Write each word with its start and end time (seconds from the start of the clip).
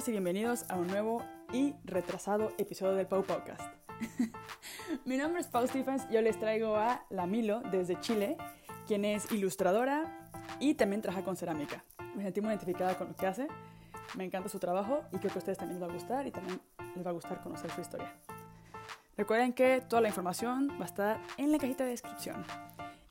Muchachos 0.00 0.08
y 0.08 0.12
bienvenidos 0.12 0.64
a 0.70 0.76
un 0.76 0.86
nuevo 0.86 1.22
y 1.52 1.74
retrasado 1.84 2.54
episodio 2.56 2.94
del 2.94 3.06
Pau 3.06 3.22
Podcast. 3.22 3.60
Mi 5.04 5.18
nombre 5.18 5.42
es 5.42 5.48
Pau 5.48 5.66
Stephens, 5.66 6.08
yo 6.08 6.22
les 6.22 6.38
traigo 6.38 6.74
a 6.74 7.04
la 7.10 7.26
Milo 7.26 7.60
desde 7.70 8.00
Chile, 8.00 8.38
quien 8.86 9.04
es 9.04 9.30
ilustradora 9.30 10.30
y 10.58 10.72
también 10.72 11.02
trabaja 11.02 11.22
con 11.22 11.36
cerámica. 11.36 11.84
Me 12.14 12.22
sentí 12.22 12.40
muy 12.40 12.48
identificada 12.48 12.96
con 12.96 13.08
lo 13.08 13.14
que 13.14 13.26
hace, 13.26 13.46
me 14.16 14.24
encanta 14.24 14.48
su 14.48 14.58
trabajo 14.58 15.02
y 15.12 15.18
creo 15.18 15.32
que 15.32 15.38
a 15.38 15.40
ustedes 15.40 15.58
también 15.58 15.78
les 15.78 15.86
va 15.86 15.92
a 15.92 15.94
gustar 15.94 16.26
y 16.26 16.30
también 16.30 16.62
les 16.96 17.04
va 17.04 17.10
a 17.10 17.12
gustar 17.12 17.42
conocer 17.42 17.70
su 17.70 17.82
historia. 17.82 18.10
Recuerden 19.18 19.52
que 19.52 19.82
toda 19.86 20.00
la 20.00 20.08
información 20.08 20.70
va 20.80 20.84
a 20.84 20.88
estar 20.88 21.20
en 21.36 21.52
la 21.52 21.58
cajita 21.58 21.84
de 21.84 21.90
descripción 21.90 22.42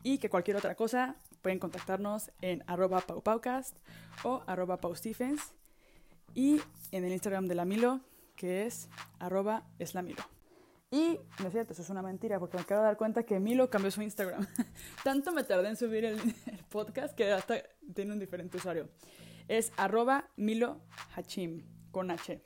y 0.02 0.18
que 0.18 0.32
cualquier 0.32 0.58
otra 0.58 0.74
cosa 0.74 1.18
pueden 1.44 1.60
contactarnos 1.60 2.32
en 2.42 2.64
arroba 2.66 3.02
paupaucast 3.02 3.78
o 4.24 4.42
arroba 4.48 4.78
paustephens 4.78 5.54
y 6.36 6.62
en 6.92 7.06
el 7.06 7.12
Instagram 7.12 7.48
de 7.48 7.56
la 7.56 7.66
Milo, 7.66 8.02
que 8.36 8.66
es 8.66 8.90
arroba 9.20 9.64
eslamilo. 9.80 10.24
Y 10.92 11.20
no 11.40 11.48
es 11.48 11.52
cierto, 11.52 11.74
eso 11.74 11.84
es 11.84 11.90
una 11.90 12.02
mentira, 12.02 12.40
porque 12.40 12.58
me 12.58 12.64
acabo 12.64 12.82
de 12.82 12.88
dar 12.88 12.98
cuenta 12.98 13.24
que 13.24 13.40
Milo 13.40 13.70
cambió 13.70 13.92
su 13.92 14.02
Instagram. 14.02 14.48
Tanto 15.04 15.32
me 15.32 15.44
tardé 15.44 15.70
en 15.70 15.76
subir 15.76 16.06
el, 16.06 16.20
podcast 16.70 17.16
que 17.16 17.32
hasta 17.32 17.56
tiene 17.94 18.14
un 18.14 18.20
diferente 18.20 18.58
usuario. 18.58 18.90
Es 19.48 19.72
arroba 19.78 20.30
Milo 20.36 20.82
Hachim, 21.16 21.64
con 21.92 22.10
H. 22.10 22.42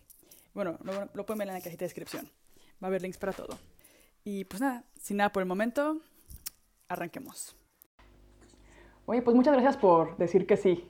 Bueno, 0.53 0.77
lo, 0.83 1.09
lo 1.13 1.25
en 1.41 1.47
la 1.47 1.61
cajita 1.61 1.79
de 1.79 1.85
descripción. 1.85 2.29
Va 2.81 2.87
a 2.87 2.89
haber 2.89 3.01
links 3.01 3.17
para 3.17 3.33
todo. 3.33 3.57
Y 4.23 4.45
pues 4.45 4.61
nada, 4.61 4.85
sin 4.99 5.17
nada 5.17 5.31
por 5.31 5.41
el 5.41 5.47
momento, 5.47 5.99
arranquemos. 6.87 7.55
Oye, 9.05 9.21
pues 9.21 9.35
muchas 9.35 9.53
gracias 9.53 9.77
por 9.77 10.17
decir 10.17 10.47
que 10.47 10.55
sí 10.55 10.89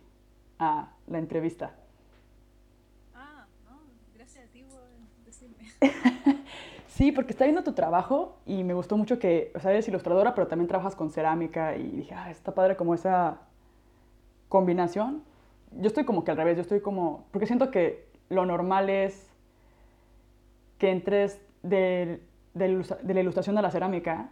a 0.60 0.96
la 1.08 1.18
entrevista. 1.18 1.76
Ah, 3.14 3.48
no, 3.66 3.80
gracias 4.14 4.46
a 4.46 4.52
ti 4.52 4.64
por 4.64 4.84
decirme. 5.26 5.73
sí, 6.88 7.12
porque 7.12 7.32
está 7.32 7.46
viendo 7.46 7.64
tu 7.64 7.74
trabajo 7.74 8.38
y 8.46 8.64
me 8.64 8.74
gustó 8.74 8.98
mucho 8.98 9.20
que, 9.20 9.52
o 9.56 9.60
sea, 9.60 9.72
eres 9.72 9.88
ilustradora, 9.88 10.36
pero 10.36 10.48
también 10.48 10.68
trabajas 10.68 10.96
con 10.96 11.10
cerámica 11.10 11.76
y 11.76 11.84
dije, 11.90 12.16
ah, 12.16 12.32
está 12.32 12.54
padre 12.54 12.76
como 12.76 12.94
esa 12.94 13.40
combinación. 14.50 15.24
Yo 15.72 15.88
estoy 15.88 16.06
como 16.06 16.24
que 16.24 16.32
al 16.32 16.38
revés, 16.38 16.56
yo 16.58 16.62
estoy 16.62 16.82
como, 16.82 17.26
porque 17.32 17.48
siento 17.48 17.72
que 17.72 18.08
lo 18.30 18.46
normal 18.46 18.90
es 18.90 19.32
que 20.78 20.92
entres 20.92 21.42
de, 21.64 22.22
de, 22.54 22.86
de 23.02 23.14
la 23.14 23.20
ilustración 23.22 23.58
a 23.58 23.62
la 23.62 23.72
cerámica, 23.72 24.30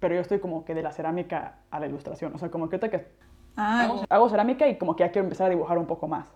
pero 0.00 0.14
yo 0.14 0.20
estoy 0.20 0.38
como 0.38 0.64
que 0.64 0.74
de 0.74 0.82
la 0.82 0.92
cerámica 0.92 1.58
a 1.70 1.80
la 1.80 1.86
ilustración. 1.86 2.34
O 2.34 2.38
sea, 2.38 2.50
como 2.50 2.68
que 2.68 2.76
ahorita 2.76 2.90
que 2.90 3.06
Ah, 3.56 3.84
hago, 3.84 4.04
hago 4.08 4.28
cerámica 4.28 4.66
y 4.68 4.76
como 4.78 4.96
que 4.96 5.04
ya 5.04 5.12
quiero 5.12 5.24
empezar 5.26 5.46
a 5.46 5.50
dibujar 5.50 5.78
un 5.78 5.86
poco 5.86 6.08
más. 6.08 6.26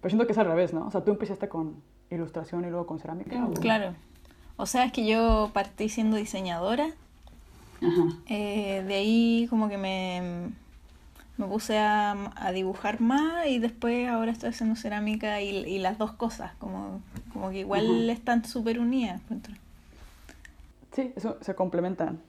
Pero 0.00 0.10
siento 0.10 0.26
que 0.26 0.32
es 0.32 0.38
al 0.38 0.46
revés, 0.46 0.72
¿no? 0.72 0.86
O 0.86 0.90
sea, 0.90 1.02
tú 1.04 1.10
empezaste 1.10 1.48
con 1.48 1.76
ilustración 2.10 2.64
y 2.64 2.70
luego 2.70 2.86
con 2.86 2.98
cerámica. 2.98 3.44
¿o? 3.44 3.52
claro. 3.54 3.94
O 4.56 4.66
sea, 4.66 4.84
es 4.84 4.92
que 4.92 5.06
yo 5.06 5.50
partí 5.54 5.88
siendo 5.88 6.16
diseñadora. 6.16 6.88
Ajá. 7.82 8.08
eh, 8.26 8.84
de 8.86 8.94
ahí 8.94 9.46
como 9.48 9.70
que 9.70 9.78
me, 9.78 10.50
me 11.38 11.46
puse 11.46 11.78
a, 11.78 12.30
a 12.36 12.52
dibujar 12.52 13.00
más 13.00 13.46
y 13.46 13.58
después 13.58 14.06
ahora 14.08 14.30
estoy 14.32 14.50
haciendo 14.50 14.76
cerámica 14.76 15.40
y, 15.40 15.48
y 15.64 15.78
las 15.78 15.96
dos 15.96 16.12
cosas, 16.12 16.52
como, 16.58 17.00
como 17.32 17.48
que 17.50 17.60
igual 17.60 17.86
Ajá. 18.04 18.12
están 18.12 18.44
súper 18.44 18.78
unidas. 18.80 19.22
encuentro. 19.22 19.54
Sí, 20.92 21.12
eso 21.16 21.38
se 21.40 21.54
complementan. 21.54 22.20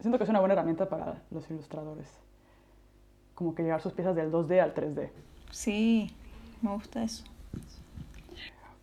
Siento 0.00 0.16
que 0.16 0.24
es 0.24 0.30
una 0.30 0.40
buena 0.40 0.54
herramienta 0.54 0.88
para 0.88 1.20
los 1.30 1.50
ilustradores. 1.50 2.08
Como 3.34 3.54
que 3.54 3.62
llevar 3.62 3.82
sus 3.82 3.92
piezas 3.92 4.16
del 4.16 4.30
2D 4.32 4.60
al 4.62 4.74
3D. 4.74 5.10
Sí, 5.50 6.14
me 6.62 6.72
gusta 6.72 7.02
eso. 7.02 7.24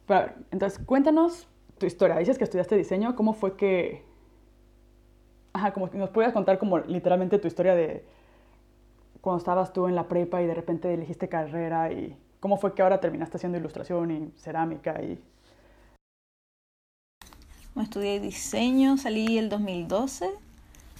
Pero, 0.06 0.20
a 0.20 0.24
ver, 0.24 0.36
entonces, 0.52 0.80
cuéntanos 0.86 1.48
tu 1.78 1.86
historia. 1.86 2.18
Dices 2.18 2.38
que 2.38 2.44
estudiaste 2.44 2.76
diseño. 2.76 3.16
¿Cómo 3.16 3.34
fue 3.34 3.56
que... 3.56 4.04
Ajá, 5.54 5.74
como 5.74 5.90
que 5.90 5.98
nos 5.98 6.10
podías 6.10 6.34
contar 6.34 6.60
como 6.60 6.80
literalmente 6.80 7.40
tu 7.40 7.48
historia 7.48 7.76
de 7.76 8.06
cuando 9.22 9.40
estabas 9.40 9.74
tú 9.74 9.88
en 9.88 9.96
la 9.96 10.08
prepa 10.08 10.42
y 10.42 10.48
de 10.48 10.54
repente 10.54 10.94
elegiste 10.94 11.28
carrera 11.28 11.92
y 11.92 12.16
cómo 12.40 12.58
fue 12.58 12.74
que 12.74 12.82
ahora 12.82 13.00
terminaste 13.00 13.38
haciendo 13.38 13.58
ilustración 13.58 14.12
y 14.12 14.32
cerámica 14.40 15.02
y... 15.02 15.20
Bueno, 17.74 17.84
estudié 17.84 18.20
diseño, 18.20 18.98
salí 18.98 19.38
el 19.38 19.50
2012. 19.50 20.30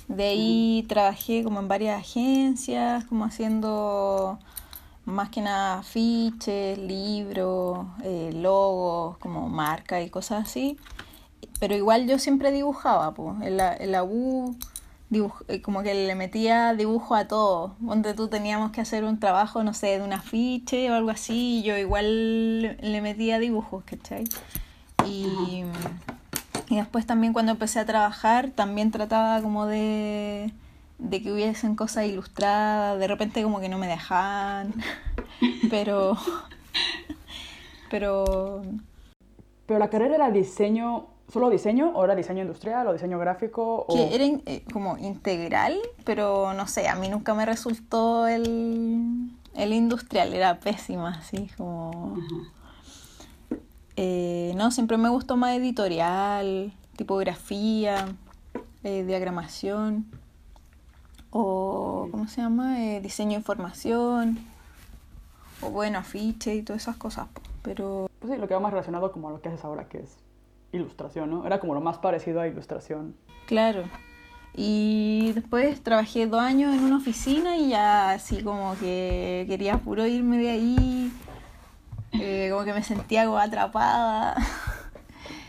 De 0.08 0.24
ahí 0.24 0.86
trabajé 0.88 1.44
como 1.44 1.60
en 1.60 1.68
varias 1.68 2.00
agencias, 2.00 3.06
como 3.06 3.26
haciendo 3.26 4.40
más 5.08 5.30
que 5.30 5.42
nada 5.42 5.80
afiches, 5.80 6.78
libros, 6.78 7.88
eh, 8.04 8.32
logos, 8.34 9.18
como 9.18 9.50
marca 9.50 10.02
y 10.02 10.10
cosas 10.10 10.46
así. 10.48 10.78
Pero 11.60 11.76
igual 11.76 12.08
yo 12.08 12.20
siempre 12.20 12.52
dibujaba, 12.52 13.14
pues. 13.14 13.42
En 13.42 13.58
la, 13.58 13.76
en 13.76 13.92
la 13.94 14.04
U 14.04 14.56
dibuj- 15.10 15.46
eh, 15.48 15.62
como 15.62 15.82
que 15.82 15.94
le 15.96 16.14
metía 16.16 16.74
dibujo 16.74 17.16
a 17.16 17.28
todo. 17.28 17.76
Donde 17.80 18.14
tú 18.14 18.28
teníamos 18.28 18.72
que 18.72 18.82
hacer 18.82 19.04
un 19.04 19.20
trabajo, 19.20 19.64
no 19.64 19.74
sé, 19.74 19.98
de 19.98 20.04
un 20.04 20.14
afiche 20.14 20.92
o 20.92 20.94
algo 20.94 21.10
así, 21.10 21.60
y 21.60 21.64
yo 21.64 21.78
igual 21.78 22.62
le- 22.62 22.76
le 22.76 23.02
metía 23.02 23.40
dibujos, 23.40 23.84
¿cachai? 23.86 24.26
Y... 25.08 25.64
Y 26.70 26.76
después 26.76 27.06
también 27.06 27.32
cuando 27.32 27.54
empecé 27.54 27.80
a 27.80 27.86
trabajar, 27.86 28.50
también 28.54 28.92
trataba 28.92 29.42
como 29.42 29.68
de, 29.68 30.52
de 31.00 31.22
que 31.22 31.32
hubiesen 31.32 31.76
cosas 31.76 32.06
ilustradas, 32.06 33.00
de 33.00 33.08
repente 33.08 33.44
como 33.44 33.60
que 33.60 33.70
no 33.70 33.78
me 33.78 33.88
dejaban, 33.88 34.74
pero... 35.70 36.18
Pero... 37.90 38.64
Pero 39.66 39.80
la 39.80 39.90
carrera 39.90 40.16
era 40.16 40.32
diseño, 40.32 41.08
solo 41.32 41.50
diseño 41.50 41.92
o 41.94 42.04
era 42.06 42.16
diseño 42.16 42.42
industrial 42.42 42.88
o 42.88 42.94
diseño 42.94 43.20
gráfico 43.20 43.86
o... 43.88 43.94
Que 43.94 44.16
era 44.16 44.24
in- 44.24 44.42
eh, 44.46 44.64
como 44.72 44.98
integral, 44.98 45.78
pero 46.04 46.54
no 46.54 46.68
sé, 46.68 46.88
a 46.88 46.96
mí 46.96 47.10
nunca 47.10 47.34
me 47.34 47.46
resultó 47.46 48.28
el, 48.28 49.30
el 49.54 49.74
industrial, 49.74 50.34
era 50.34 50.60
pésima, 50.60 51.16
así 51.20 51.50
como... 51.58 52.18
Eh, 53.96 54.54
no, 54.56 54.70
siempre 54.72 54.98
me 54.98 55.10
gustó 55.10 55.38
más 55.38 55.58
editorial, 55.58 56.72
tipografía, 56.96 58.06
eh, 58.84 59.04
diagramación 59.04 60.06
o, 61.32 62.08
¿cómo 62.12 62.28
se 62.28 62.42
llama? 62.42 62.82
Eh, 62.84 63.02
diseño 63.02 63.32
de 63.32 63.38
información 63.38 64.40
o 65.62 65.70
bueno, 65.70 66.00
afiche 66.00 66.56
y 66.56 66.62
todas 66.62 66.84
esas 66.84 66.98
cosas. 66.98 67.28
Pero 67.64 68.10
Pues 68.20 68.34
sí, 68.34 68.40
lo 68.40 68.48
que 68.48 68.54
va 68.54 68.60
más 68.60 68.72
relacionado 68.72 69.12
como 69.12 69.30
a 69.30 69.32
lo 69.32 69.42
que 69.42 69.50
haces 69.50 69.64
ahora, 69.66 69.88
que 69.90 70.00
es 70.00 70.18
ilustración, 70.72 71.30
¿no? 71.30 71.46
Era 71.46 71.60
como 71.60 71.74
lo 71.74 71.82
más 71.82 71.98
parecido 71.98 72.42
a 72.42 72.48
ilustración. 72.48 73.16
claro. 73.48 73.84
Y 74.60 75.34
después 75.36 75.84
trabajé 75.84 76.26
dos 76.26 76.40
años 76.42 76.74
en 76.76 76.84
una 76.84 76.98
oficina 76.98 77.58
y 77.58 77.70
ya 77.70 78.12
así 78.12 78.42
como 78.44 78.76
que 78.80 79.46
quería 79.48 79.78
puro 79.78 80.08
irme 80.08 80.38
de 80.40 80.50
ahí. 80.50 81.12
eh, 82.14 82.48
como 82.52 82.64
que 82.66 82.74
me 82.74 82.82
sentía 82.84 83.26
como 83.26 83.38
atrapada. 83.38 84.36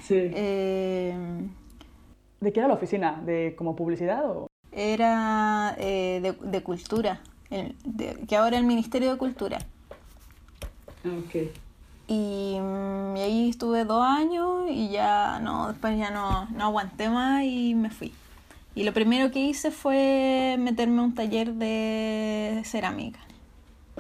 Sí. 0.03 0.15
Eh, 0.35 1.15
¿De 2.41 2.53
qué 2.53 2.61
era 2.61 2.69
la 2.69 2.75
oficina? 2.75 3.21
¿De 3.25 3.55
como 3.57 3.75
publicidad 3.77 4.25
o...? 4.31 4.48
Era 4.79 5.75
eh, 5.79 6.21
de, 6.23 6.33
de 6.51 6.63
cultura, 6.63 7.19
el- 7.51 7.75
de- 7.85 8.15
que 8.29 8.37
ahora 8.37 8.57
es 8.57 8.61
el 8.61 8.67
Ministerio 8.67 9.11
de 9.11 9.19
Cultura. 9.19 9.59
Ok. 11.05 11.51
Y, 12.07 12.59
mm, 12.61 13.17
y 13.17 13.21
ahí 13.21 13.51
estuve 13.51 13.85
dos 13.85 14.03
años 14.05 14.67
y 14.71 14.89
ya 14.91 15.41
no, 15.41 15.69
después 15.69 15.99
ya 15.99 16.11
no, 16.11 16.47
no 16.51 16.65
aguanté 16.65 17.11
más 17.11 17.43
y 17.45 17.75
me 17.75 17.91
fui. 17.91 18.13
Y 18.77 18.85
lo 18.85 18.93
primero 18.95 19.33
que 19.33 19.41
hice 19.41 19.73
fue 19.73 20.57
meterme 20.61 21.01
a 21.01 21.05
un 21.05 21.15
taller 21.15 21.55
de 21.55 22.63
cerámica. 22.65 23.19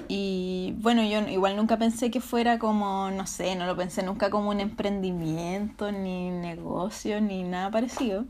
Y 0.06 0.74
bueno, 0.78 1.02
yo 1.02 1.18
igual 1.28 1.56
nunca 1.56 1.76
pensé 1.76 2.12
que 2.12 2.20
fuera 2.20 2.60
como, 2.60 3.10
no 3.10 3.26
sé, 3.26 3.56
no 3.56 3.66
lo 3.66 3.76
pensé 3.76 4.04
nunca 4.04 4.30
como 4.30 4.50
un 4.50 4.60
emprendimiento, 4.60 5.90
ni 5.90 6.30
negocio, 6.30 7.20
ni 7.20 7.42
nada 7.42 7.70
parecido. 7.72 8.24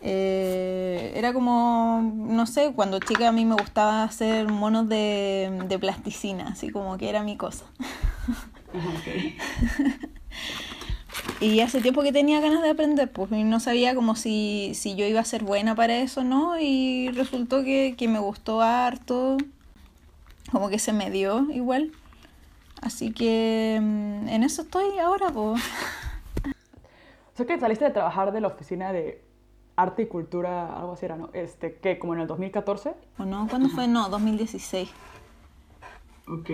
Eh, 0.00 1.12
era 1.16 1.32
como, 1.32 2.12
no 2.14 2.46
sé, 2.46 2.72
cuando 2.74 3.00
chica 3.00 3.28
a 3.28 3.32
mí 3.32 3.44
me 3.44 3.54
gustaba 3.54 4.04
hacer 4.04 4.48
monos 4.48 4.88
de, 4.88 5.64
de 5.66 5.78
plasticina, 5.78 6.48
así 6.48 6.70
como 6.70 6.96
que 6.98 7.08
era 7.08 7.22
mi 7.22 7.36
cosa. 7.36 7.64
Y 11.40 11.60
hace 11.60 11.80
tiempo 11.80 12.02
que 12.02 12.12
tenía 12.12 12.40
ganas 12.40 12.62
de 12.62 12.70
aprender, 12.70 13.10
pues 13.12 13.30
y 13.30 13.44
no 13.44 13.60
sabía 13.60 13.94
como 13.94 14.16
si, 14.16 14.72
si 14.74 14.96
yo 14.96 15.06
iba 15.06 15.20
a 15.20 15.24
ser 15.24 15.44
buena 15.44 15.76
para 15.76 15.96
eso, 15.98 16.24
¿no? 16.24 16.58
Y 16.58 17.10
resultó 17.10 17.62
que, 17.62 17.94
que 17.96 18.08
me 18.08 18.18
gustó 18.18 18.60
harto, 18.60 19.36
como 20.50 20.68
que 20.68 20.80
se 20.80 20.92
me 20.92 21.10
dio 21.10 21.48
igual. 21.52 21.92
Así 22.80 23.12
que 23.12 23.78
mm, 23.80 24.28
en 24.28 24.42
eso 24.42 24.62
estoy 24.62 24.98
ahora, 24.98 25.30
pues. 25.30 25.62
O 27.34 27.36
sea 27.36 27.46
que 27.46 27.60
saliste 27.60 27.84
de 27.84 27.92
trabajar 27.92 28.32
de 28.32 28.40
la 28.40 28.48
oficina 28.48 28.92
de 28.92 29.22
arte 29.78 30.02
y 30.02 30.06
cultura, 30.06 30.76
algo 30.76 30.92
así 30.92 31.04
era, 31.04 31.16
¿no? 31.16 31.30
Este, 31.32 31.76
¿qué? 31.76 32.00
¿Como 32.00 32.12
en 32.14 32.20
el 32.20 32.26
2014? 32.26 32.94
¿O 33.16 33.24
no? 33.24 33.46
¿Cuándo 33.48 33.68
fue? 33.68 33.86
No, 33.86 34.08
2016. 34.08 34.90
Ok. 36.26 36.50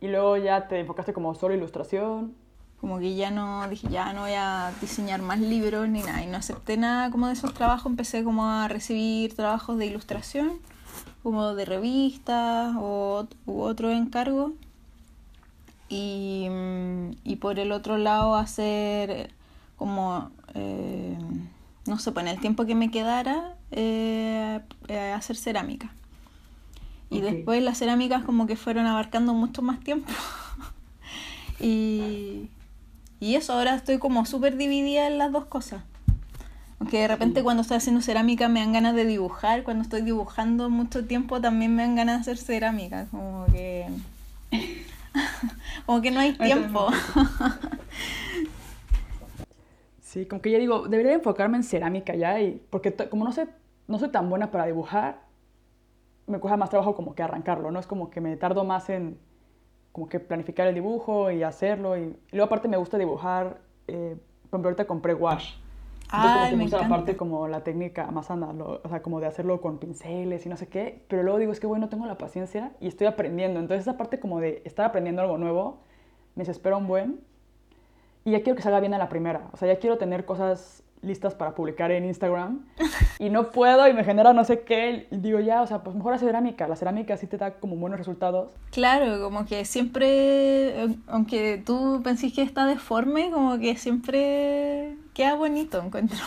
y 0.00 0.08
luego 0.08 0.36
ya 0.36 0.66
te 0.66 0.80
enfocaste 0.80 1.12
como 1.12 1.34
solo 1.34 1.54
ilustración. 1.54 2.34
Como 2.80 2.98
que 2.98 3.14
ya 3.14 3.30
no, 3.30 3.68
dije, 3.68 3.88
ya 3.88 4.12
no 4.14 4.22
voy 4.22 4.32
a 4.36 4.72
diseñar 4.80 5.22
más 5.22 5.38
libros 5.38 5.88
ni 5.88 6.02
nada. 6.02 6.24
Y 6.24 6.26
no 6.26 6.38
acepté 6.38 6.76
nada 6.76 7.10
como 7.10 7.28
de 7.28 7.34
esos 7.34 7.54
trabajos. 7.54 7.86
Empecé 7.86 8.24
como 8.24 8.46
a 8.46 8.66
recibir 8.68 9.36
trabajos 9.36 9.76
de 9.78 9.86
ilustración, 9.86 10.50
como 11.22 11.54
de 11.54 11.64
revistas 11.66 12.74
o, 12.80 13.28
u 13.46 13.60
otro 13.60 13.90
encargo. 13.90 14.54
Y, 15.88 16.48
mm, 16.50 17.10
y 17.22 17.36
por 17.36 17.58
el 17.60 17.70
otro 17.70 17.98
lado 17.98 18.34
hacer 18.34 19.30
como, 19.76 20.30
eh, 20.54 21.18
no 21.86 21.98
sé, 21.98 22.12
pues 22.12 22.24
en 22.26 22.32
el 22.32 22.40
tiempo 22.40 22.64
que 22.64 22.74
me 22.74 22.90
quedara, 22.90 23.54
eh, 23.70 24.60
eh, 24.88 25.12
hacer 25.12 25.36
cerámica. 25.36 25.92
Y 27.10 27.20
después 27.20 27.62
las 27.62 27.78
cerámicas 27.78 28.24
como 28.24 28.46
que 28.46 28.56
fueron 28.56 28.86
abarcando 28.86 29.34
mucho 29.34 29.60
más 29.60 29.80
tiempo. 29.80 30.10
y, 31.60 32.48
y 33.20 33.34
eso, 33.34 33.52
ahora 33.52 33.74
estoy 33.74 33.98
como 33.98 34.24
súper 34.24 34.56
dividida 34.56 35.06
en 35.06 35.18
las 35.18 35.30
dos 35.30 35.44
cosas. 35.44 35.82
Aunque 36.78 36.98
de 37.00 37.08
repente 37.08 37.40
Sí. 37.40 37.44
cuando 37.44 37.62
estoy 37.62 37.76
haciendo 37.76 38.00
cerámica 38.00 38.48
me 38.48 38.60
dan 38.60 38.72
ganas 38.72 38.94
de 38.94 39.04
dibujar, 39.04 39.62
cuando 39.62 39.82
estoy 39.82 40.02
dibujando 40.02 40.70
mucho 40.70 41.04
tiempo 41.04 41.40
también 41.40 41.76
me 41.76 41.82
dan 41.82 41.94
ganas 41.94 42.16
de 42.16 42.32
hacer 42.32 42.38
cerámica, 42.44 43.06
como 43.10 43.46
que... 43.52 43.86
como 45.86 46.00
que 46.00 46.10
no 46.10 46.20
hay 46.20 46.32
tiempo. 46.32 46.88
Sí, 50.12 50.26
como 50.26 50.42
que 50.42 50.50
ya 50.50 50.58
digo, 50.58 50.88
debería 50.88 51.14
enfocarme 51.14 51.56
en 51.56 51.62
cerámica 51.62 52.14
ya, 52.14 52.38
y, 52.38 52.60
porque 52.68 52.92
como 53.08 53.24
no 53.24 53.32
sé, 53.32 53.48
no 53.88 53.98
soy 53.98 54.10
tan 54.10 54.28
buena 54.28 54.50
para 54.50 54.66
dibujar, 54.66 55.20
me 56.26 56.38
cuesta 56.38 56.58
más 56.58 56.68
trabajo 56.68 56.94
como 56.94 57.14
que 57.14 57.22
arrancarlo, 57.22 57.70
¿no? 57.70 57.80
Es 57.80 57.86
como 57.86 58.10
que 58.10 58.20
me 58.20 58.36
tardo 58.36 58.62
más 58.64 58.90
en 58.90 59.18
como 59.90 60.10
que 60.10 60.20
planificar 60.20 60.66
el 60.68 60.74
dibujo 60.74 61.30
y 61.30 61.42
hacerlo, 61.42 61.96
y, 61.96 62.00
y 62.02 62.16
luego 62.36 62.44
aparte 62.44 62.68
me 62.68 62.76
gusta 62.76 62.98
dibujar, 62.98 63.62
eh, 63.88 64.16
por 64.42 64.58
ejemplo, 64.58 64.68
ahorita 64.68 64.84
compré 64.86 65.14
wash. 65.14 65.54
Entonces, 66.14 66.32
como 66.32 66.44
Ay, 66.44 66.50
que 66.50 66.56
me 66.56 66.62
gusta 66.64 66.76
la 66.76 66.82
encanta. 66.82 66.96
parte 66.96 67.16
como 67.16 67.48
la 67.48 67.64
técnica 67.64 68.10
más 68.10 68.28
analo- 68.30 68.82
o 68.84 68.88
sea, 68.90 69.00
como 69.00 69.18
de 69.18 69.26
hacerlo 69.28 69.62
con 69.62 69.78
pinceles 69.78 70.44
y 70.44 70.50
no 70.50 70.58
sé 70.58 70.68
qué, 70.68 71.06
pero 71.08 71.22
luego 71.22 71.38
digo, 71.38 71.52
es 71.52 71.60
que 71.60 71.66
bueno, 71.66 71.86
no 71.86 71.88
tengo 71.88 72.04
la 72.04 72.18
paciencia 72.18 72.72
y 72.80 72.86
estoy 72.88 73.06
aprendiendo, 73.06 73.60
entonces 73.60 73.86
esa 73.86 73.96
parte 73.96 74.20
como 74.20 74.40
de 74.40 74.60
estar 74.66 74.84
aprendiendo 74.84 75.22
algo 75.22 75.38
nuevo, 75.38 75.78
me 76.34 76.42
desespera 76.42 76.76
un 76.76 76.86
buen, 76.86 77.20
y 78.24 78.32
ya 78.32 78.42
quiero 78.42 78.56
que 78.56 78.62
salga 78.62 78.80
bien 78.80 78.94
a 78.94 78.98
la 78.98 79.08
primera. 79.08 79.48
O 79.52 79.56
sea, 79.56 79.68
ya 79.72 79.78
quiero 79.80 79.98
tener 79.98 80.24
cosas 80.24 80.82
listas 81.02 81.34
para 81.34 81.54
publicar 81.54 81.90
en 81.90 82.04
Instagram. 82.04 82.64
Y 83.18 83.30
no 83.30 83.52
puedo 83.52 83.86
y 83.86 83.92
me 83.92 84.02
genera 84.02 84.32
no 84.32 84.42
sé 84.44 84.62
qué. 84.62 85.06
Y 85.12 85.16
digo, 85.18 85.38
ya, 85.38 85.62
o 85.62 85.66
sea, 85.68 85.84
pues 85.84 85.94
mejor 85.94 86.14
hacer 86.14 86.28
cerámica. 86.28 86.66
La 86.66 86.74
cerámica 86.74 87.16
sí 87.16 87.28
te 87.28 87.36
da 87.38 87.52
como 87.54 87.76
buenos 87.76 87.98
resultados. 87.98 88.52
Claro, 88.72 89.22
como 89.22 89.44
que 89.46 89.64
siempre, 89.64 90.84
eh, 90.84 90.96
aunque 91.06 91.62
tú 91.64 92.00
pensís 92.02 92.34
que 92.34 92.42
está 92.42 92.66
deforme, 92.66 93.30
como 93.30 93.58
que 93.60 93.76
siempre 93.76 94.96
queda 95.14 95.36
bonito, 95.36 95.80
encuentro. 95.80 96.18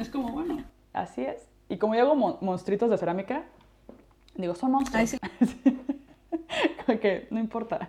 es 0.00 0.10
como 0.10 0.30
bueno. 0.30 0.62
Así 0.92 1.22
es. 1.22 1.48
Y 1.68 1.78
como 1.78 1.96
yo 1.96 2.02
hago 2.02 2.14
mon- 2.14 2.36
monstruitos 2.40 2.88
de 2.88 2.98
cerámica, 2.98 3.42
digo, 4.36 4.54
son 4.54 4.70
monstruos. 4.72 5.00
Ay, 5.00 5.06
sí. 5.08 5.18
como 6.86 7.00
que 7.00 7.26
no 7.32 7.40
importa. 7.40 7.88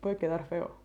Puede 0.00 0.16
quedar 0.16 0.44
feo. 0.48 0.81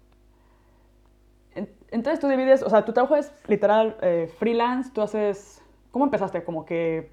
En- 1.89 1.99
Entonces 1.99 2.19
tú 2.19 2.27
divides, 2.27 2.63
o 2.63 2.69
sea, 2.69 2.85
tu 2.85 2.93
trabajo 2.93 3.15
es 3.15 3.31
literal 3.47 3.97
eh, 4.01 4.31
freelance, 4.39 4.91
tú 4.91 5.01
haces, 5.01 5.61
¿cómo 5.91 6.05
empezaste? 6.05 6.43
Como 6.43 6.65
que 6.65 7.11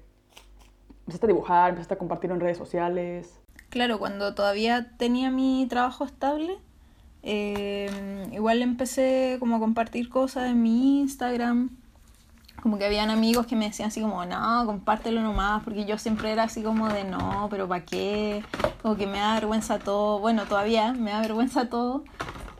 empezaste 1.01 1.25
a 1.25 1.27
dibujar, 1.27 1.69
empezaste 1.69 1.93
a 1.93 1.97
compartirlo 1.97 2.35
en 2.35 2.41
redes 2.41 2.57
sociales. 2.57 3.39
Claro, 3.69 3.99
cuando 3.99 4.33
todavía 4.35 4.91
tenía 4.97 5.29
mi 5.31 5.65
trabajo 5.69 6.03
estable, 6.05 6.57
eh, 7.23 7.89
igual 8.31 8.61
empecé 8.61 9.37
como 9.39 9.55
a 9.57 9.59
compartir 9.59 10.09
cosas 10.09 10.45
en 10.49 10.61
mi 10.61 11.01
Instagram. 11.01 11.69
Como 12.61 12.77
que 12.79 12.85
habían 12.85 13.11
amigos 13.11 13.45
que 13.45 13.55
me 13.55 13.65
decían 13.65 13.89
así 13.89 14.01
como, 14.01 14.25
no, 14.25 14.65
compártelo 14.65 15.21
nomás, 15.21 15.63
porque 15.63 15.85
yo 15.85 15.97
siempre 15.99 16.31
era 16.31 16.43
así 16.43 16.63
como 16.63 16.87
de, 16.89 17.03
no, 17.03 17.47
pero 17.51 17.67
¿para 17.67 17.85
qué? 17.85 18.43
Como 18.81 18.95
que 18.95 19.05
me 19.07 19.19
da 19.19 19.35
vergüenza 19.35 19.77
todo. 19.77 20.19
Bueno, 20.19 20.45
todavía 20.45 20.93
me 20.93 21.11
da 21.11 21.21
vergüenza 21.21 21.69
todo, 21.69 22.03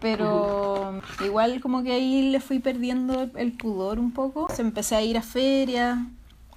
pero 0.06 1.02
igual 1.25 1.60
como 1.62 1.81
que 1.81 1.92
ahí 1.92 2.30
le 2.30 2.40
fui 2.40 2.60
perdiendo 2.60 3.28
el, 3.36 3.54
pudor 3.54 3.98
un 3.98 4.12
poco. 4.12 4.46
Se 4.54 4.62
empecé 4.62 4.96
a 4.96 5.02
ir 5.02 5.18
a 5.18 5.24
ferias 5.24 5.98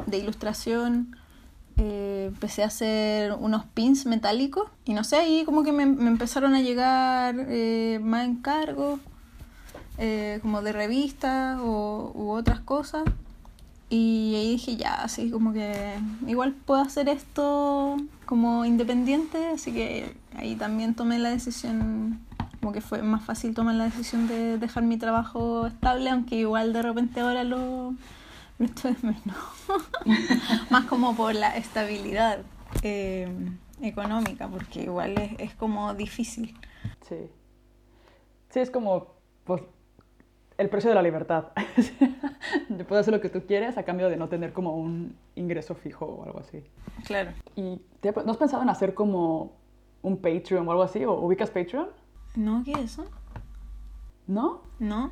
de 0.04 0.18
ilustración, 0.18 1.16
eh, 1.78 2.26
empecé 2.28 2.62
a 2.62 2.66
hacer 2.66 3.32
unos 3.32 3.64
pins 3.64 4.04
metálicos 4.04 4.68
y 4.84 4.92
no 4.92 5.02
sé, 5.02 5.16
ahí 5.16 5.44
como 5.46 5.62
que 5.62 5.72
me, 5.72 5.86
me 5.86 6.08
empezaron 6.10 6.54
a 6.54 6.60
llegar 6.60 7.36
eh, 7.48 7.98
más 8.02 8.26
encargos, 8.26 9.00
eh, 9.96 10.40
como 10.42 10.60
de 10.60 10.72
revistas 10.72 11.58
o, 11.58 12.12
u 12.14 12.32
otras 12.32 12.60
cosas. 12.60 13.04
Y 13.88 14.34
ahí 14.36 14.50
dije, 14.50 14.76
ya, 14.76 14.96
así 14.96 15.30
como 15.30 15.54
que 15.54 15.94
igual 16.26 16.52
puedo 16.52 16.82
hacer 16.82 17.08
esto 17.08 17.96
como 18.26 18.66
independiente, 18.66 19.46
así 19.46 19.72
que 19.72 20.14
ahí 20.36 20.54
también 20.54 20.94
tomé 20.94 21.18
la 21.18 21.30
decisión, 21.30 22.20
como 22.60 22.72
que 22.72 22.80
fue 22.80 23.02
más 23.02 23.24
fácil 23.24 23.54
tomar 23.54 23.74
la 23.74 23.84
decisión 23.84 24.26
de 24.28 24.58
dejar 24.58 24.82
mi 24.82 24.96
trabajo 24.96 25.66
estable, 25.66 26.10
aunque 26.10 26.36
igual 26.36 26.72
de 26.72 26.82
repente 26.82 27.20
ahora 27.20 27.44
lo, 27.44 27.94
lo 28.58 28.64
estoy 28.66 28.96
menos. 29.02 29.36
más 30.70 30.84
como 30.86 31.14
por 31.16 31.34
la 31.34 31.56
estabilidad 31.56 32.40
eh, 32.82 33.28
económica, 33.80 34.48
porque 34.48 34.82
igual 34.82 35.16
es, 35.18 35.32
es 35.38 35.54
como 35.54 35.94
difícil. 35.94 36.54
Sí. 37.08 37.16
Sí, 38.50 38.60
es 38.60 38.70
como, 38.70 39.08
pues, 39.44 39.62
el 40.56 40.68
precio 40.70 40.88
de 40.90 40.94
la 40.96 41.02
libertad. 41.02 41.48
Te 42.76 42.84
puedes 42.84 43.02
hacer 43.04 43.14
lo 43.14 43.20
que 43.20 43.28
tú 43.28 43.42
quieres 43.46 43.78
a 43.78 43.84
cambio 43.84 44.08
de 44.08 44.16
no 44.16 44.28
tener 44.28 44.52
como 44.52 44.74
un 44.76 45.14
ingreso 45.36 45.74
fijo 45.74 46.04
o 46.06 46.24
algo 46.24 46.40
así. 46.40 46.64
Claro. 47.04 47.30
¿Y 47.54 47.80
te- 48.00 48.12
no 48.12 48.30
has 48.32 48.36
pensado 48.38 48.62
en 48.62 48.68
hacer 48.70 48.94
como 48.94 49.52
un 50.02 50.16
Patreon 50.16 50.66
o 50.66 50.70
algo 50.72 50.82
así? 50.82 51.04
¿O 51.04 51.12
ubicas 51.20 51.50
Patreon? 51.50 51.88
¿No? 52.38 52.62
¿Qué 52.62 52.70
es 52.70 52.78
eso? 52.78 53.04
¿No? 54.28 54.60
¿No? 54.78 55.10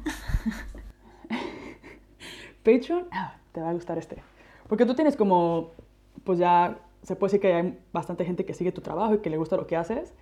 Patreon, 2.64 3.08
ah, 3.10 3.34
te 3.50 3.60
va 3.60 3.70
a 3.70 3.72
gustar 3.72 3.98
este. 3.98 4.22
Porque 4.68 4.86
tú 4.86 4.94
tienes 4.94 5.16
como, 5.16 5.72
pues 6.22 6.38
ya 6.38 6.78
se 7.02 7.16
puede 7.16 7.32
decir 7.32 7.40
que 7.40 7.52
hay 7.52 7.78
bastante 7.92 8.24
gente 8.24 8.44
que 8.44 8.54
sigue 8.54 8.70
tu 8.70 8.80
trabajo 8.80 9.14
y 9.14 9.18
que 9.18 9.30
le 9.30 9.38
gusta 9.38 9.56
lo 9.56 9.66
que 9.66 9.74
haces. 9.74 10.14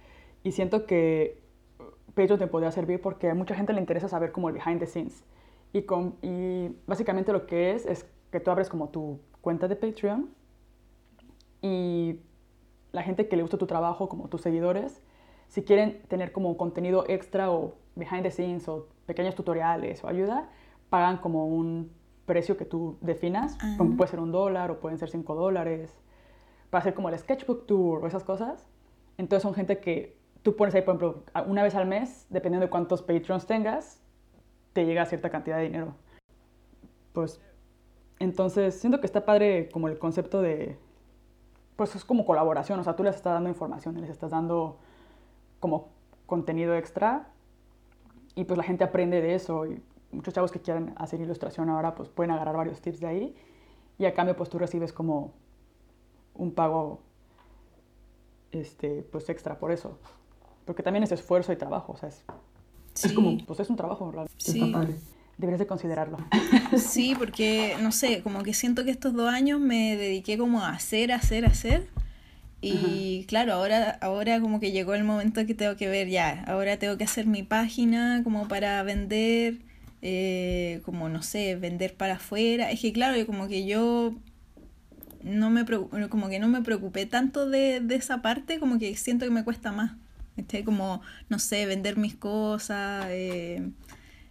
Y 0.45 0.53
siento 0.53 0.87
que 0.87 1.43
Patreon 2.15 2.39
te 2.39 2.47
podría 2.47 2.71
servir 2.71 3.03
porque 3.03 3.29
a 3.29 3.35
mucha 3.35 3.55
gente 3.55 3.75
le 3.75 3.81
interesa 3.81 4.09
saber 4.09 4.33
como 4.33 4.49
el 4.49 4.55
behind 4.55 4.81
the 4.81 4.87
scenes. 4.87 5.25
Y, 5.75 5.83
con, 5.83 6.17
y 6.23 6.75
básicamente 6.87 7.33
lo 7.33 7.47
que 7.47 7.73
es 7.73 7.85
es 7.85 8.07
que 8.33 8.41
tú 8.41 8.51
abres 8.51 8.71
como 8.71 8.89
tu 8.89 9.21
cuenta 9.43 9.69
de 9.69 9.77
Patreon 9.77 10.31
y 11.61 12.21
la 12.93 13.03
gente 13.03 13.29
que 13.29 13.37
le 13.37 13.43
gusta 13.43 13.59
tu 13.59 13.67
trabajo, 13.67 14.09
como 14.09 14.29
tus 14.29 14.41
seguidores, 14.41 15.03
si 15.49 15.63
quieren 15.63 16.03
tener 16.09 16.33
como 16.33 16.57
contenido 16.57 17.05
extra 17.09 17.51
o 17.51 17.75
behind 17.95 18.23
the 18.23 18.31
scenes 18.31 18.69
o 18.69 18.89
pequeños 19.07 19.35
tutoriales 19.35 20.03
o 20.05 20.09
ayuda, 20.09 20.49
pagan 20.91 21.19
como 21.19 21.47
un 21.47 21.93
precio 22.27 22.57
que 22.57 22.65
tú 22.65 22.99
definas. 23.01 23.57
Ah. 23.61 23.75
como 23.77 23.97
Puede 23.97 24.11
ser 24.11 24.21
un 24.21 24.33
dólar 24.33 24.71
o 24.71 24.81
pueden 24.81 24.99
ser 24.99 25.11
cinco 25.11 25.35
dólares. 25.35 25.97
Para 26.71 26.81
hacer 26.81 26.95
como 26.95 27.09
el 27.09 27.19
sketchbook 27.19 27.67
tour 27.67 28.03
o 28.03 28.07
esas 28.07 28.25
cosas. 28.25 28.67
Entonces 29.17 29.43
son 29.43 29.55
gente 29.55 29.79
que 29.79 30.19
tú 30.43 30.57
pones 30.57 30.75
ahí, 30.75 30.83
por 30.83 30.97
ejemplo, 30.97 31.25
una 31.47 31.63
vez 31.63 31.75
al 31.75 31.87
mes, 31.87 32.27
dependiendo 32.31 32.67
de 32.67 32.71
cuántos 32.71 33.03
Patreons 33.03 33.47
tengas, 33.47 34.03
te 34.73 34.85
llega 34.85 35.07
cierta 35.07 35.31
cantidad 35.31 35.57
de 35.57 35.65
dinero. 35.65 35.95
Pues 37.13 37.41
entonces 38.19 38.75
siento 38.75 39.01
que 39.01 39.07
está 39.07 39.25
padre 39.25 39.69
como 39.73 39.89
el 39.89 39.99
concepto 39.99 40.43
de, 40.43 40.77
pues 41.77 41.95
es 41.95 42.05
como 42.05 42.27
colaboración, 42.27 42.79
o 42.79 42.85
sea, 42.85 42.97
tú 42.97 43.03
les 43.03 43.17
estás 43.17 43.35
dando 43.35 43.49
información, 43.49 44.01
les 44.01 44.11
estás 44.11 44.31
dando 44.31 44.79
como 45.65 45.89
contenido 46.27 46.75
extra 46.75 47.27
y 48.35 48.45
pues 48.45 48.59
la 48.59 48.65
gente 48.65 48.85
aprende 48.85 49.23
de 49.23 49.35
eso 49.35 49.65
y 49.65 49.81
muchos 50.13 50.35
chavos 50.35 50.53
que 50.53 50.61
quieren 50.61 50.93
hacer 50.97 51.23
ilustración 51.23 51.71
ahora 51.71 51.95
pues 51.95 52.11
pueden 52.11 52.33
agarrar 52.33 52.55
varios 52.55 52.83
tips 52.83 53.01
de 53.01 53.07
ahí 53.07 53.35
y 53.99 54.05
a 54.05 54.13
cambio 54.13 54.37
pues 54.37 54.51
tú 54.51 54.59
recibes 54.59 54.93
como 54.93 55.33
un 56.35 56.53
pago 56.53 57.01
este 58.53 59.03
pues 59.11 59.27
extra 59.31 59.59
por 59.59 59.73
eso 59.73 59.99
porque 60.67 60.83
también 60.83 61.03
es 61.03 61.13
esfuerzo 61.13 61.51
y 61.51 61.57
trabajo 61.57 61.93
o 61.93 61.97
sea 61.97 62.11
es, 62.11 62.17
es 62.17 63.01
Sí. 63.01 63.15
como 63.15 63.39
pues 63.47 63.59
es 63.61 63.71
un 63.71 63.77
trabajo 63.77 64.11
realmente 64.13 64.35
Sí. 64.37 64.61
está 64.61 64.71
padre 64.71 64.95
deberías 65.39 65.61
de 65.61 65.67
considerarlo 65.67 66.19
Sí, 66.77 67.15
porque 67.19 67.75
no 67.81 67.91
sé, 67.91 68.23
como 68.23 68.43
que 68.43 68.53
siento 68.53 68.85
que 68.85 68.91
estos 68.91 69.15
dos 69.15 69.33
años 69.33 69.61
me 69.61 69.97
dediqué 69.97 70.37
como 70.37 70.61
a 70.61 70.69
hacer, 70.71 71.11
hacer, 71.11 71.47
hacer. 71.47 71.89
Y 72.67 73.27
claro, 73.29 73.53
ahora, 73.55 73.91
ahora 74.01 74.41
como 74.41 74.59
que 74.61 74.73
llegó 74.73 74.95
el 74.95 75.05
momento 75.05 75.45
que 75.47 75.55
tengo 75.55 75.77
que 75.77 75.89
ver 75.89 76.09
ya, 76.09 76.45
ahora 76.47 76.79
tengo 76.79 76.97
que 76.97 77.05
hacer 77.05 77.27
mi 77.27 77.43
página 77.43 78.23
como 78.25 78.49
para 78.49 78.83
vender, 78.83 79.59
eh, 80.03 80.81
como 80.85 81.09
no 81.11 81.23
sé, 81.23 81.57
vender 81.57 81.95
para 81.97 82.15
afuera. 82.15 82.71
Es 82.71 82.81
que 82.81 82.93
claro, 82.93 83.25
como 83.27 83.49
que 83.49 83.67
yo 83.67 84.15
no 85.23 85.51
me 85.51 85.65
preocu- 85.65 86.09
como 86.09 86.29
que 86.29 86.39
no 86.39 86.49
me 86.49 86.63
preocupé 86.63 87.07
tanto 87.07 87.49
de, 87.49 87.81
de 87.81 87.95
esa 87.97 88.23
parte, 88.23 88.59
como 88.61 88.79
que 88.79 88.97
siento 88.97 89.25
que 89.25 89.31
me 89.31 89.45
cuesta 89.45 89.73
más. 89.73 89.93
Este, 90.37 90.65
como, 90.65 91.01
no 91.29 91.39
sé, 91.39 91.65
vender 91.67 91.97
mis 91.97 92.17
cosas, 92.17 93.07
eh, 93.11 93.71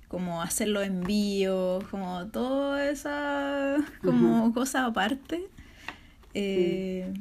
como 0.10 0.42
hacer 0.42 0.70
los 0.70 0.86
envíos, 0.86 1.86
como 1.90 2.28
toda 2.28 2.90
esa 2.90 3.78
como 4.04 4.54
cosa 4.54 4.86
aparte. 4.86 5.44
Eh, 6.34 7.14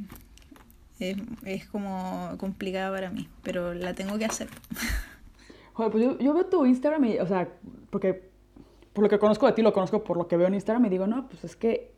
es, 1.44 1.66
como 1.68 2.30
complicada 2.38 2.90
para 2.90 3.10
mí, 3.10 3.28
pero 3.42 3.74
la 3.74 3.94
tengo 3.94 4.18
que 4.18 4.24
hacer. 4.24 4.48
Joder, 5.74 5.92
pues 5.92 6.04
yo, 6.04 6.18
yo, 6.18 6.34
veo 6.34 6.46
tu 6.46 6.66
Instagram 6.66 7.04
y, 7.06 7.18
o 7.18 7.26
sea, 7.26 7.48
porque 7.90 8.30
por 8.92 9.04
lo 9.04 9.10
que 9.10 9.18
conozco 9.18 9.46
de 9.46 9.52
ti, 9.52 9.62
lo 9.62 9.72
conozco 9.72 10.04
por 10.04 10.16
lo 10.16 10.28
que 10.28 10.36
veo 10.36 10.46
en 10.46 10.54
Instagram 10.54 10.84
y 10.86 10.88
digo, 10.90 11.06
no, 11.06 11.28
pues 11.28 11.44
es 11.44 11.56
que 11.56 11.92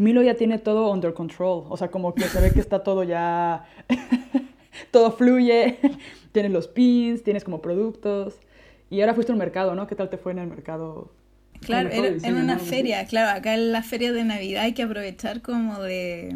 Milo 0.00 0.22
ya 0.22 0.34
tiene 0.34 0.58
todo 0.58 0.90
under 0.90 1.12
control. 1.12 1.64
O 1.68 1.76
sea, 1.76 1.90
como 1.90 2.14
que 2.14 2.24
se 2.24 2.40
ve 2.40 2.50
que 2.52 2.60
está 2.60 2.82
todo 2.82 3.02
ya. 3.02 3.66
todo 4.90 5.12
fluye. 5.12 5.78
tienes 6.32 6.52
los 6.52 6.68
pins, 6.68 7.22
tienes 7.22 7.44
como 7.44 7.60
productos. 7.60 8.40
Y 8.88 9.02
ahora 9.02 9.12
fuiste 9.12 9.32
al 9.32 9.38
mercado, 9.38 9.74
¿no? 9.74 9.86
¿Qué 9.86 9.94
tal 9.94 10.08
te 10.08 10.16
fue 10.16 10.32
en 10.32 10.38
el 10.38 10.46
mercado? 10.46 11.12
Claro, 11.60 11.90
en 11.92 12.34
una 12.34 12.58
feria. 12.58 13.04
Claro, 13.04 13.38
acá 13.38 13.52
en 13.52 13.72
la 13.72 13.82
feria 13.82 14.12
de 14.12 14.24
Navidad 14.24 14.64
hay 14.64 14.72
que 14.72 14.82
aprovechar 14.82 15.42
como 15.42 15.82
de 15.82 16.34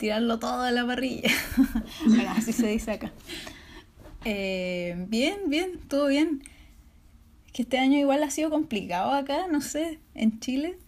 tirarlo 0.00 0.38
todo 0.38 0.62
a 0.62 0.70
la 0.70 0.84
parrilla. 0.86 1.30
bueno, 2.06 2.30
así 2.30 2.52
se 2.52 2.66
dice 2.66 2.92
acá. 2.92 3.12
Eh, 4.24 4.96
bien, 5.08 5.40
bien, 5.48 5.78
todo 5.88 6.08
bien. 6.08 6.42
Es 7.46 7.52
que 7.52 7.62
este 7.62 7.78
año 7.78 7.98
igual 7.98 8.22
ha 8.22 8.30
sido 8.30 8.48
complicado 8.48 9.12
acá, 9.12 9.46
no 9.46 9.60
sé, 9.60 10.00
en 10.14 10.40
Chile. 10.40 10.78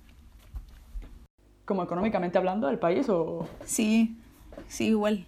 ¿Como 1.67 1.83
económicamente 1.83 2.39
hablando 2.39 2.67
del 2.67 2.79
país 2.79 3.09
o...? 3.11 3.47
Sí, 3.65 4.17
sí, 4.67 4.87
igual. 4.87 5.27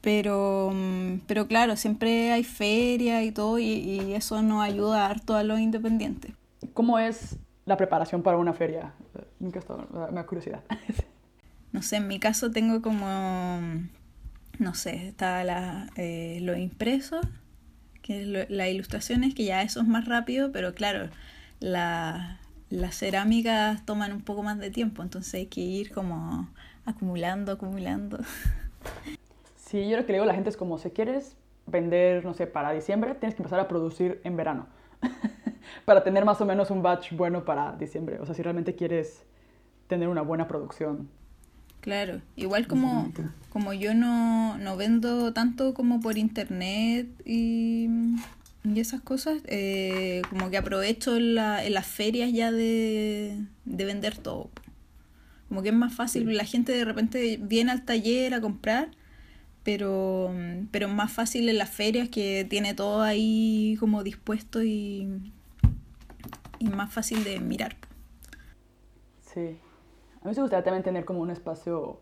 Pero, 0.00 0.72
mm, 0.74 1.20
pero 1.28 1.46
claro, 1.46 1.76
siempre 1.76 2.32
hay 2.32 2.42
feria 2.42 3.22
y 3.22 3.30
todo 3.30 3.60
y, 3.60 4.12
eso 4.14 4.42
nos 4.42 4.60
ayuda 4.64 5.06
harto 5.06 5.36
a 5.36 5.44
los 5.44 5.60
independientes. 5.60 6.32
¿Cómo 6.74 6.98
es 6.98 7.38
la 7.64 7.76
preparación 7.76 8.22
para 8.22 8.38
una 8.38 8.52
feria? 8.52 8.92
Nunca 9.38 9.60
estado, 9.60 9.86
me 10.10 10.16
da 10.16 10.26
curiosidad. 10.26 10.64
no 11.72 11.82
sé, 11.82 11.96
en 11.96 12.06
mi 12.06 12.18
caso 12.20 12.50
tengo 12.50 12.82
como, 12.82 13.60
no 14.58 14.74
sé, 14.74 15.08
está 15.08 15.42
la, 15.44 15.88
eh, 15.96 16.38
los 16.42 16.58
impresos, 16.58 17.26
que 18.02 18.22
es 18.22 18.50
las 18.50 18.68
ilustraciones, 18.68 19.34
que 19.34 19.44
ya 19.44 19.62
eso 19.62 19.80
es 19.80 19.86
más 19.86 20.06
rápido, 20.06 20.52
pero 20.52 20.74
claro, 20.74 21.08
la, 21.60 22.40
las 22.68 22.96
cerámicas 22.96 23.84
toman 23.86 24.12
un 24.12 24.22
poco 24.22 24.42
más 24.42 24.58
de 24.58 24.70
tiempo, 24.70 25.02
entonces 25.02 25.32
hay 25.34 25.46
que 25.46 25.60
ir 25.60 25.92
como 25.92 26.48
acumulando, 26.84 27.52
acumulando. 27.52 28.18
Sí, 29.56 29.88
yo 29.88 29.96
lo 29.96 30.04
que 30.04 30.12
le 30.12 30.18
digo 30.18 30.24
a 30.24 30.26
la 30.26 30.34
gente 30.34 30.50
es 30.50 30.56
como, 30.58 30.76
si 30.78 30.90
quieres 30.90 31.36
vender, 31.66 32.24
no 32.24 32.34
sé, 32.34 32.46
para 32.46 32.72
diciembre, 32.72 33.14
tienes 33.14 33.34
que 33.34 33.42
empezar 33.42 33.60
a 33.60 33.68
producir 33.68 34.20
en 34.24 34.36
verano, 34.36 34.66
para 35.86 36.04
tener 36.04 36.26
más 36.26 36.40
o 36.42 36.44
menos 36.44 36.70
un 36.70 36.82
batch 36.82 37.12
bueno 37.12 37.46
para 37.46 37.72
diciembre, 37.72 38.18
o 38.20 38.26
sea, 38.26 38.34
si 38.34 38.42
realmente 38.42 38.74
quieres 38.74 39.24
tener 39.86 40.08
una 40.08 40.20
buena 40.20 40.48
producción. 40.48 41.08
Claro, 41.82 42.22
igual 42.36 42.66
como, 42.66 43.12
como 43.50 43.74
yo 43.74 43.92
no, 43.92 44.56
no 44.56 44.76
vendo 44.76 45.32
tanto 45.34 45.74
como 45.74 46.00
por 46.00 46.16
internet 46.16 47.08
y 47.26 47.88
y 48.64 48.78
esas 48.78 49.00
cosas, 49.00 49.42
eh, 49.46 50.22
como 50.30 50.50
que 50.50 50.56
aprovecho 50.56 51.16
en, 51.16 51.34
la, 51.34 51.64
en, 51.64 51.74
las 51.74 51.86
ferias 51.86 52.32
ya 52.32 52.52
de, 52.52 53.44
de, 53.64 53.84
vender 53.84 54.16
todo. 54.16 54.50
Como 55.48 55.62
que 55.62 55.70
es 55.70 55.74
más 55.74 55.92
fácil, 55.92 56.32
la 56.36 56.44
gente 56.44 56.72
de 56.72 56.84
repente 56.84 57.38
viene 57.42 57.72
al 57.72 57.84
taller 57.84 58.34
a 58.34 58.40
comprar, 58.40 58.92
pero, 59.64 60.32
pero 60.70 60.86
es 60.86 60.94
más 60.94 61.12
fácil 61.12 61.48
en 61.48 61.58
las 61.58 61.70
ferias 61.70 62.08
que 62.08 62.46
tiene 62.48 62.74
todo 62.74 63.02
ahí 63.02 63.76
como 63.80 64.04
dispuesto 64.04 64.62
y, 64.62 65.08
y 66.60 66.68
más 66.68 66.92
fácil 66.92 67.24
de 67.24 67.40
mirar. 67.40 67.76
Sí, 69.34 69.58
a 70.22 70.28
mí 70.28 70.34
me 70.34 70.42
gustaría 70.42 70.64
también 70.64 70.82
tener 70.82 71.04
como 71.04 71.20
un 71.20 71.30
espacio 71.30 72.00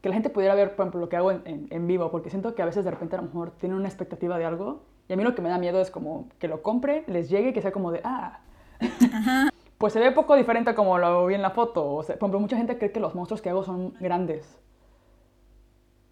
que 0.00 0.08
la 0.08 0.14
gente 0.14 0.30
pudiera 0.30 0.54
ver, 0.54 0.74
por 0.74 0.84
ejemplo, 0.84 1.00
lo 1.00 1.08
que 1.08 1.16
hago 1.16 1.30
en, 1.30 1.68
en 1.70 1.86
vivo, 1.86 2.10
porque 2.10 2.30
siento 2.30 2.54
que 2.54 2.62
a 2.62 2.66
veces 2.66 2.84
de 2.84 2.90
repente 2.90 3.16
a 3.16 3.20
lo 3.20 3.28
mejor 3.28 3.52
tienen 3.52 3.78
una 3.78 3.88
expectativa 3.88 4.36
de 4.36 4.44
algo 4.44 4.82
y 5.08 5.12
a 5.12 5.16
mí 5.16 5.24
lo 5.24 5.34
que 5.34 5.42
me 5.42 5.48
da 5.48 5.58
miedo 5.58 5.80
es 5.80 5.90
como 5.90 6.28
que 6.38 6.48
lo 6.48 6.62
compre, 6.62 7.04
les 7.06 7.28
llegue 7.28 7.50
y 7.50 7.52
que 7.52 7.62
sea 7.62 7.72
como 7.72 7.92
de, 7.92 8.00
ah, 8.04 8.40
pues 9.78 9.92
se 9.92 10.00
ve 10.00 10.12
poco 10.12 10.36
diferente 10.36 10.74
como 10.74 10.98
lo 10.98 11.26
vi 11.26 11.34
en 11.34 11.42
la 11.42 11.50
foto. 11.50 11.94
O 11.94 12.02
sea, 12.02 12.16
por 12.16 12.26
ejemplo, 12.26 12.40
mucha 12.40 12.56
gente 12.56 12.78
cree 12.78 12.92
que 12.92 13.00
los 13.00 13.14
monstruos 13.14 13.42
que 13.42 13.50
hago 13.50 13.62
son 13.62 13.94
grandes. 14.00 14.58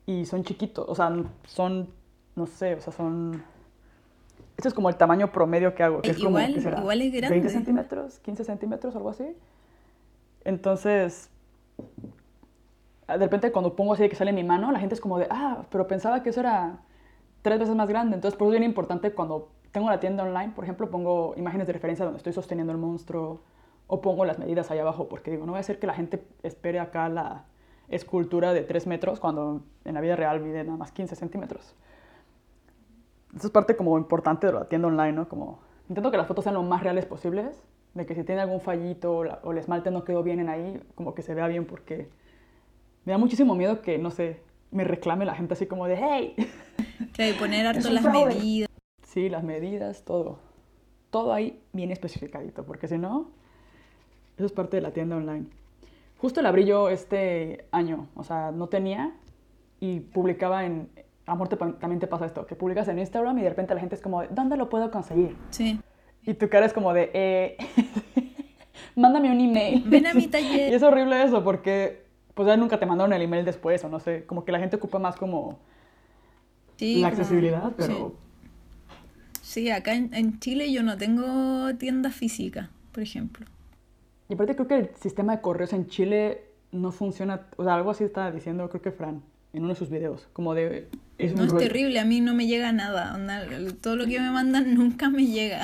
Y 0.06 0.24
son 0.24 0.42
chiquitos, 0.42 0.88
o 0.88 0.94
sea, 0.94 1.12
son, 1.44 1.90
no 2.34 2.46
sé, 2.46 2.74
o 2.74 2.80
sea, 2.80 2.92
son... 2.92 3.44
Este 4.56 4.68
es 4.68 4.74
como 4.74 4.88
el 4.88 4.96
tamaño 4.96 5.30
promedio 5.30 5.74
que 5.74 5.82
hago, 5.82 6.02
que 6.02 6.10
es 6.10 6.18
igual, 6.18 6.50
como, 6.50 6.62
será? 6.62 6.80
igual 6.80 7.00
es 7.00 7.12
grande. 7.12 7.30
20 7.36 7.48
centímetros, 7.48 8.18
15 8.18 8.44
centímetros, 8.44 8.96
algo 8.96 9.10
así. 9.10 9.36
Entonces, 10.44 11.30
de 13.08 13.18
repente 13.18 13.52
cuando 13.52 13.76
pongo 13.76 13.94
así 13.94 14.02
de 14.02 14.08
que 14.08 14.16
sale 14.16 14.32
mi 14.32 14.44
mano, 14.44 14.70
la 14.72 14.78
gente 14.78 14.94
es 14.94 15.00
como 15.00 15.18
de, 15.18 15.26
ah, 15.30 15.64
pero 15.70 15.86
pensaba 15.86 16.22
que 16.22 16.30
eso 16.30 16.40
era 16.40 16.80
tres 17.42 17.58
veces 17.58 17.74
más 17.74 17.88
grande. 17.88 18.14
Entonces, 18.14 18.38
por 18.38 18.46
eso 18.46 18.54
es 18.54 18.60
bien 18.60 18.70
importante 18.70 19.12
cuando 19.12 19.50
tengo 19.72 19.88
la 19.88 20.00
tienda 20.00 20.24
online, 20.24 20.52
por 20.54 20.64
ejemplo, 20.64 20.90
pongo 20.90 21.34
imágenes 21.36 21.66
de 21.66 21.72
referencia 21.72 22.04
donde 22.04 22.18
estoy 22.18 22.32
sosteniendo 22.32 22.72
el 22.72 22.78
monstruo 22.78 23.42
o 23.86 24.00
pongo 24.00 24.24
las 24.24 24.38
medidas 24.38 24.70
ahí 24.70 24.78
abajo, 24.78 25.08
porque 25.08 25.32
digo, 25.32 25.46
no 25.46 25.52
voy 25.52 25.58
a 25.58 25.60
hacer 25.60 25.78
que 25.78 25.86
la 25.86 25.94
gente 25.94 26.24
espere 26.42 26.78
acá 26.78 27.08
la 27.08 27.44
escultura 27.88 28.52
de 28.52 28.62
3 28.62 28.86
metros 28.86 29.18
cuando 29.18 29.62
en 29.84 29.94
la 29.94 30.00
vida 30.00 30.14
real 30.16 30.40
mide 30.40 30.62
nada 30.62 30.78
más 30.78 30.92
15 30.92 31.16
centímetros. 31.16 31.74
Eso 33.34 33.46
es 33.46 33.52
parte 33.52 33.76
como 33.76 33.98
importante 33.98 34.46
de 34.46 34.52
la 34.52 34.68
tienda 34.68 34.88
online, 34.88 35.12
¿no? 35.12 35.28
Como 35.28 35.60
intento 35.88 36.10
que 36.10 36.16
las 36.16 36.26
fotos 36.26 36.44
sean 36.44 36.54
lo 36.54 36.62
más 36.62 36.82
reales 36.82 37.06
posibles, 37.06 37.64
de 37.94 38.06
que 38.06 38.14
si 38.14 38.24
tiene 38.24 38.40
algún 38.40 38.60
fallito 38.60 39.12
o 39.18 39.52
el 39.52 39.58
esmalte 39.58 39.90
no 39.90 40.04
quedó 40.04 40.22
bien 40.22 40.40
en 40.40 40.48
ahí, 40.48 40.80
como 40.94 41.14
que 41.14 41.22
se 41.22 41.34
vea 41.34 41.48
bien, 41.48 41.66
porque 41.66 42.08
me 43.04 43.12
da 43.12 43.18
muchísimo 43.18 43.54
miedo 43.54 43.82
que, 43.82 43.98
no 43.98 44.10
sé, 44.10 44.40
me 44.70 44.84
reclame 44.84 45.24
la 45.24 45.34
gente 45.34 45.54
así 45.54 45.66
como 45.66 45.86
de, 45.86 45.96
hey. 45.96 46.34
Claro, 47.12 47.32
y 47.32 47.34
poner 47.34 47.66
harto 47.66 47.90
las 47.90 48.04
medidas. 48.04 48.68
Sí, 49.02 49.28
las 49.28 49.42
medidas, 49.42 50.04
todo. 50.04 50.38
Todo 51.10 51.32
ahí 51.32 51.60
bien 51.72 51.90
especificadito, 51.90 52.64
porque 52.64 52.86
si 52.86 52.98
no, 52.98 53.30
eso 54.36 54.46
es 54.46 54.52
parte 54.52 54.76
de 54.76 54.82
la 54.82 54.92
tienda 54.92 55.16
online. 55.16 55.46
Justo 56.18 56.42
la 56.42 56.50
abrí 56.50 56.66
yo 56.66 56.88
este 56.88 57.64
año, 57.72 58.08
o 58.14 58.22
sea, 58.22 58.52
no 58.52 58.68
tenía 58.68 59.14
y 59.80 60.00
publicaba 60.00 60.64
en... 60.64 60.88
Amor, 61.26 61.48
también 61.48 62.00
te 62.00 62.06
pasa 62.06 62.26
esto, 62.26 62.46
que 62.46 62.54
publicas 62.54 62.88
en 62.88 62.98
Instagram 62.98 63.38
y 63.38 63.42
de 63.42 63.48
repente 63.48 63.74
la 63.74 63.80
gente 63.80 63.94
es 63.94 64.02
como, 64.02 64.24
¿dónde 64.24 64.56
lo 64.56 64.68
puedo 64.68 64.90
conseguir? 64.90 65.36
Sí. 65.50 65.80
Y 66.26 66.34
tu 66.34 66.48
cara 66.48 66.66
es 66.66 66.72
como 66.72 66.92
de, 66.92 67.10
eh, 67.14 67.56
mándame 68.96 69.30
un 69.30 69.40
email. 69.40 69.82
Ven 69.86 70.06
a 70.06 70.14
mi 70.14 70.26
taller. 70.26 70.70
Y 70.72 70.74
es 70.74 70.82
horrible 70.82 71.22
eso, 71.22 71.42
porque 71.42 72.04
pues 72.34 72.46
ya 72.46 72.56
nunca 72.56 72.78
te 72.78 72.86
mandaron 72.86 73.12
el 73.12 73.22
email 73.22 73.44
después, 73.44 73.82
o 73.84 73.88
no 73.88 74.00
sé, 74.00 74.24
como 74.24 74.44
que 74.44 74.52
la 74.52 74.58
gente 74.58 74.76
ocupa 74.76 74.98
más 74.98 75.16
como 75.16 75.58
la 76.78 77.08
accesibilidad, 77.08 77.72
pero... 77.76 78.14
Sí, 79.42 79.68
acá 79.70 79.94
en, 79.94 80.38
Chile 80.38 80.72
yo 80.72 80.82
no 80.82 80.96
tengo 80.96 81.74
tienda 81.76 82.10
física, 82.10 82.70
por 82.92 83.02
ejemplo. 83.02 83.46
Y 84.28 84.34
aparte 84.34 84.54
creo 84.54 84.68
que 84.68 84.76
el 84.76 84.90
sistema 85.00 85.36
de 85.36 85.42
correos 85.42 85.72
en 85.72 85.88
Chile 85.88 86.44
no 86.70 86.92
funciona, 86.92 87.46
o 87.56 87.64
sea, 87.64 87.74
algo 87.74 87.90
así 87.90 88.04
estaba 88.04 88.30
diciendo 88.30 88.68
creo 88.68 88.80
que 88.80 88.92
Fran 88.92 89.22
en 89.52 89.62
uno 89.62 89.70
de 89.70 89.78
sus 89.78 89.90
videos, 89.90 90.28
como 90.32 90.54
de... 90.54 90.88
no 91.18 91.44
es 91.44 91.56
terrible, 91.56 91.98
a 91.98 92.04
mí 92.04 92.20
no 92.20 92.34
me 92.34 92.46
llega 92.46 92.72
nada, 92.72 93.18
todo 93.80 93.96
lo 93.96 94.06
que 94.06 94.20
me 94.20 94.30
mandan 94.30 94.74
nunca 94.76 95.10
me 95.10 95.26
llega. 95.26 95.62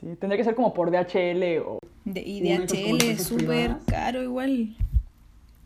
sí, 0.00 0.06
tendría 0.18 0.36
que 0.36 0.44
ser 0.44 0.54
como 0.54 0.74
por 0.74 0.90
DHL 0.90 1.62
o 1.64 1.78
y 2.14 2.40
DHL 2.40 3.02
es 3.04 3.24
súper 3.24 3.76
caro 3.86 4.22
igual. 4.22 4.74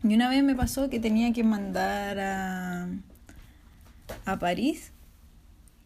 Y 0.03 0.13
una 0.13 0.29
vez 0.29 0.43
me 0.43 0.55
pasó 0.55 0.89
que 0.89 0.99
tenía 0.99 1.31
que 1.31 1.43
mandar 1.43 2.19
a, 2.19 2.89
a 4.25 4.39
París, 4.39 4.91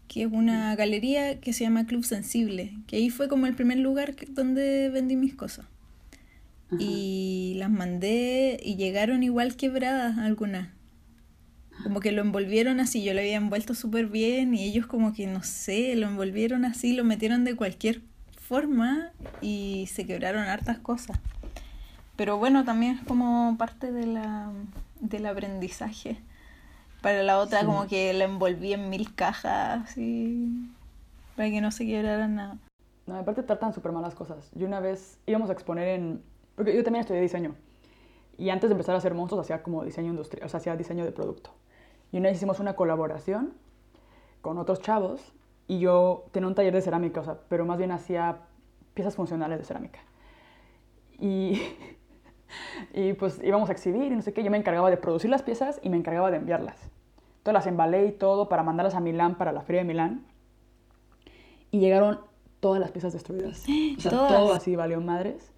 que 0.08 0.24
es 0.24 0.32
una 0.32 0.76
galería 0.76 1.40
que 1.40 1.54
se 1.54 1.64
llama 1.64 1.86
Club 1.86 2.04
Sensible, 2.04 2.74
que 2.88 2.96
ahí 2.96 3.10
fue 3.10 3.28
como 3.28 3.46
el 3.46 3.54
primer 3.54 3.78
lugar 3.78 4.16
donde 4.30 4.90
vendí 4.90 5.16
mis 5.16 5.36
cosas. 5.36 5.66
Y 6.80 7.56
las 7.58 7.70
mandé 7.70 8.60
y 8.62 8.76
llegaron 8.76 9.24
igual 9.24 9.56
quebradas 9.56 10.18
algunas. 10.18 10.70
Como 11.84 12.00
que 12.00 12.12
lo 12.12 12.22
envolvieron 12.22 12.80
así, 12.80 13.04
yo 13.04 13.14
lo 13.14 13.20
había 13.20 13.38
envuelto 13.38 13.74
súper 13.74 14.08
bien 14.08 14.54
y 14.54 14.64
ellos 14.64 14.88
como 14.88 15.14
que 15.14 15.28
no 15.28 15.44
sé, 15.44 15.96
lo 15.96 16.08
envolvieron 16.08 16.66
así, 16.66 16.94
lo 16.94 17.04
metieron 17.04 17.44
de 17.46 17.56
cualquier 17.56 18.02
forma 18.48 19.12
y 19.42 19.88
se 19.92 20.06
quebraron 20.06 20.44
hartas 20.44 20.80
cosas. 20.80 21.20
Pero 22.16 22.38
bueno, 22.38 22.66
también 22.66 22.98
es 22.98 23.06
como 23.06 23.56
parte 23.58 23.92
de 23.92 24.08
la, 24.08 24.52
del 25.00 25.26
aprendizaje. 25.28 26.20
Para 27.02 27.22
la 27.22 27.38
otra, 27.38 27.64
como 27.64 27.88
que 27.88 28.12
la 28.14 28.26
envolví 28.26 28.74
en 28.74 28.90
mil 28.90 29.14
cajas 29.14 29.96
y 29.98 30.68
para 31.36 31.50
que 31.52 31.62
no 31.62 31.72
se 31.72 31.86
quebrara 31.86 32.28
nada. 32.28 32.58
No, 33.06 33.16
aparte 33.16 33.44
tratan 33.44 33.74
súper 33.74 33.92
malas 33.92 34.16
cosas. 34.16 34.50
Yo 34.56 34.66
una 34.66 34.80
vez 34.80 35.20
íbamos 35.28 35.50
a 35.50 35.54
exponer 35.54 35.88
en... 35.88 36.22
Porque 36.58 36.76
yo 36.76 36.84
también 36.84 37.02
estudié 37.02 37.22
diseño. 37.22 37.56
Y 38.38 38.50
antes 38.50 38.70
de 38.70 38.74
empezar 38.74 38.96
a 38.96 38.98
hacer 38.98 39.14
monstruos 39.14 39.46
hacía 39.46 39.62
como 39.62 39.86
diseño 39.86 40.10
industrial, 40.10 40.46
o 40.46 40.50
sea, 40.50 40.58
hacía 40.58 40.76
diseño 40.76 41.06
de 41.06 41.12
producto. 41.12 41.52
Y 42.12 42.18
una 42.18 42.30
vez 42.30 42.38
hicimos 42.38 42.60
una 42.60 42.76
colaboración 42.76 43.54
con 44.42 44.58
otros 44.58 44.82
chavos 44.82 45.34
y 45.68 45.80
yo 45.80 46.26
tenía 46.32 46.48
un 46.48 46.56
taller 46.56 46.74
de 46.74 46.82
cerámica, 46.82 47.22
o 47.22 47.24
sea, 47.24 47.38
pero 47.48 47.64
más 47.66 47.78
bien 47.78 47.92
hacía 47.92 48.40
piezas 48.96 49.16
funcionales 49.16 49.60
de 49.60 49.66
cerámica. 49.66 50.00
Y, 51.20 51.62
y 52.94 53.14
pues 53.14 53.40
íbamos 53.44 53.70
a 53.70 53.74
exhibir 53.74 54.12
y 54.12 54.16
no 54.16 54.24
sé 54.24 54.34
qué, 54.34 54.44
yo 54.44 54.50
me 54.50 54.58
encargaba 54.58 54.90
de 54.90 54.98
producir 54.98 55.30
las 55.30 55.44
piezas 55.44 55.80
y 55.84 55.90
me 55.90 55.98
encargaba 55.98 56.32
de 56.32 56.38
enviarlas. 56.38 56.90
Entonces 57.38 57.54
las 57.54 57.68
embalé 57.68 58.08
y 58.08 58.12
todo 58.14 58.50
para 58.50 58.64
mandarlas 58.64 58.96
a 58.96 59.00
Milán, 59.00 59.36
para 59.36 59.52
la 59.52 59.62
Feria 59.62 59.82
de 59.84 59.88
Milán. 59.88 60.26
Y 61.70 61.80
llegaron 61.80 62.20
todas 62.60 62.80
las 62.80 62.90
piezas 62.90 63.14
destruidas. 63.14 63.64
O 63.98 64.02
sea, 64.02 64.12
Todas. 64.12 64.34
todo 64.34 64.54
así 64.54 64.76
valió 64.76 65.00
madres. 65.02 65.52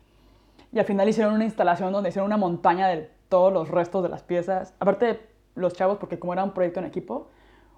Y 0.71 0.79
al 0.79 0.85
final 0.85 1.09
hicieron 1.09 1.33
una 1.33 1.45
instalación 1.45 1.91
donde 1.91 2.09
hicieron 2.09 2.27
una 2.27 2.38
montaña 2.38 2.88
de 2.88 3.09
todos 3.27 3.51
los 3.51 3.69
restos 3.69 4.03
de 4.03 4.09
las 4.09 4.23
piezas. 4.23 4.75
Aparte, 4.79 5.19
los 5.55 5.73
chavos, 5.73 5.97
porque 5.97 6.19
como 6.19 6.33
era 6.33 6.43
un 6.43 6.51
proyecto 6.51 6.79
en 6.79 6.85
equipo, 6.85 7.29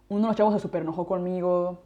uno 0.10 0.22
de 0.22 0.28
los 0.28 0.36
chavos 0.36 0.54
se 0.54 0.60
súper 0.60 0.82
enojó 0.82 1.06
conmigo. 1.08 1.84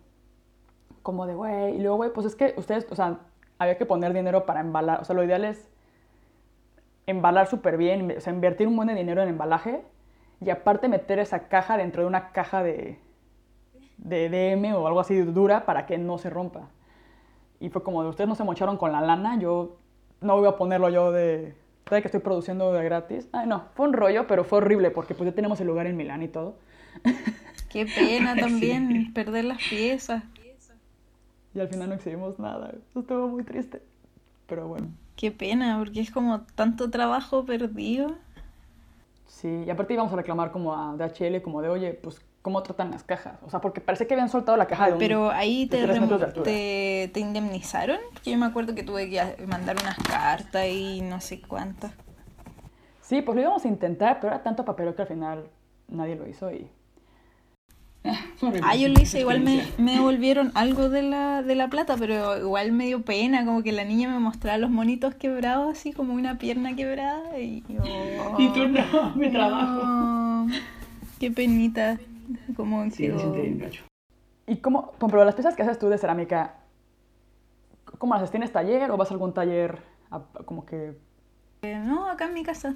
Como 1.03 1.27
de, 1.27 1.35
güey. 1.35 1.75
Y 1.75 1.79
luego, 1.79 1.97
güey, 1.97 2.11
pues 2.11 2.25
es 2.25 2.35
que 2.35 2.55
ustedes, 2.57 2.87
o 2.89 2.95
sea, 2.95 3.19
había 3.59 3.77
que 3.77 3.85
poner 3.85 4.13
dinero 4.13 4.45
para 4.45 4.61
embalar. 4.61 5.01
O 5.01 5.05
sea, 5.05 5.15
lo 5.15 5.23
ideal 5.23 5.45
es 5.45 5.69
embalar 7.05 7.47
súper 7.47 7.77
bien, 7.77 8.15
o 8.17 8.19
sea, 8.19 8.33
invertir 8.33 8.67
un 8.67 8.75
buen 8.75 8.87
de 8.87 8.95
dinero 8.95 9.21
en 9.21 9.29
embalaje 9.29 9.83
y 10.41 10.49
aparte 10.49 10.87
meter 10.87 11.19
esa 11.19 11.47
caja 11.47 11.77
dentro 11.77 12.01
de 12.01 12.07
una 12.07 12.31
caja 12.31 12.63
de, 12.63 12.99
de 13.97 14.29
DM 14.29 14.73
o 14.73 14.87
algo 14.87 14.99
así 14.99 15.19
dura 15.21 15.65
para 15.65 15.85
que 15.85 15.97
no 15.97 16.17
se 16.17 16.29
rompa. 16.29 16.69
Y 17.59 17.69
fue 17.69 17.83
como 17.83 18.03
de 18.03 18.09
ustedes 18.09 18.27
no 18.27 18.35
se 18.35 18.43
mocharon 18.43 18.77
con 18.77 18.91
la 18.91 19.01
lana, 19.01 19.39
yo 19.39 19.77
no 20.21 20.37
voy 20.37 20.47
a 20.47 20.55
ponerlo 20.55 20.89
yo 20.89 21.11
de, 21.11 21.55
de 21.89 22.01
que 22.01 22.07
estoy 22.07 22.19
produciendo 22.21 22.73
de 22.73 22.83
gratis. 22.83 23.27
Ay, 23.31 23.47
no, 23.47 23.65
fue 23.75 23.87
un 23.87 23.93
rollo, 23.93 24.27
pero 24.27 24.43
fue 24.43 24.59
horrible 24.59 24.91
porque 24.91 25.15
pues 25.15 25.29
ya 25.29 25.35
tenemos 25.35 25.59
el 25.61 25.67
lugar 25.67 25.87
en 25.87 25.97
Milán 25.97 26.23
y 26.23 26.27
todo. 26.27 26.57
Qué 27.69 27.85
pena 27.85 28.35
también 28.39 29.13
perder 29.13 29.45
las 29.45 29.61
piezas. 29.69 30.23
Y 31.53 31.59
al 31.59 31.69
final 31.69 31.89
no 31.89 31.95
exhibimos 31.95 32.37
nada. 32.37 32.73
Eso 32.89 32.99
estuvo 32.99 33.27
muy 33.29 33.43
triste. 33.43 33.81
Pero 34.45 34.67
bueno. 34.67 34.89
Qué 35.15 35.31
pena, 35.31 35.77
porque 35.79 36.01
es 36.01 36.11
como 36.11 36.41
tanto 36.55 36.89
trabajo 36.89 37.45
perdido. 37.45 38.15
Sí, 39.25 39.63
y 39.65 39.69
aparte 39.69 39.93
íbamos 39.93 40.11
a 40.11 40.17
reclamar 40.17 40.51
como 40.51 40.75
a 40.75 40.95
DHL, 40.97 41.41
como 41.41 41.61
de, 41.61 41.69
oye, 41.69 41.93
pues, 41.93 42.21
¿cómo 42.45 42.61
tratan 42.61 42.91
las 42.91 43.01
cajas? 43.01 43.39
O 43.43 43.49
sea, 43.49 43.59
porque 43.59 43.81
parece 43.81 44.05
que 44.05 44.13
habían 44.13 44.29
soltado 44.29 44.55
la 44.55 44.67
caja 44.67 44.85
de 44.85 44.93
un... 44.93 44.99
Pero 44.99 45.31
ahí 45.31 45.65
te, 45.65 45.87
de 45.87 46.27
te, 46.43 47.09
te 47.11 47.19
indemnizaron. 47.19 47.97
Yo 48.23 48.37
me 48.37 48.45
acuerdo 48.45 48.75
que 48.75 48.83
tuve 48.83 49.09
que 49.09 49.19
mandar 49.47 49.75
unas 49.81 49.97
cartas 49.97 50.67
y 50.67 51.01
no 51.01 51.19
sé 51.21 51.41
cuántas. 51.41 51.91
Sí, 53.01 53.23
pues 53.23 53.35
lo 53.35 53.41
íbamos 53.41 53.65
a 53.65 53.67
intentar, 53.67 54.19
pero 54.19 54.31
era 54.31 54.43
tanto 54.43 54.63
papeleo 54.63 54.95
que 54.95 55.01
al 55.01 55.07
final 55.07 55.45
nadie 55.87 56.15
lo 56.15 56.27
hizo 56.27 56.51
y... 56.51 56.69
Ah, 58.61 58.75
yo 58.75 58.89
lo 58.89 59.01
hice, 59.01 59.21
igual 59.21 59.39
me, 59.39 59.63
me 59.79 59.93
devolvieron 59.93 60.51
algo 60.53 60.89
de 60.89 61.01
la, 61.01 61.41
de 61.41 61.55
la 61.55 61.69
plata, 61.69 61.95
pero 61.97 62.37
igual 62.37 62.73
me 62.73 62.85
dio 62.85 63.01
pena, 63.01 63.43
como 63.43 63.63
que 63.63 63.71
la 63.71 63.85
niña 63.85 64.07
me 64.07 64.19
mostraba 64.19 64.59
los 64.59 64.69
monitos 64.69 65.15
quebrados, 65.15 65.75
así 65.75 65.93
como 65.93 66.13
una 66.13 66.37
pierna 66.37 66.75
quebrada, 66.75 67.39
y 67.39 67.63
yo... 67.67 67.81
Y 68.37 68.49
tú 68.49 68.67
no, 68.67 69.15
mi 69.15 69.31
trabajo. 69.31 69.83
No, 69.83 70.47
qué 71.19 71.31
penita, 71.31 71.97
como 72.55 72.89
Sí, 72.91 73.07
bien 73.09 73.57
gacho. 73.59 73.83
¿Y 74.47 74.57
cómo, 74.57 74.87
por 74.91 74.95
ejemplo, 74.97 75.25
las 75.25 75.35
piezas 75.35 75.55
que 75.55 75.63
haces 75.63 75.79
tú 75.79 75.89
de 75.89 75.97
cerámica, 75.97 76.55
cómo 77.97 78.13
las 78.13 78.23
haces? 78.23 78.31
¿Tienes 78.31 78.51
taller 78.51 78.91
o 78.91 78.97
vas 78.97 79.09
a 79.09 79.13
algún 79.13 79.33
taller 79.33 79.81
a- 80.11 80.21
como 80.45 80.65
que... 80.65 80.97
Eh, 81.63 81.79
No, 81.83 82.07
acá 82.09 82.25
en 82.25 82.33
mi 82.33 82.43
casa, 82.43 82.75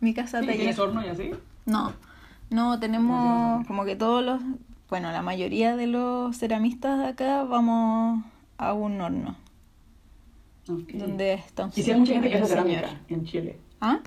mi 0.00 0.14
casa 0.14 0.40
taller. 0.40 0.56
¿Tienes 0.56 0.78
horno 0.78 1.04
y 1.04 1.08
así? 1.08 1.30
No, 1.66 1.92
no, 2.50 2.78
tenemos 2.80 3.66
como 3.66 3.84
que 3.84 3.96
todos 3.96 4.24
los, 4.24 4.40
bueno, 4.88 5.10
la 5.12 5.22
mayoría 5.22 5.76
de 5.76 5.86
los 5.86 6.36
ceramistas 6.38 6.98
de 6.98 7.06
acá 7.08 7.42
vamos 7.44 8.24
a 8.56 8.72
un 8.72 9.00
horno, 9.00 9.36
Ok. 10.70 10.90
donde 10.94 11.34
está 11.34 11.64
un 11.64 11.70
Y 11.76 11.82
si 11.82 11.90
hay 11.90 11.98
mucha 11.98 12.12
gente 12.14 12.28
que 12.30 12.34
hace 12.36 12.44
un 12.44 12.48
cerámica 12.48 13.00
en 13.08 13.24
Chile. 13.24 13.58
¿Ah? 13.80 14.00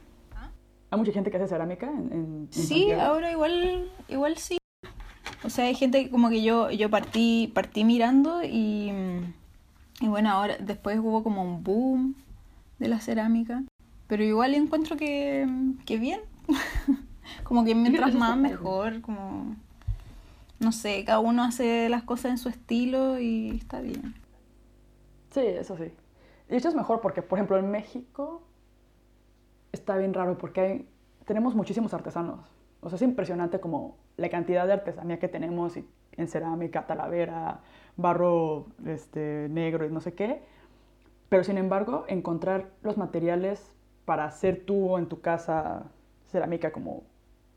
¿Hay 0.89 0.97
mucha 0.99 1.11
gente 1.11 1.29
que 1.29 1.37
hace 1.37 1.47
cerámica 1.47 1.87
en, 1.87 1.97
en- 2.11 2.13
en 2.13 2.47
Sí, 2.53 2.85
Santiago? 2.89 3.01
ahora 3.01 3.31
igual, 3.31 3.91
igual 4.07 4.37
sí. 4.37 4.57
O 5.43 5.49
sea, 5.49 5.65
hay 5.65 5.75
gente 5.75 6.03
que 6.03 6.09
como 6.09 6.29
que 6.29 6.41
yo, 6.43 6.69
yo 6.71 6.89
partí, 6.89 7.51
partí 7.53 7.83
mirando 7.83 8.43
y, 8.43 8.91
y 10.01 10.07
bueno, 10.07 10.31
ahora 10.31 10.57
después 10.57 10.99
hubo 10.99 11.23
como 11.23 11.43
un 11.43 11.63
boom 11.63 12.15
de 12.79 12.87
la 12.87 12.99
cerámica. 12.99 13.63
Pero 14.07 14.23
igual 14.23 14.55
encuentro 14.55 14.97
que, 14.97 15.47
que 15.85 15.97
bien. 15.97 16.21
como 17.43 17.63
que 17.65 17.75
mientras 17.75 18.13
más 18.13 18.37
mejor, 18.37 19.01
como 19.01 19.55
no 20.59 20.71
sé, 20.71 21.03
cada 21.05 21.19
uno 21.19 21.43
hace 21.43 21.87
las 21.89 22.03
cosas 22.03 22.31
en 22.31 22.37
su 22.39 22.49
estilo 22.49 23.19
y 23.19 23.49
está 23.57 23.79
bien. 23.81 24.15
Sí, 25.31 25.41
eso 25.41 25.77
sí. 25.77 25.91
De 26.49 26.57
hecho 26.57 26.69
es 26.69 26.75
mejor 26.75 26.99
porque, 27.01 27.21
por 27.21 27.37
ejemplo, 27.37 27.57
en 27.57 27.69
México 27.69 28.41
está 29.71 29.97
bien 29.97 30.13
raro 30.13 30.37
porque 30.37 30.61
hay- 30.61 30.87
tenemos 31.25 31.53
muchísimos 31.53 31.93
artesanos. 31.93 32.39
O 32.87 32.89
sea, 32.89 32.95
es 32.95 33.01
impresionante 33.01 33.59
como 33.59 33.97
la 34.15 34.29
cantidad 34.29 34.65
de 34.65 34.71
artesanía 34.71 35.19
que 35.19 35.27
tenemos 35.27 35.75
y- 35.75 35.85
en 36.13 36.29
cerámica, 36.29 36.87
talavera, 36.87 37.59
barro 37.97 38.67
este, 38.85 39.47
negro 39.49 39.85
y 39.85 39.89
no 39.91 39.99
sé 39.99 40.13
qué. 40.13 40.41
Pero 41.27 41.43
sin 41.43 41.57
embargo, 41.57 42.05
encontrar 42.07 42.69
los 42.83 42.97
materiales 42.97 43.75
para 44.05 44.23
hacer 44.23 44.63
tú 44.65 44.97
en 44.97 45.07
tu 45.07 45.19
casa 45.19 45.83
cerámica 46.27 46.71
como, 46.71 47.03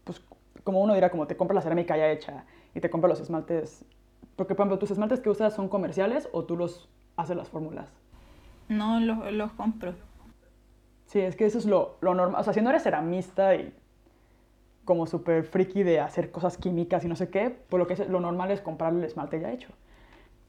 pues, 0.02 0.20
como 0.64 0.82
uno 0.82 0.94
dirá, 0.94 1.10
como 1.10 1.28
te 1.28 1.36
compras 1.36 1.54
la 1.54 1.62
cerámica 1.62 1.96
ya 1.96 2.10
hecha 2.10 2.44
y 2.74 2.80
te 2.80 2.90
compras 2.90 3.10
los 3.10 3.20
esmaltes. 3.20 3.84
Porque, 4.34 4.56
por 4.56 4.64
ejemplo, 4.64 4.80
tus 4.80 4.90
esmaltes 4.90 5.20
que 5.20 5.30
usas 5.30 5.54
son 5.54 5.68
comerciales 5.68 6.28
o 6.32 6.42
tú 6.44 6.56
los 6.56 6.88
haces 7.16 7.36
las 7.36 7.48
fórmulas. 7.48 7.88
No 8.68 8.98
los, 8.98 9.32
los 9.32 9.52
compro. 9.52 9.94
Sí, 11.06 11.20
es 11.20 11.36
que 11.36 11.44
eso 11.44 11.58
es 11.58 11.66
lo, 11.66 11.98
lo 12.00 12.16
normal. 12.16 12.40
O 12.40 12.42
sea, 12.42 12.52
si 12.52 12.60
no 12.60 12.70
eres 12.70 12.82
ceramista 12.82 13.54
y 13.54 13.72
como 14.90 15.06
súper 15.06 15.44
friki 15.44 15.84
de 15.84 16.00
hacer 16.00 16.32
cosas 16.32 16.56
químicas 16.56 17.04
y 17.04 17.06
no 17.06 17.14
sé 17.14 17.30
qué, 17.30 17.48
pues 17.68 17.78
lo, 17.78 17.86
que 17.86 17.92
es, 17.92 18.08
lo 18.08 18.18
normal 18.18 18.50
es 18.50 18.60
comprar 18.60 18.92
el 18.92 19.04
esmalte 19.04 19.38
ya 19.38 19.52
hecho. 19.52 19.68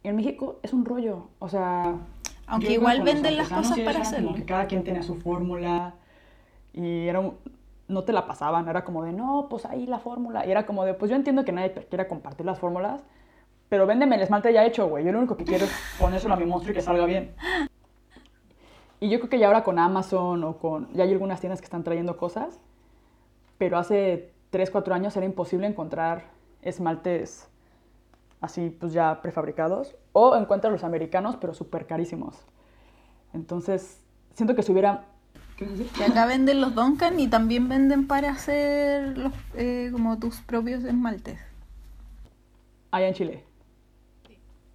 En 0.01 0.15
México 0.15 0.57
es 0.63 0.73
un 0.73 0.83
rollo. 0.83 1.27
O 1.37 1.47
sea. 1.47 1.93
Aunque 2.47 2.71
igual 2.73 3.03
venden 3.03 3.37
las 3.37 3.49
cosas 3.49 3.77
y 3.77 3.81
para 3.81 3.99
hacerlo. 4.01 4.33
cada 4.47 4.65
quien 4.65 4.83
tenía 4.83 5.03
su 5.03 5.13
fórmula 5.13 5.93
y 6.73 7.07
era 7.07 7.19
un- 7.19 7.37
no 7.87 8.03
te 8.03 8.13
la 8.13 8.25
pasaban. 8.25 8.67
Era 8.67 8.83
como 8.83 9.03
de, 9.03 9.11
no, 9.13 9.45
pues 9.47 9.65
ahí 9.65 9.85
la 9.85 9.99
fórmula. 9.99 10.43
Y 10.43 10.49
era 10.49 10.65
como 10.65 10.85
de, 10.85 10.95
pues 10.95 11.11
yo 11.11 11.15
entiendo 11.15 11.45
que 11.45 11.51
nadie 11.51 11.71
quiera 11.87 12.07
compartir 12.07 12.47
las 12.47 12.57
fórmulas, 12.57 13.03
pero 13.69 13.85
véndeme 13.85 14.15
el 14.15 14.23
esmalte 14.23 14.51
ya 14.51 14.65
hecho, 14.65 14.87
güey. 14.87 15.05
Yo 15.05 15.11
lo 15.11 15.19
único 15.19 15.37
que 15.37 15.43
quiero 15.43 15.65
es 15.65 15.71
ponérselo 15.99 16.33
a 16.33 16.37
mi 16.37 16.45
monstruo 16.45 16.71
y 16.71 16.75
que 16.75 16.81
salga 16.81 17.05
bien. 17.05 17.35
Y 18.99 19.07
yo 19.11 19.19
creo 19.19 19.29
que 19.29 19.37
ya 19.37 19.45
ahora 19.45 19.63
con 19.63 19.77
Amazon 19.77 20.43
o 20.43 20.57
con... 20.57 20.91
Ya 20.93 21.03
hay 21.03 21.11
algunas 21.11 21.39
tiendas 21.39 21.61
que 21.61 21.65
están 21.65 21.83
trayendo 21.83 22.17
cosas, 22.17 22.59
pero 23.61 23.77
hace 23.77 24.33
3, 24.49 24.71
4 24.71 24.95
años 24.95 25.15
era 25.15 25.23
imposible 25.23 25.67
encontrar 25.67 26.23
esmaltes 26.63 27.47
así 28.39 28.71
pues 28.71 28.91
ya 28.91 29.21
prefabricados. 29.21 29.95
O 30.13 30.35
encuentras 30.35 30.73
los 30.73 30.83
americanos, 30.83 31.37
pero 31.39 31.53
súper 31.53 31.85
carísimos. 31.85 32.39
Entonces, 33.35 34.01
siento 34.33 34.55
que 34.55 34.63
si 34.63 34.71
hubiera... 34.71 35.05
Que 35.57 36.05
acá 36.05 36.25
venden 36.25 36.59
los 36.59 36.73
Duncan 36.73 37.19
y 37.19 37.27
también 37.27 37.69
venden 37.69 38.07
para 38.07 38.31
hacer 38.31 39.15
los, 39.15 39.33
eh, 39.53 39.89
como 39.91 40.17
tus 40.17 40.41
propios 40.41 40.83
esmaltes. 40.83 41.39
Allá 42.89 43.09
en 43.09 43.13
Chile. 43.13 43.43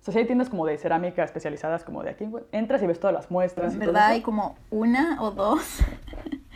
O 0.01 0.05
sea, 0.05 0.13
si 0.13 0.21
hay 0.21 0.27
tiendas 0.27 0.49
como 0.49 0.65
de 0.65 0.79
cerámica 0.79 1.25
especializadas 1.25 1.83
como 1.83 2.05
de 2.05 2.11
aquí, 2.11 2.29
entras 2.53 2.81
y 2.85 2.87
ves 2.87 3.01
todas 3.01 3.15
las 3.15 3.33
muestras. 3.33 3.73
En 3.73 3.81
todo 3.81 3.89
verdad 3.89 4.11
eso. 4.11 4.15
hay 4.15 4.23
como 4.23 4.57
una 4.71 5.21
o 5.21 5.33
dos. 5.33 5.81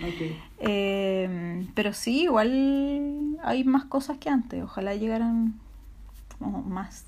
Ok. 0.03 0.37
Eh, 0.59 1.67
pero 1.75 1.93
sí, 1.93 2.23
igual 2.23 3.39
hay 3.43 3.65
más 3.65 3.85
cosas 3.85 4.19
que 4.19 4.29
antes. 4.29 4.63
Ojalá 4.63 4.95
llegaran 4.95 5.61
como 6.39 6.63
más. 6.63 7.07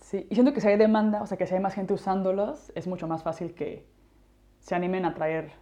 Sí, 0.00 0.26
y 0.30 0.34
siento 0.34 0.52
que 0.52 0.60
si 0.60 0.68
hay 0.68 0.76
demanda, 0.76 1.22
o 1.22 1.26
sea, 1.26 1.36
que 1.36 1.46
si 1.46 1.54
hay 1.54 1.60
más 1.60 1.74
gente 1.74 1.94
usándolos, 1.94 2.72
es 2.74 2.86
mucho 2.86 3.08
más 3.08 3.22
fácil 3.22 3.54
que 3.54 3.86
se 4.60 4.74
animen 4.74 5.04
a 5.04 5.14
traer 5.14 5.52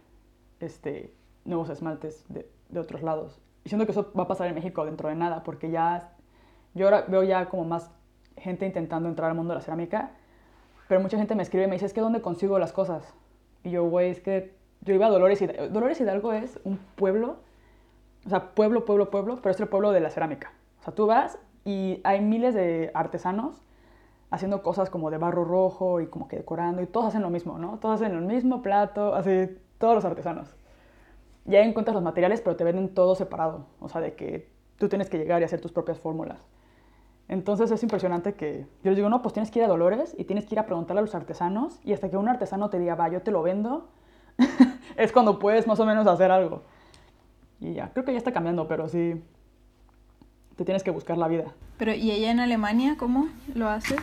este, 0.59 1.13
nuevos 1.45 1.69
esmaltes 1.69 2.25
de, 2.29 2.49
de 2.69 2.79
otros 2.79 3.01
lados. 3.01 3.39
Y 3.63 3.69
siento 3.69 3.85
que 3.85 3.91
eso 3.91 4.11
va 4.17 4.23
a 4.23 4.27
pasar 4.27 4.47
en 4.47 4.55
México 4.55 4.85
dentro 4.85 5.09
de 5.09 5.15
nada, 5.15 5.43
porque 5.43 5.71
ya, 5.71 6.13
yo 6.73 6.85
ahora 6.85 7.05
veo 7.07 7.23
ya 7.23 7.49
como 7.49 7.65
más 7.65 7.91
gente 8.37 8.65
intentando 8.65 9.09
entrar 9.09 9.31
al 9.31 9.37
mundo 9.37 9.53
de 9.53 9.59
la 9.59 9.63
cerámica, 9.63 10.11
pero 10.87 11.01
mucha 11.01 11.17
gente 11.17 11.35
me 11.35 11.43
escribe 11.43 11.65
y 11.65 11.67
me 11.67 11.73
dice, 11.73 11.87
es 11.87 11.93
que 11.93 12.01
¿dónde 12.01 12.21
consigo 12.21 12.59
las 12.59 12.71
cosas? 12.71 13.13
Y 13.63 13.71
yo, 13.71 13.89
güey, 13.89 14.11
es 14.11 14.19
que 14.19 14.55
yo 14.85 14.93
iba 14.93 15.07
a 15.07 15.09
Dolores 15.09 15.41
Hidalgo. 15.41 15.67
Dolores 15.69 15.99
Hidalgo 15.99 16.33
es 16.33 16.59
un 16.63 16.77
pueblo, 16.95 17.37
o 18.25 18.29
sea, 18.29 18.51
pueblo, 18.51 18.85
pueblo, 18.85 19.09
pueblo, 19.09 19.39
pero 19.41 19.51
es 19.51 19.59
el 19.59 19.67
pueblo 19.67 19.91
de 19.91 19.99
la 19.99 20.09
cerámica. 20.09 20.53
O 20.79 20.83
sea, 20.83 20.93
tú 20.93 21.07
vas 21.07 21.39
y 21.65 21.99
hay 22.03 22.21
miles 22.21 22.53
de 22.53 22.91
artesanos 22.93 23.61
haciendo 24.29 24.61
cosas 24.61 24.89
como 24.89 25.09
de 25.11 25.17
barro 25.17 25.43
rojo 25.43 26.01
y 26.01 26.07
como 26.07 26.27
que 26.27 26.37
decorando 26.37 26.81
y 26.81 26.87
todos 26.87 27.07
hacen 27.07 27.21
lo 27.21 27.29
mismo, 27.29 27.57
¿no? 27.57 27.79
Todos 27.79 28.01
hacen 28.01 28.15
el 28.15 28.21
mismo 28.21 28.61
plato, 28.61 29.15
así, 29.15 29.57
todos 29.77 29.95
los 29.95 30.05
artesanos. 30.05 30.55
Y 31.45 31.55
ahí 31.55 31.67
encuentras 31.67 31.93
los 31.93 32.03
materiales, 32.03 32.41
pero 32.41 32.55
te 32.55 32.63
venden 32.63 32.93
todo 32.93 33.15
separado. 33.15 33.67
O 33.79 33.89
sea, 33.89 34.01
de 34.01 34.15
que 34.15 34.49
tú 34.77 34.89
tienes 34.89 35.09
que 35.09 35.17
llegar 35.17 35.41
y 35.41 35.45
hacer 35.45 35.61
tus 35.61 35.71
propias 35.71 35.99
fórmulas. 35.99 36.47
Entonces 37.27 37.71
es 37.71 37.81
impresionante 37.81 38.33
que 38.33 38.67
yo 38.83 38.91
les 38.91 38.95
digo, 38.95 39.09
no, 39.09 39.21
pues 39.21 39.33
tienes 39.33 39.49
que 39.49 39.59
ir 39.59 39.65
a 39.65 39.67
Dolores 39.67 40.15
y 40.17 40.25
tienes 40.25 40.45
que 40.45 40.55
ir 40.55 40.59
a 40.59 40.65
preguntarle 40.65 40.99
a 40.99 41.01
los 41.01 41.15
artesanos 41.15 41.79
y 41.83 41.93
hasta 41.93 42.09
que 42.09 42.17
un 42.17 42.29
artesano 42.29 42.69
te 42.69 42.77
diga, 42.77 42.95
va, 42.95 43.09
yo 43.09 43.21
te 43.21 43.31
lo 43.31 43.41
vendo, 43.41 43.89
es 44.97 45.11
cuando 45.11 45.39
puedes 45.39 45.67
más 45.67 45.79
o 45.79 45.85
menos 45.85 46.05
hacer 46.07 46.31
algo. 46.31 46.63
Y 47.59 47.73
ya, 47.73 47.91
creo 47.93 48.05
que 48.05 48.11
ya 48.11 48.17
está 48.17 48.33
cambiando, 48.33 48.67
pero 48.67 48.87
sí, 48.89 49.21
te 50.55 50.65
tienes 50.65 50.83
que 50.83 50.91
buscar 50.91 51.17
la 51.17 51.27
vida. 51.27 51.45
Pero, 51.77 51.93
¿y 51.93 52.11
allá 52.11 52.31
en 52.31 52.39
Alemania 52.39 52.95
cómo 52.97 53.27
lo 53.53 53.67
hace? 53.69 53.95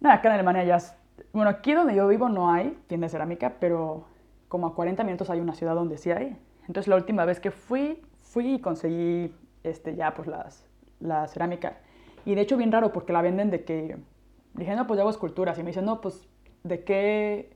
Nada, 0.00 0.16
acá 0.16 0.28
en 0.28 0.34
Alemania 0.34 0.64
ya, 0.64 0.76
es- 0.76 0.94
bueno, 1.32 1.50
aquí 1.50 1.72
donde 1.72 1.94
yo 1.94 2.06
vivo 2.08 2.28
no 2.28 2.50
hay 2.52 2.76
tienda 2.86 3.06
de 3.06 3.10
cerámica, 3.10 3.54
pero 3.60 4.04
como 4.48 4.66
a 4.66 4.74
40 4.74 5.02
minutos 5.04 5.30
hay 5.30 5.40
una 5.40 5.54
ciudad 5.54 5.74
donde 5.74 5.98
sí 5.98 6.10
hay. 6.10 6.36
Entonces 6.68 6.88
la 6.88 6.96
última 6.96 7.24
vez 7.24 7.40
que 7.40 7.50
fui, 7.50 8.02
fui 8.22 8.54
y 8.54 8.58
conseguí 8.60 9.32
este, 9.64 9.94
ya 9.96 10.14
pues 10.14 10.28
las, 10.28 10.64
la 11.00 11.26
cerámica. 11.28 11.78
Y 12.24 12.34
de 12.34 12.40
hecho 12.42 12.56
bien 12.56 12.72
raro 12.72 12.92
porque 12.92 13.12
la 13.12 13.22
venden 13.22 13.50
de 13.50 13.64
que, 13.64 13.96
dije, 14.54 14.74
no, 14.76 14.86
pues 14.86 14.96
yo 14.98 15.02
hago 15.02 15.10
esculturas. 15.10 15.58
Y 15.58 15.62
me 15.62 15.68
dicen, 15.70 15.84
no, 15.84 16.00
pues, 16.00 16.28
¿de 16.64 16.82
qué? 16.84 17.55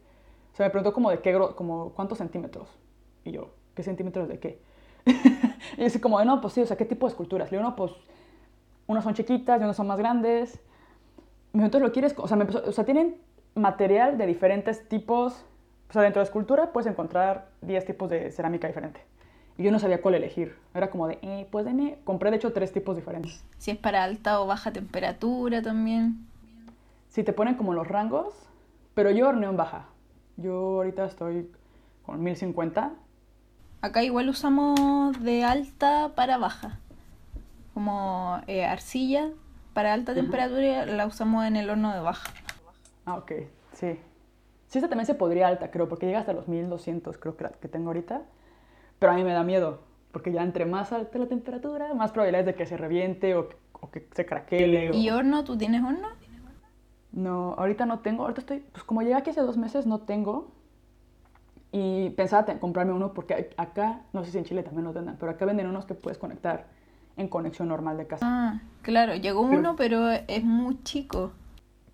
Se 0.52 0.62
me 0.62 0.70
preguntó 0.70 0.92
como 0.92 1.10
de 1.10 1.20
qué, 1.20 1.38
como 1.56 1.90
cuántos 1.90 2.18
centímetros. 2.18 2.68
Y 3.24 3.32
yo, 3.32 3.50
¿qué 3.74 3.82
centímetros 3.82 4.28
de 4.28 4.38
qué? 4.38 4.60
y 5.78 5.84
dice 5.84 6.00
como, 6.00 6.22
no, 6.24 6.40
pues 6.40 6.54
sí, 6.54 6.60
o 6.60 6.66
sea, 6.66 6.76
¿qué 6.76 6.84
tipo 6.84 7.06
de 7.06 7.10
esculturas? 7.10 7.50
Le 7.50 7.58
digo, 7.58 7.68
no, 7.68 7.76
pues, 7.76 7.92
unas 8.86 9.04
son 9.04 9.14
chiquitas 9.14 9.60
y 9.60 9.64
unas 9.64 9.76
son 9.76 9.86
más 9.86 9.98
grandes. 9.98 10.58
Me 11.52 11.64
entonces 11.64 11.86
lo 11.86 11.92
quieres, 11.92 12.12
co-?" 12.12 12.22
o 12.24 12.28
sea, 12.28 12.36
me 12.36 12.44
empezó- 12.44 12.62
o 12.66 12.72
sea, 12.72 12.84
tienen 12.84 13.16
material 13.54 14.18
de 14.18 14.26
diferentes 14.26 14.88
tipos. 14.88 15.44
O 15.88 15.92
sea, 15.92 16.02
dentro 16.02 16.20
de 16.20 16.24
escultura 16.24 16.72
puedes 16.72 16.90
encontrar 16.90 17.48
10 17.62 17.84
tipos 17.84 18.08
de 18.10 18.30
cerámica 18.30 18.68
diferente. 18.68 19.00
Y 19.58 19.64
yo 19.64 19.72
no 19.72 19.78
sabía 19.78 20.00
cuál 20.00 20.14
elegir. 20.14 20.56
Era 20.72 20.90
como 20.90 21.06
de, 21.08 21.18
eh, 21.22 21.46
pues 21.50 21.64
deme. 21.64 21.98
Compré 22.04 22.30
de 22.30 22.36
hecho 22.36 22.52
tres 22.52 22.72
tipos 22.72 22.96
diferentes. 22.96 23.44
Si 23.58 23.70
es 23.70 23.76
para 23.76 24.04
alta 24.04 24.40
o 24.40 24.46
baja 24.46 24.72
temperatura 24.72 25.60
también. 25.62 26.26
Si 27.08 27.24
te 27.24 27.32
ponen 27.32 27.56
como 27.56 27.74
los 27.74 27.86
rangos, 27.88 28.32
pero 28.94 29.10
yo 29.10 29.28
horneo 29.28 29.50
en 29.50 29.56
baja. 29.56 29.86
Yo 30.40 30.54
ahorita 30.54 31.04
estoy 31.06 31.50
con 32.04 32.22
1050. 32.22 32.92
Acá 33.82 34.02
igual 34.02 34.28
usamos 34.28 35.22
de 35.22 35.44
alta 35.44 36.12
para 36.14 36.38
baja. 36.38 36.78
Como 37.74 38.40
eh, 38.46 38.64
arcilla 38.64 39.30
para 39.74 39.92
alta 39.94 40.14
temperatura 40.14 40.86
la 40.86 41.06
usamos 41.06 41.44
en 41.46 41.56
el 41.56 41.70
horno 41.70 41.92
de 41.94 42.00
baja. 42.00 42.30
Ah, 43.06 43.14
ok, 43.16 43.32
sí. 43.72 43.98
Sí, 44.68 44.78
esta 44.78 44.88
también 44.88 45.06
se 45.06 45.14
podría 45.14 45.48
alta, 45.48 45.70
creo, 45.70 45.88
porque 45.88 46.06
llega 46.06 46.20
hasta 46.20 46.32
los 46.32 46.46
1200, 46.48 47.18
creo 47.18 47.36
que, 47.36 47.44
la 47.44 47.50
que 47.50 47.68
tengo 47.68 47.88
ahorita. 47.88 48.22
Pero 48.98 49.12
a 49.12 49.14
mí 49.14 49.24
me 49.24 49.32
da 49.32 49.42
miedo, 49.42 49.80
porque 50.12 50.32
ya 50.32 50.42
entre 50.42 50.64
más 50.66 50.92
alta 50.92 51.18
la 51.18 51.26
temperatura, 51.26 51.92
más 51.94 52.12
probabilidades 52.12 52.46
de 52.46 52.54
que 52.54 52.66
se 52.66 52.76
reviente 52.76 53.34
o, 53.34 53.48
o 53.72 53.90
que 53.90 54.06
se 54.14 54.26
craquele. 54.26 54.90
o- 54.90 54.94
¿Y 54.94 55.10
horno? 55.10 55.42
¿Tú 55.44 55.56
tienes 55.56 55.82
horno? 55.82 56.08
No, 57.12 57.54
ahorita 57.58 57.86
no 57.86 58.00
tengo. 58.00 58.22
Ahorita 58.22 58.40
estoy, 58.40 58.60
pues 58.72 58.84
como 58.84 59.02
llegué 59.02 59.14
aquí 59.14 59.30
hace 59.30 59.40
dos 59.40 59.56
meses, 59.56 59.86
no 59.86 60.00
tengo. 60.00 60.48
Y 61.72 62.10
pensaba 62.10 62.58
comprarme 62.58 62.92
uno 62.92 63.12
porque 63.14 63.50
acá, 63.56 64.02
no 64.12 64.24
sé 64.24 64.32
si 64.32 64.38
en 64.38 64.44
Chile 64.44 64.62
también 64.62 64.84
lo 64.84 64.92
tengan, 64.92 65.16
pero 65.18 65.30
acá 65.32 65.44
venden 65.44 65.68
unos 65.68 65.84
que 65.86 65.94
puedes 65.94 66.18
conectar 66.18 66.66
en 67.16 67.28
conexión 67.28 67.68
normal 67.68 67.96
de 67.96 68.06
casa. 68.06 68.26
Ah, 68.28 68.60
claro, 68.82 69.14
llegó 69.14 69.46
Pero- 69.48 69.58
uno, 69.60 69.76
pero 69.76 70.10
es 70.10 70.42
muy 70.44 70.82
chico. 70.82 71.32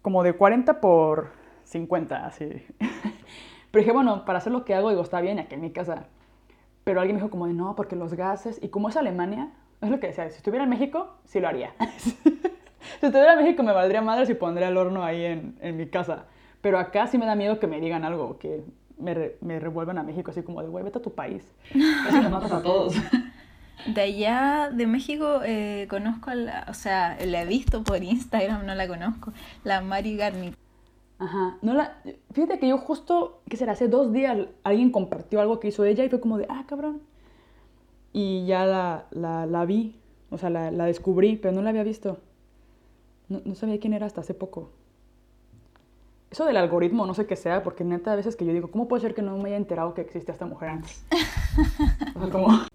Como 0.01 0.23
de 0.23 0.33
40 0.35 0.81
por 0.81 1.31
50, 1.65 2.25
así. 2.27 2.49
pero 3.71 3.83
dije, 3.83 3.93
bueno, 3.93 4.25
para 4.25 4.39
hacer 4.39 4.53
lo 4.53 4.65
que 4.65 4.75
hago, 4.75 4.89
digo, 4.89 5.03
está 5.03 5.21
bien 5.21 5.39
aquí 5.39 5.55
en 5.57 5.61
mi 5.61 5.73
casa. 5.73 6.07
Pero 6.85 7.01
alguien 7.01 7.17
me 7.17 7.21
dijo 7.21 7.31
como 7.31 7.47
de, 7.47 7.53
no, 7.53 7.75
porque 7.75 7.97
los 7.97 8.15
gases, 8.15 8.59
y 8.63 8.69
como 8.69 8.89
es 8.89 8.97
Alemania, 8.97 9.51
es 9.81 9.91
lo 9.91 9.99
que 10.01 10.07
decía, 10.07 10.31
si 10.31 10.37
estuviera 10.37 10.65
en 10.65 10.71
México, 10.71 11.09
sí 11.25 11.41
lo 11.41 11.49
haría. 11.49 11.75
si 13.01 13.07
estuviera 13.07 13.35
en 13.35 13.41
México 13.45 13.63
me 13.63 13.73
valdría 13.73 14.03
madre 14.03 14.27
si 14.27 14.35
pondría 14.35 14.69
el 14.69 14.77
horno 14.77 15.05
ahí 15.05 15.25
en, 15.25 15.57
en 15.61 15.77
mi 15.77 15.87
casa. 15.87 16.25
Pero 16.61 16.79
acá 16.79 17.07
sí 17.07 17.19
me 17.19 17.27
da 17.27 17.35
miedo 17.35 17.59
que 17.61 17.67
me 17.67 17.81
digan 17.81 18.05
algo, 18.05 18.39
que 18.39 18.63
me, 18.99 19.15
re- 19.15 19.37
me 19.41 19.61
revuelvan 19.61 19.99
a 19.99 20.03
México, 20.03 20.31
así 20.31 20.43
como 20.43 20.63
de, 20.63 20.69
güey, 20.69 20.85
vete 20.85 20.99
a 20.99 21.03
tu 21.03 21.13
país. 21.15 21.45
Así 21.71 22.19
nos 22.21 22.31
matas 22.31 22.53
a 22.53 22.63
todos. 22.63 22.95
De 23.87 24.01
allá, 24.01 24.71
de 24.73 24.87
México, 24.87 25.43
eh, 25.45 25.87
conozco 25.89 26.31
a 26.31 26.35
la, 26.35 26.67
o 26.69 26.75
sea, 26.75 27.17
la 27.25 27.43
he 27.43 27.47
visto 27.47 27.85
por 27.85 28.03
Instagram, 28.03 28.65
no 28.67 28.75
la 28.75 28.89
conozco, 28.89 29.33
la 29.63 29.81
Mari 29.83 30.17
Garni. 30.17 30.55
Ajá, 31.19 31.59
no 31.63 31.75
la... 31.75 31.95
Fíjate 32.33 32.59
que 32.59 32.69
yo 32.69 32.79
justo, 32.79 33.43
¿qué 33.49 33.57
será? 33.57 33.73
Hace 33.73 33.87
dos 33.89 34.13
días 34.13 34.49
alguien 34.65 34.91
compartió 34.91 35.41
algo 35.41 35.61
que 35.61 35.69
hizo 35.69 35.85
ella 35.85 36.03
y 36.05 36.09
fue 36.09 36.21
como 36.21 36.37
de, 36.39 36.47
ah, 36.49 36.65
cabrón. 36.67 37.03
Y 38.13 38.47
ya 38.47 38.65
la, 38.65 39.05
la, 39.11 39.47
la 39.47 39.65
vi, 39.67 39.95
o 40.31 40.39
sea, 40.39 40.51
la, 40.51 40.71
la 40.71 40.87
descubrí, 40.87 41.37
pero 41.37 41.55
no 41.55 41.63
la 41.63 41.71
había 41.71 41.85
visto. 41.85 42.19
No, 43.29 43.55
sabía 43.55 43.81
quién 43.81 43.93
era 43.93 44.07
hasta 44.07 44.21
hace 44.21 44.35
poco. 44.35 44.71
Eso 46.31 46.45
del 46.45 46.57
algoritmo, 46.57 47.07
no 47.07 47.15
sé 47.15 47.27
qué 47.27 47.37
sea, 47.37 47.62
porque 47.62 47.85
neta 47.85 48.12
a 48.12 48.17
veces 48.17 48.37
que 48.37 48.45
yo 48.45 48.53
digo, 48.53 48.71
¿cómo 48.71 48.89
puede 48.89 49.01
ser 49.03 49.15
que 49.15 49.23
no 49.23 49.37
me 49.39 49.49
haya 49.49 49.57
enterado 49.57 49.95
que 49.95 50.01
existe 50.01 50.33
esta 50.33 50.47
mujer 50.47 50.71
antes? 50.71 51.05
O. 52.17 52.67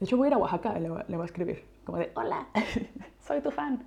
De 0.00 0.06
hecho 0.06 0.16
voy 0.16 0.26
a 0.26 0.28
ir 0.30 0.34
a 0.34 0.38
Oaxaca 0.38 0.72
le 0.74 0.88
le 0.88 0.88
voy 0.88 1.22
a 1.22 1.24
escribir, 1.24 1.64
como 1.84 1.98
de, 1.98 2.10
hola, 2.16 2.48
soy 3.20 3.40
tu 3.40 3.52
fan. 3.52 3.84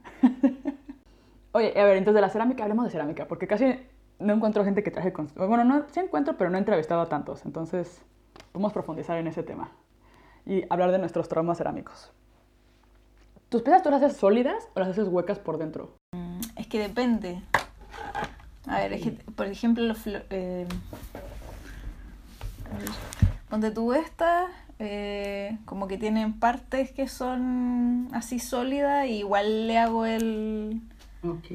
Oye, 1.51 1.77
a 1.77 1.83
ver, 1.83 1.97
entonces 1.97 2.15
de 2.15 2.21
la 2.21 2.29
cerámica, 2.29 2.63
hablemos 2.63 2.85
de 2.85 2.91
cerámica, 2.91 3.27
porque 3.27 3.47
casi 3.47 3.79
no 4.19 4.33
encuentro 4.33 4.63
gente 4.63 4.81
que 4.81 4.91
traje 4.91 5.11
con... 5.11 5.29
Bueno, 5.35 5.65
no, 5.65 5.83
sí 5.91 5.99
encuentro, 5.99 6.37
pero 6.37 6.49
no 6.49 6.55
he 6.55 6.59
entrevistado 6.59 7.01
a 7.01 7.09
tantos, 7.09 7.45
entonces 7.45 8.01
podemos 8.53 8.71
profundizar 8.71 9.17
en 9.17 9.27
ese 9.27 9.43
tema 9.43 9.71
y 10.45 10.63
hablar 10.69 10.91
de 10.91 10.99
nuestros 10.99 11.27
traumas 11.27 11.57
cerámicos. 11.57 12.11
¿Tus 13.55 13.61
piezas 13.61 13.83
tú 13.83 13.89
las 13.89 14.03
haces 14.03 14.17
sólidas 14.17 14.67
o 14.73 14.81
las 14.81 14.89
haces 14.89 15.07
huecas 15.07 15.39
por 15.39 15.57
dentro? 15.57 15.95
Es 16.57 16.67
que 16.67 16.77
depende. 16.77 17.41
A 18.67 18.79
ver, 18.79 18.91
es 18.91 19.01
que, 19.01 19.11
por 19.11 19.45
ejemplo, 19.45 19.81
los 19.85 19.99
eh, 20.05 20.67
donde 23.49 23.71
tú 23.71 23.93
estas, 23.93 24.49
eh, 24.79 25.57
como 25.63 25.87
que 25.87 25.97
tienen 25.97 26.37
partes 26.37 26.91
que 26.91 27.07
son 27.07 28.09
así 28.11 28.39
sólidas, 28.39 29.07
y 29.07 29.19
igual 29.19 29.67
le 29.67 29.77
hago 29.77 30.05
el 30.05 30.81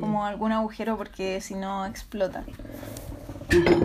como 0.00 0.24
algún 0.24 0.52
agujero 0.52 0.96
porque 0.96 1.42
si 1.42 1.54
no 1.54 1.84
explota. 1.84 2.44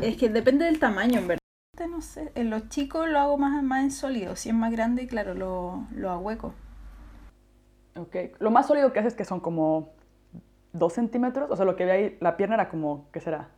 Es 0.02 0.16
que 0.16 0.30
depende 0.30 0.64
del 0.64 0.80
tamaño, 0.80 1.20
en 1.20 1.28
verdad. 1.28 1.42
No 1.90 2.00
sé, 2.00 2.32
en 2.36 2.50
los 2.50 2.70
chicos 2.70 3.10
lo 3.10 3.20
hago 3.20 3.38
más, 3.38 3.62
más 3.62 3.84
en 3.84 3.92
sólido. 3.92 4.38
Si 4.38 4.48
es 4.48 4.56
más 4.56 4.72
grande, 4.72 5.06
claro, 5.06 5.34
lo, 5.34 5.84
lo 5.94 6.12
ahueco. 6.12 6.54
Ok. 7.98 8.16
Lo 8.40 8.52
más 8.52 8.68
sólido 8.68 8.92
que 8.94 9.00
haces 9.00 9.14
que 9.16 9.26
son 9.26 9.40
como 9.40 9.94
dos 10.74 10.94
centímetros, 10.94 11.50
o 11.50 11.56
sea, 11.56 11.66
lo 11.66 11.76
que 11.76 11.86
ve 11.86 11.92
ahí, 11.92 12.18
la 12.20 12.36
pierna 12.38 12.56
era 12.56 12.70
como, 12.70 13.08
¿qué 13.12 13.20
será? 13.22 13.50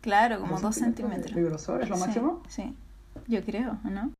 Claro, 0.00 0.40
como 0.40 0.52
¿Dos 0.54 0.62
dos 0.62 0.74
centímetros 0.76 1.12
centímetros. 1.30 1.36
de 1.36 1.50
grosor? 1.50 1.82
¿Es 1.82 1.90
lo 1.90 1.96
Sí, 1.96 2.00
máximo? 2.02 2.42
Sí, 2.48 2.76
yo 3.28 3.42
creo, 3.44 3.78
¿no? 3.84 4.12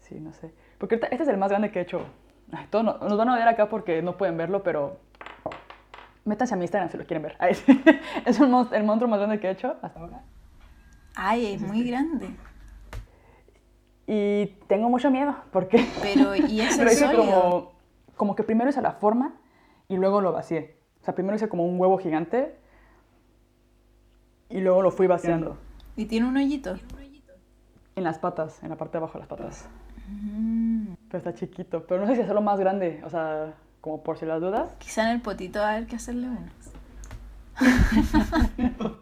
Sí, 0.00 0.20
no 0.20 0.32
sé. 0.32 0.52
Porque 0.78 0.96
ahorita- 0.96 1.08
este 1.08 1.22
es 1.22 1.28
el 1.28 1.38
más 1.38 1.50
grande 1.50 1.70
que 1.70 1.78
he 1.78 1.82
hecho. 1.82 2.00
Ay, 2.52 2.66
todos 2.70 2.84
no- 2.84 2.98
nos 2.98 3.16
van 3.16 3.28
a 3.28 3.36
ver 3.36 3.48
acá 3.48 3.68
porque 3.68 4.02
no 4.02 4.16
pueden 4.16 4.36
verlo, 4.36 4.62
pero 4.62 4.98
métanse 6.24 6.54
a 6.54 6.56
mi 6.56 6.64
Instagram 6.64 6.90
si 6.90 6.98
lo 6.98 7.06
quieren 7.06 7.22
ver. 7.22 7.36
Ay, 7.38 7.54
sí. 7.54 7.64
es 8.26 8.38
un 8.40 8.50
monstruo- 8.50 8.76
el 8.76 8.84
monstruo 8.84 9.08
más 9.08 9.18
grande 9.20 9.40
que 9.40 9.46
he 9.48 9.50
hecho 9.52 9.76
hasta 9.82 9.98
ahora. 10.00 10.22
Ay, 11.14 11.54
es 11.54 11.62
muy 11.62 11.82
grande. 11.88 12.28
Y 14.06 14.46
tengo 14.68 14.88
mucho 14.88 15.10
miedo 15.10 15.34
porque 15.52 15.84
Pero, 16.02 16.36
¿y 16.36 16.60
ese 16.60 16.84
lo 16.84 16.90
es 16.90 16.98
sólido? 16.98 17.24
como, 17.24 17.72
como 18.16 18.34
que 18.34 18.42
primero 18.42 18.70
hice 18.70 18.82
la 18.82 18.92
forma 18.92 19.34
y 19.88 19.96
luego 19.96 20.20
lo 20.20 20.32
vacié. 20.32 20.76
O 21.00 21.04
sea, 21.04 21.14
primero 21.14 21.36
hice 21.36 21.48
como 21.48 21.64
un 21.66 21.78
huevo 21.80 21.98
gigante 21.98 22.56
y 24.48 24.60
luego 24.60 24.82
lo 24.82 24.90
fui 24.90 25.06
vaciando. 25.06 25.56
¿Y 25.96 26.06
tiene 26.06 26.26
un 26.26 26.36
hoyito? 26.36 26.76
En 27.94 28.04
las 28.04 28.18
patas, 28.18 28.62
en 28.62 28.68
la 28.68 28.76
parte 28.76 28.92
de 28.92 28.98
abajo 28.98 29.14
de 29.14 29.18
las 29.20 29.28
patas. 29.28 29.68
Mm, 30.08 30.94
Pero 31.08 31.18
está 31.18 31.34
chiquito. 31.34 31.86
Pero 31.86 32.00
no 32.02 32.06
sé 32.06 32.14
si 32.16 32.20
hacerlo 32.22 32.42
más 32.42 32.60
grande, 32.60 33.00
o 33.04 33.10
sea, 33.10 33.54
como 33.80 34.02
por 34.02 34.18
si 34.18 34.26
las 34.26 34.40
dudas. 34.40 34.74
quizá 34.78 35.04
en 35.04 35.16
el 35.16 35.22
potito 35.22 35.60
va 35.60 35.70
a 35.70 35.72
haber 35.76 35.86
que 35.86 35.96
hacerle 35.96 36.28
uno. 36.28 36.50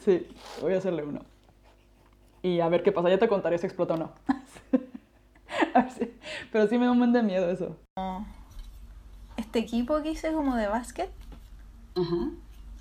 Sí, 0.00 0.26
voy 0.60 0.74
a 0.74 0.78
hacerle 0.78 1.04
uno. 1.04 1.20
Y 2.42 2.60
a 2.60 2.68
ver 2.68 2.82
qué 2.82 2.90
pasa. 2.92 3.08
Ya 3.08 3.18
te 3.18 3.28
contaré 3.28 3.58
si 3.58 3.66
explota 3.66 3.94
o 3.94 3.96
no. 3.98 4.10
Pero 6.52 6.66
sí 6.68 6.78
me 6.78 6.86
da 6.86 6.92
un 6.92 6.98
buen 6.98 7.12
de 7.12 7.22
miedo 7.22 7.50
eso. 7.50 7.76
Este 9.36 9.58
equipo 9.58 10.02
que 10.02 10.10
hice 10.12 10.32
como 10.32 10.56
de 10.56 10.66
básquet, 10.66 11.10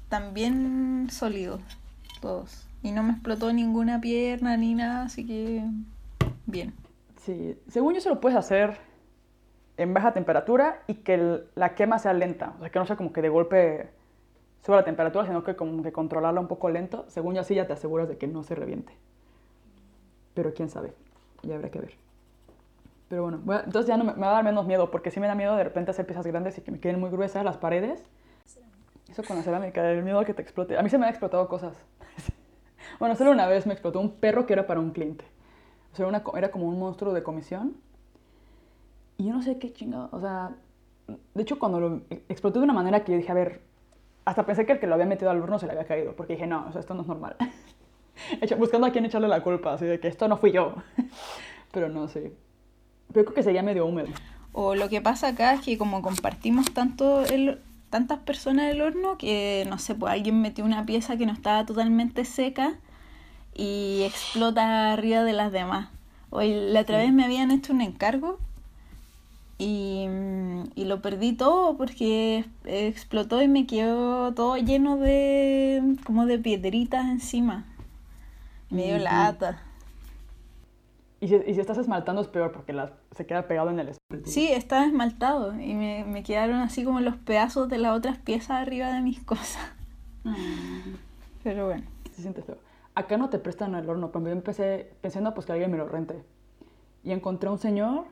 también 0.10 1.08
sólido, 1.12 1.60
todos. 2.22 2.66
Y 2.84 2.92
no 2.92 3.04
me 3.04 3.12
explotó 3.14 3.52
ninguna 3.54 4.00
pierna 4.02 4.56
ni 4.58 4.74
nada, 4.76 5.04
así 5.04 5.26
que 5.26 5.64
bien. 6.46 6.74
Sí, 7.18 7.58
según 7.68 7.94
yo 7.94 8.02
se 8.02 8.10
lo 8.10 8.20
puedes 8.22 8.38
hacer 8.38 8.78
en 9.78 9.94
baja 9.94 10.14
temperatura 10.14 10.82
y 10.88 10.96
que 10.96 11.14
el- 11.16 11.44
la 11.56 11.76
quema 11.76 12.00
sea 12.00 12.14
lenta. 12.14 12.54
O 12.58 12.60
sea, 12.62 12.70
que 12.70 12.80
no 12.80 12.86
sea 12.86 12.96
como 12.96 13.14
que 13.14 13.22
de 13.22 13.30
golpe 13.30 13.90
suba 14.66 14.78
la 14.78 14.84
temperatura, 14.86 15.26
sino 15.26 15.44
que 15.44 15.56
como 15.56 15.84
que 15.84 15.92
controlarla 15.92 16.40
un 16.42 16.48
poco 16.48 16.70
lento. 16.70 17.06
Según 17.10 17.36
yo 17.36 17.42
así 17.42 17.56
ya 17.56 17.68
te 17.68 17.74
aseguras 17.74 18.08
de 18.10 18.18
que 18.18 18.28
no 18.28 18.44
se 18.44 18.56
reviente. 18.56 18.94
Pero 20.34 20.54
quién 20.54 20.70
sabe, 20.70 20.94
ya 21.44 21.56
habrá 21.56 21.70
que 21.70 21.80
ver. 21.80 21.94
Pero 23.10 23.24
bueno, 23.24 23.42
entonces 23.66 23.88
ya 23.88 23.98
no 23.98 24.04
me, 24.04 24.14
me 24.14 24.22
va 24.22 24.30
a 24.30 24.34
dar 24.36 24.44
menos 24.44 24.66
miedo, 24.66 24.92
porque 24.92 25.12
sí 25.12 25.20
me 25.20 25.28
da 25.28 25.36
miedo 25.36 25.56
de 25.56 25.64
repente 25.64 25.92
hacer 25.92 26.06
piezas 26.06 26.26
grandes 26.26 26.58
y 26.58 26.62
que 26.62 26.72
me 26.72 26.80
queden 26.80 27.00
muy 27.00 27.10
gruesas 27.10 27.44
las 27.44 27.58
paredes. 27.58 28.04
Eso 29.10 29.24
con 29.24 29.38
la 29.38 29.44
cerámica, 29.44 29.90
el 29.92 30.04
miedo 30.04 30.20
a 30.20 30.26
que 30.26 30.36
te 30.36 30.44
explote. 30.44 30.78
A 30.78 30.84
mí 30.84 30.90
se 30.90 30.98
me 30.98 31.06
han 31.06 31.10
explotado 31.10 31.48
cosas. 31.48 31.76
bueno, 33.00 33.16
solo 33.16 33.32
una 33.32 33.48
vez 33.48 33.66
me 33.66 33.74
explotó 33.74 34.00
un 34.00 34.12
perro 34.12 34.46
que 34.46 34.54
era 34.54 34.68
para 34.68 34.80
un 34.80 34.92
cliente. 34.92 35.26
O 35.92 35.96
sea, 35.96 36.08
una 36.08 36.24
era 36.38 36.52
como 36.52 36.68
un 36.68 36.78
monstruo 36.78 37.14
de 37.14 37.24
comisión. 37.24 37.76
Y 39.18 39.26
yo 39.26 39.34
no 39.34 39.42
sé 39.42 39.58
qué 39.58 39.74
chingado, 39.74 40.08
o 40.14 40.22
sea, 40.22 40.56
de 41.34 41.42
hecho 41.42 41.60
cuando 41.60 41.82
lo 41.82 42.02
explotó 42.30 42.60
de 42.60 42.64
una 42.64 42.74
manera 42.74 43.04
que 43.04 43.12
yo 43.12 43.18
dije, 43.18 43.32
a 43.32 43.36
ver, 43.36 43.62
hasta 44.24 44.46
pensé 44.46 44.66
que 44.66 44.74
el 44.74 44.80
que 44.80 44.88
lo 44.88 44.94
había 44.94 45.08
metido 45.08 45.30
al 45.30 45.42
horno 45.42 45.60
se 45.60 45.66
le 45.66 45.74
había 45.74 45.86
caído, 45.86 46.16
porque 46.16 46.34
dije, 46.34 46.48
no, 46.48 46.68
o 46.68 46.72
sea, 46.72 46.80
esto 46.80 46.94
no 46.94 47.02
es 47.02 47.08
normal. 47.08 47.36
Buscando 48.58 48.88
a 48.88 48.92
quién 48.92 49.06
echarle 49.06 49.28
la 49.28 49.44
culpa, 49.44 49.74
así 49.74 49.86
de 49.86 50.00
que 50.00 50.08
esto 50.08 50.28
no 50.30 50.38
fui 50.38 50.52
yo. 50.52 50.76
Pero 51.74 51.90
no 51.90 52.08
sé. 52.08 52.34
Pero 53.14 53.26
creo 53.26 53.36
que 53.36 53.44
seguía 53.44 53.64
medio 53.64 53.86
húmedo. 53.86 54.08
O 54.54 54.76
lo 54.76 54.90
que 54.90 55.02
pasa 55.02 55.30
acá 55.30 55.54
es 55.54 55.62
que 55.62 55.78
como 55.78 56.02
compartimos 56.02 56.72
tanto 56.74 57.24
el, 57.24 57.60
tantas 57.90 58.20
personas 58.20 58.72
el 58.72 58.82
horno 58.82 59.18
que, 59.18 59.66
no 59.70 59.78
sé, 59.78 59.96
pues 59.96 60.14
alguien 60.14 60.42
metió 60.42 60.66
una 60.66 60.86
pieza 60.86 61.18
que 61.18 61.26
no 61.26 61.34
estaba 61.34 61.66
totalmente 61.66 62.26
seca 62.26 62.74
y 63.56 64.04
explota 64.04 64.94
arriba 64.94 65.24
de 65.24 65.34
las 65.34 65.52
demás. 65.52 65.90
Hoy 66.30 66.54
la 66.54 66.82
otra 66.82 66.98
vez 66.98 67.12
me 67.12 67.26
habían 67.26 67.52
hecho 67.52 67.74
un 67.74 67.82
encargo 67.82 68.40
y, 69.58 70.06
mm, 70.08 70.64
y 70.76 70.86
lo 70.86 71.02
perdí 71.02 71.34
todo 71.34 71.76
porque 71.78 72.46
explotó 72.66 73.42
y 73.42 73.48
me 73.48 73.66
quedó 73.66 74.34
todo 74.34 74.58
lleno 74.58 74.98
de 74.98 75.96
como 76.06 76.26
de 76.26 76.40
piedritas 76.40 77.06
encima. 77.06 77.66
Me 78.70 78.84
dio 78.84 78.96
Ujú. 78.96 79.04
lata. 79.04 79.64
Y 81.22 81.28
si, 81.28 81.36
y 81.36 81.54
si 81.54 81.60
estás 81.60 81.78
esmaltando 81.78 82.22
es 82.22 82.28
peor 82.28 82.52
porque 82.52 82.72
las, 82.74 82.92
se 83.12 83.26
queda 83.26 83.48
pegado 83.48 83.70
en 83.70 83.80
el 83.80 83.90
esmalte. 83.90 84.30
Sí, 84.30 84.48
estaba 84.52 84.86
esmaltado 84.86 85.60
y 85.60 85.74
me, 85.74 86.06
me 86.06 86.24
quedaron 86.24 86.58
así 86.58 86.84
como 86.86 87.02
los 87.02 87.18
pedazos 87.18 87.68
de 87.68 87.78
las 87.78 87.98
otras 87.98 88.18
piezas 88.20 88.52
arriba 88.52 88.94
de 88.94 89.02
mis 89.02 89.20
cosas. 89.26 89.72
Pero 91.44 91.68
bueno. 91.68 91.84
Se 92.14 92.22
siente 92.22 92.42
feo. 92.42 92.58
Acá 92.96 93.18
no 93.18 93.30
te 93.30 93.40
prestan 93.40 93.76
el 93.76 93.90
horno, 93.90 94.12
pero 94.12 94.26
yo 94.26 94.32
empecé 94.32 94.92
pensando 95.02 95.34
pues 95.34 95.46
que 95.46 95.52
alguien 95.54 95.72
me 95.72 95.78
lo 95.78 95.88
rente. 95.88 96.22
Y 97.04 97.12
encontré 97.12 97.50
un 97.50 97.58
señor 97.60 98.06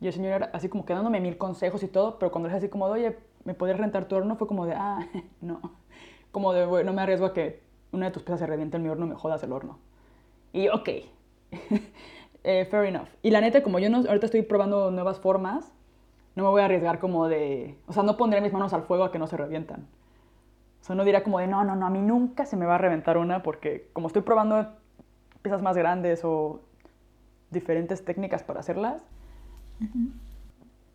y 0.00 0.06
el 0.06 0.12
señor 0.12 0.32
era 0.32 0.50
así 0.52 0.68
como 0.68 0.84
que 0.84 0.92
dándome 0.92 1.20
mil 1.20 1.38
consejos 1.38 1.82
y 1.82 1.88
todo, 1.88 2.18
pero 2.18 2.30
cuando 2.32 2.48
le 2.48 2.54
dije 2.54 2.66
así 2.66 2.70
como 2.70 2.86
de, 2.88 2.92
oye, 2.92 3.18
¿me 3.44 3.54
podrías 3.54 3.78
rentar 3.78 4.06
tu 4.06 4.16
horno? 4.16 4.36
Fue 4.36 4.46
como 4.48 4.66
de, 4.66 4.74
ah, 4.74 4.98
no. 5.40 5.60
Como 6.30 6.52
de, 6.52 6.66
"Güey, 6.66 6.84
no 6.84 6.92
me 6.92 7.02
arriesgo 7.02 7.26
a 7.26 7.32
que 7.32 7.62
una 7.92 8.06
de 8.06 8.12
tus 8.12 8.22
piezas 8.22 8.40
se 8.40 8.46
reviente 8.46 8.76
en 8.78 8.82
mi 8.82 8.88
horno, 8.88 9.06
me 9.06 9.14
jodas 9.14 9.42
el 9.42 9.52
horno. 9.52 9.78
Y 10.52 10.68
ok, 10.68 10.88
Eh, 12.44 12.66
fair 12.70 12.86
enough. 12.86 13.08
Y 13.22 13.30
la 13.30 13.40
neta, 13.40 13.62
como 13.62 13.78
yo 13.78 13.88
no, 13.88 13.98
ahorita 13.98 14.26
estoy 14.26 14.42
probando 14.42 14.90
nuevas 14.90 15.20
formas, 15.20 15.72
no 16.34 16.44
me 16.44 16.48
voy 16.48 16.62
a 16.62 16.64
arriesgar 16.64 16.98
como 16.98 17.28
de, 17.28 17.78
o 17.86 17.92
sea, 17.92 18.02
no 18.02 18.16
pondré 18.16 18.40
mis 18.40 18.52
manos 18.52 18.72
al 18.72 18.82
fuego 18.82 19.04
a 19.04 19.12
que 19.12 19.18
no 19.18 19.26
se 19.26 19.36
revientan. 19.36 19.86
O 20.80 20.84
sea, 20.84 20.96
no 20.96 21.04
dirá 21.04 21.22
como 21.22 21.38
de, 21.38 21.46
no, 21.46 21.62
no, 21.62 21.76
no, 21.76 21.86
a 21.86 21.90
mí 21.90 22.00
nunca 22.00 22.46
se 22.46 22.56
me 22.56 22.66
va 22.66 22.74
a 22.74 22.78
reventar 22.78 23.16
una 23.16 23.42
porque 23.42 23.88
como 23.92 24.08
estoy 24.08 24.22
probando 24.22 24.66
piezas 25.42 25.62
más 25.62 25.76
grandes 25.76 26.24
o 26.24 26.60
diferentes 27.50 28.04
técnicas 28.04 28.42
para 28.42 28.60
hacerlas, 28.60 29.04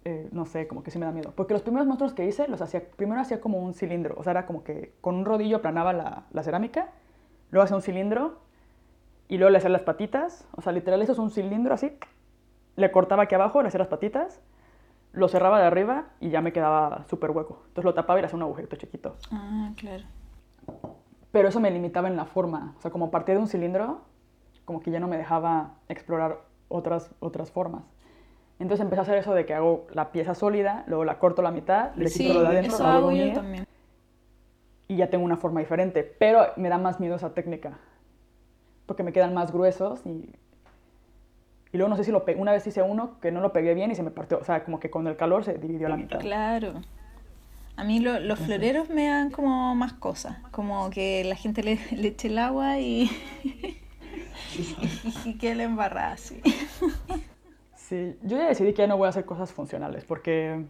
eh, 0.04 0.28
no 0.32 0.46
sé, 0.46 0.68
como 0.68 0.84
que 0.84 0.92
sí 0.92 1.00
me 1.00 1.06
da 1.06 1.12
miedo. 1.14 1.32
Porque 1.36 1.54
los 1.54 1.62
primeros 1.62 1.88
monstruos 1.88 2.14
que 2.14 2.26
hice, 2.26 2.50
los 2.50 2.62
hacía, 2.62 2.84
primero 2.98 3.22
hacía 3.22 3.40
como 3.40 3.60
un 3.60 3.74
cilindro, 3.74 4.16
o 4.18 4.24
sea, 4.24 4.32
era 4.32 4.46
como 4.46 4.64
que 4.64 4.94
con 5.00 5.16
un 5.16 5.24
rodillo 5.24 5.58
aplanaba 5.58 5.94
la, 5.94 6.26
la 6.32 6.44
cerámica, 6.44 6.90
luego 7.52 7.64
hacía 7.64 7.78
un 7.78 7.82
cilindro 7.82 8.47
y 9.28 9.38
luego 9.38 9.50
le 9.52 9.58
hacía 9.58 9.70
las 9.70 9.82
patitas, 9.82 10.48
o 10.56 10.62
sea, 10.62 10.72
literal 10.72 11.02
eso 11.02 11.12
es 11.12 11.20
un 11.20 11.30
cilindro 11.32 11.74
así, 11.74 11.92
le 12.76 12.92
cortaba 12.92 13.24
aquí 13.24 13.36
abajo, 13.36 13.62
le 13.62 13.68
hacía 13.68 13.80
las 13.80 13.88
patitas, 13.88 14.42
lo 15.14 15.28
cerraba 15.28 15.60
de 15.60 15.66
arriba 15.66 16.06
y 16.20 16.30
ya 16.30 16.42
me 16.42 16.54
quedaba 16.54 17.04
súper 17.10 17.32
hueco. 17.32 17.62
Entonces 17.68 17.86
lo 17.86 17.94
tapaba 17.94 18.20
y 18.20 18.22
le 18.22 18.28
hacía 18.28 18.38
un 18.38 18.44
agujerito 18.44 18.76
chiquito. 18.76 19.16
Ah, 19.32 19.72
claro. 19.76 20.04
Pero 21.32 21.50
eso 21.50 21.60
me 21.60 21.72
limitaba 21.72 22.08
en 22.08 22.16
la 22.16 22.26
forma. 22.26 22.76
O 22.78 22.82
sea, 22.82 22.92
como 22.92 23.10
partía 23.10 23.36
de 23.36 23.42
un 23.42 23.48
cilindro, 23.48 24.02
como 24.66 24.80
que 24.80 24.92
ya 24.92 25.00
no 25.00 25.08
me 25.08 25.18
dejaba 25.18 25.76
explorar 25.90 26.40
otras, 26.68 27.10
otras 27.20 27.52
formas. 27.52 27.84
Entonces 28.60 28.84
empecé 28.84 29.00
a 29.00 29.04
hacer 29.04 29.18
eso 29.18 29.34
de 29.34 29.46
que 29.46 29.54
hago 29.54 29.88
la 29.92 30.12
pieza 30.12 30.36
sólida, 30.36 30.84
luego 30.88 31.04
la 31.06 31.20
corto 31.20 31.42
la 31.42 31.52
mitad, 31.52 31.94
le 31.96 32.10
Sí, 32.10 32.24
quito 32.28 32.34
lo 32.36 32.42
de 32.42 32.48
adentro, 32.48 32.76
eso 32.76 32.86
hago 32.88 33.12
yo 33.12 33.34
también. 33.34 33.68
y 34.88 34.98
ya 34.98 35.10
tengo 35.10 35.26
una 35.26 35.38
forma 35.38 35.60
diferente. 35.60 36.04
Pero 36.04 36.46
me 36.58 36.70
da 36.70 36.78
más 36.78 37.00
miedo 37.00 37.16
esa 37.16 37.34
técnica. 37.34 37.78
Porque 38.88 39.04
me 39.04 39.14
quedan 39.14 39.36
más 39.36 39.52
gruesos 39.52 40.02
y... 40.06 40.32
Y 41.74 41.78
luego 41.78 41.90
no 41.90 41.98
sé 41.98 42.06
si 42.06 42.12
lo 42.12 42.24
pegué. 42.26 42.40
Una 42.42 42.54
vez 42.54 42.66
hice 42.66 42.82
uno 42.82 43.20
que 43.20 43.32
no 43.32 43.42
lo 43.42 43.52
pegué 43.54 43.74
bien 43.76 43.92
y 43.92 43.96
se 43.96 44.02
me 44.02 44.10
partió. 44.10 44.40
O 44.40 44.44
sea, 44.44 44.64
como 44.64 44.80
que 44.80 44.90
con 44.90 45.06
el 45.06 45.18
calor 45.18 45.44
se 45.44 45.54
dividió 45.60 45.88
a 45.88 45.90
la 45.92 45.98
mitad. 45.98 46.20
Claro. 46.20 46.82
A 47.76 47.84
mí 47.84 48.00
lo- 48.00 48.20
los 48.20 48.40
floreros 48.40 48.90
me 48.90 49.06
dan 49.08 49.30
como 49.30 49.76
más 49.76 49.94
cosas, 49.94 50.38
como 50.52 50.90
que 50.90 51.24
la 51.26 51.36
gente 51.36 51.62
le, 51.62 51.78
le 51.92 52.08
eche 52.08 52.30
el 52.30 52.40
agua 52.40 52.80
y, 52.80 53.12
y, 55.26 55.38
que 55.38 55.54
le 55.54 55.64
embarra 55.64 56.14
así. 56.14 56.42
Sí, 57.76 58.16
yo 58.24 58.38
ya 58.38 58.48
decidí 58.48 58.74
que 58.74 58.82
ya 58.84 58.88
no 58.88 58.98
voy 58.98 59.06
a 59.06 59.10
hacer 59.10 59.26
cosas 59.26 59.52
funcionales 59.52 60.06
porque 60.06 60.66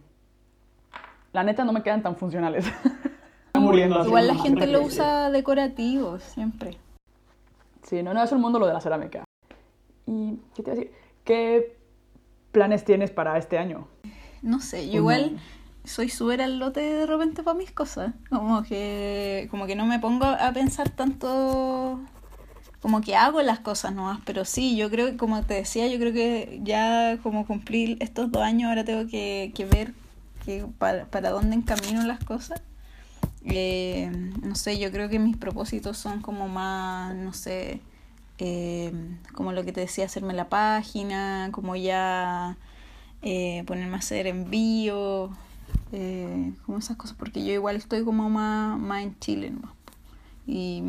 la 1.32 1.44
neta 1.44 1.64
no 1.64 1.72
me 1.72 1.82
quedan 1.82 2.02
tan 2.02 2.16
funcionales. 2.16 2.66
Están 3.46 3.62
muriendo. 3.62 4.04
Igual 4.04 4.26
la 4.26 4.34
gente 4.34 4.66
lo 4.66 4.82
usa 4.82 5.30
decorativo 5.30 6.18
siempre. 6.18 6.76
Sí, 7.82 8.02
no, 8.02 8.14
no 8.14 8.22
es 8.22 8.32
el 8.32 8.38
mundo 8.38 8.58
lo 8.58 8.66
de 8.66 8.72
la 8.72 8.80
cerámica. 8.80 9.24
¿Y 10.06 10.38
qué 10.54 10.62
te 10.62 10.70
iba 10.70 10.72
a 10.72 10.76
decir? 10.76 10.92
¿Qué 11.24 11.76
planes 12.52 12.84
tienes 12.84 13.10
para 13.10 13.36
este 13.38 13.58
año? 13.58 13.88
No 14.42 14.60
sé, 14.60 14.88
yo 14.88 14.96
igual 14.98 15.38
soy 15.84 16.08
súper 16.08 16.42
al 16.42 16.58
lote 16.58 16.80
de 16.80 17.06
repente 17.06 17.42
para 17.42 17.58
mis 17.58 17.72
cosas. 17.72 18.14
Como 18.30 18.62
que, 18.62 19.48
como 19.50 19.66
que 19.66 19.76
no 19.76 19.86
me 19.86 19.98
pongo 19.98 20.26
a 20.26 20.52
pensar 20.52 20.90
tanto, 20.90 22.00
como 22.80 23.00
que 23.00 23.16
hago 23.16 23.42
las 23.42 23.60
cosas 23.60 23.94
nomás. 23.94 24.20
Pero 24.24 24.44
sí, 24.44 24.76
yo 24.76 24.90
creo 24.90 25.06
que, 25.06 25.16
como 25.16 25.42
te 25.42 25.54
decía, 25.54 25.86
yo 25.88 25.98
creo 25.98 26.12
que 26.12 26.60
ya 26.62 27.18
como 27.22 27.46
cumplí 27.46 27.96
estos 28.00 28.30
dos 28.30 28.42
años, 28.42 28.68
ahora 28.68 28.84
tengo 28.84 29.08
que, 29.08 29.52
que 29.54 29.64
ver 29.64 29.92
que 30.44 30.66
para, 30.78 31.06
para 31.06 31.30
dónde 31.30 31.56
encamino 31.56 32.02
las 32.06 32.22
cosas. 32.24 32.62
Eh, 33.44 34.10
no 34.42 34.54
sé, 34.54 34.78
yo 34.78 34.90
creo 34.90 35.08
que 35.08 35.18
mis 35.18 35.36
propósitos 35.36 35.96
son 35.96 36.20
como 36.22 36.48
más, 36.48 37.14
no 37.14 37.32
sé, 37.32 37.80
eh, 38.38 38.92
como 39.34 39.52
lo 39.52 39.64
que 39.64 39.72
te 39.72 39.80
decía, 39.80 40.04
hacerme 40.06 40.34
la 40.34 40.48
página, 40.48 41.48
como 41.52 41.76
ya 41.76 42.56
eh, 43.22 43.64
ponerme 43.66 43.94
a 43.96 43.98
hacer 43.98 44.26
envío, 44.26 45.30
eh, 45.92 46.52
como 46.66 46.78
esas 46.78 46.96
cosas, 46.96 47.16
porque 47.18 47.44
yo 47.44 47.52
igual 47.52 47.76
estoy 47.76 48.04
como 48.04 48.28
más, 48.28 48.78
más 48.78 49.02
en 49.02 49.18
Chile 49.18 49.52
po. 49.60 49.68
Y 50.46 50.82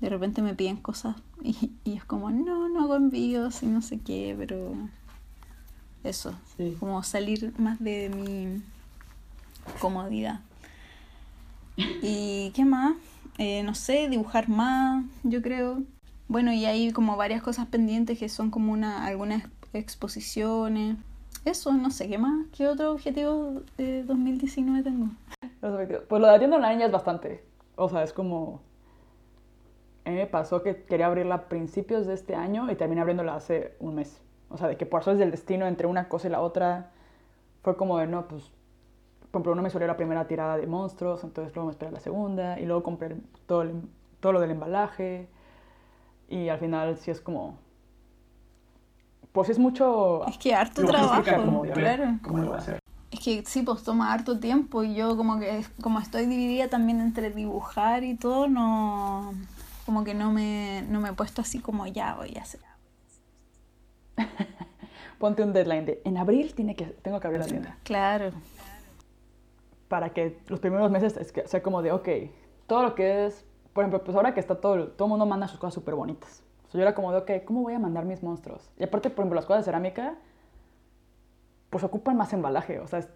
de 0.00 0.08
repente 0.10 0.42
me 0.42 0.54
piden 0.54 0.76
cosas 0.76 1.16
y, 1.42 1.70
y 1.84 1.94
es 1.94 2.04
como, 2.04 2.30
no, 2.30 2.68
no 2.68 2.82
hago 2.82 2.96
envíos 2.96 3.62
y 3.62 3.66
no 3.66 3.80
sé 3.82 3.98
qué, 4.00 4.34
pero 4.38 4.74
eso, 6.04 6.34
Sí. 6.56 6.76
como 6.78 7.02
salir 7.02 7.52
más 7.58 7.78
de 7.80 8.10
mi 8.10 8.62
comodidad. 9.80 10.40
¿Y 11.76 12.50
qué 12.54 12.64
más? 12.64 12.96
Eh, 13.38 13.62
no 13.62 13.74
sé, 13.74 14.08
dibujar 14.08 14.48
más, 14.48 15.04
yo 15.22 15.42
creo. 15.42 15.82
Bueno, 16.28 16.52
y 16.52 16.64
hay 16.64 16.92
como 16.92 17.16
varias 17.16 17.42
cosas 17.42 17.66
pendientes 17.66 18.18
que 18.18 18.28
son 18.28 18.50
como 18.50 18.72
una, 18.72 19.06
algunas 19.06 19.44
exposiciones. 19.72 20.96
Eso, 21.44 21.72
no 21.72 21.90
sé, 21.90 22.08
¿qué 22.08 22.18
más? 22.18 22.46
¿Qué 22.56 22.66
otro 22.66 22.92
objetivo 22.92 23.62
de 23.76 24.02
2019 24.02 24.82
tengo? 24.82 25.10
Pues 25.60 26.20
lo 26.20 26.26
de 26.26 26.32
la 26.32 26.38
tienda 26.38 26.56
online 26.56 26.80
ya 26.80 26.86
es 26.86 26.92
bastante. 26.92 27.44
O 27.76 27.88
sea, 27.88 28.02
es 28.02 28.12
como... 28.12 28.60
A 30.04 30.10
mí 30.10 30.16
me 30.16 30.26
pasó 30.26 30.62
que 30.62 30.84
quería 30.84 31.06
abrirla 31.06 31.34
a 31.34 31.48
principios 31.48 32.06
de 32.06 32.14
este 32.14 32.34
año 32.34 32.70
y 32.70 32.76
terminé 32.76 33.00
abriéndola 33.00 33.34
hace 33.34 33.76
un 33.80 33.96
mes. 33.96 34.20
O 34.48 34.56
sea, 34.56 34.68
de 34.68 34.76
que 34.76 34.86
por 34.86 35.02
eso 35.02 35.12
es 35.12 35.18
del 35.18 35.30
destino 35.30 35.66
entre 35.66 35.86
una 35.86 36.08
cosa 36.08 36.28
y 36.28 36.30
la 36.30 36.40
otra. 36.40 36.90
Fue 37.62 37.76
como 37.76 37.98
de, 37.98 38.06
no, 38.06 38.26
pues... 38.28 38.50
Por 39.36 39.40
ejemplo, 39.40 39.54
no 39.54 39.60
me 39.62 39.68
salió 39.68 39.86
la 39.86 39.98
primera 39.98 40.26
tirada 40.26 40.56
de 40.56 40.66
monstruos, 40.66 41.22
entonces 41.22 41.54
luego 41.54 41.66
me 41.66 41.72
esperé 41.72 41.90
la 41.92 42.00
segunda. 42.00 42.58
Y 42.58 42.64
luego 42.64 42.82
compré 42.82 43.16
todo, 43.44 43.60
el- 43.60 43.82
todo 44.20 44.32
lo 44.32 44.40
del 44.40 44.50
embalaje. 44.52 45.28
Y 46.30 46.48
al 46.48 46.58
final 46.58 46.96
sí 46.96 47.10
es 47.10 47.20
como... 47.20 47.58
Pues 49.32 49.50
es 49.50 49.58
mucho... 49.58 50.26
Es 50.26 50.38
que 50.38 50.54
harto 50.54 50.86
trabajo, 50.86 51.22
como 51.36 51.60
claro. 51.64 52.16
¿Cómo 52.22 52.38
lo 52.38 52.48
va 52.52 52.56
a 52.56 52.58
hacer? 52.60 52.78
Es 53.10 53.20
que 53.20 53.44
sí, 53.44 53.60
pues 53.60 53.82
toma 53.82 54.10
harto 54.10 54.40
tiempo 54.40 54.82
y 54.82 54.94
yo 54.94 55.18
como 55.18 55.38
que 55.38 55.66
como 55.82 55.98
estoy 56.00 56.24
dividida 56.24 56.68
también 56.68 57.02
entre 57.02 57.28
dibujar 57.30 58.04
y 58.04 58.14
todo, 58.16 58.48
no 58.48 59.34
como 59.84 60.02
que 60.02 60.14
no 60.14 60.32
me, 60.32 60.82
no 60.88 61.00
me 61.02 61.10
he 61.10 61.12
puesto 61.12 61.42
así 61.42 61.58
como 61.58 61.86
ya 61.86 62.14
voy 62.14 62.34
a 62.38 62.40
hacer. 62.40 62.60
Ponte 65.18 65.42
un 65.42 65.52
deadline 65.52 65.84
de... 65.84 66.00
En 66.06 66.16
abril 66.16 66.54
tiene 66.54 66.74
que, 66.74 66.86
tengo 66.86 67.20
que 67.20 67.26
abrir 67.26 67.40
la 67.42 67.46
tienda. 67.46 67.76
Claro. 67.84 68.32
Para 69.88 70.10
que 70.10 70.38
los 70.48 70.60
primeros 70.60 70.90
meses 70.90 71.16
es 71.16 71.32
que 71.32 71.46
sea 71.46 71.62
como 71.62 71.82
de, 71.82 71.92
ok, 71.92 72.08
todo 72.66 72.82
lo 72.82 72.94
que 72.94 73.26
es, 73.26 73.44
por 73.72 73.82
ejemplo, 73.84 74.02
pues 74.04 74.16
ahora 74.16 74.34
que 74.34 74.40
está 74.40 74.60
todo, 74.60 74.88
todo 74.88 75.06
el 75.06 75.10
mundo 75.10 75.26
manda 75.26 75.48
sus 75.48 75.58
cosas 75.58 75.74
súper 75.74 75.94
bonitas. 75.94 76.42
O 76.66 76.70
sea, 76.70 76.78
yo 76.78 76.82
era 76.82 76.94
como 76.94 77.12
de, 77.12 77.18
ok, 77.18 77.44
¿cómo 77.44 77.62
voy 77.62 77.74
a 77.74 77.78
mandar 77.78 78.04
mis 78.04 78.22
monstruos? 78.22 78.70
Y 78.78 78.84
aparte, 78.84 79.10
por 79.10 79.22
ejemplo, 79.22 79.36
las 79.36 79.46
cosas 79.46 79.62
de 79.64 79.70
cerámica, 79.70 80.16
pues 81.70 81.84
ocupan 81.84 82.16
más 82.16 82.32
embalaje, 82.32 82.80
o 82.80 82.86
sea, 82.86 83.00
es- 83.00 83.08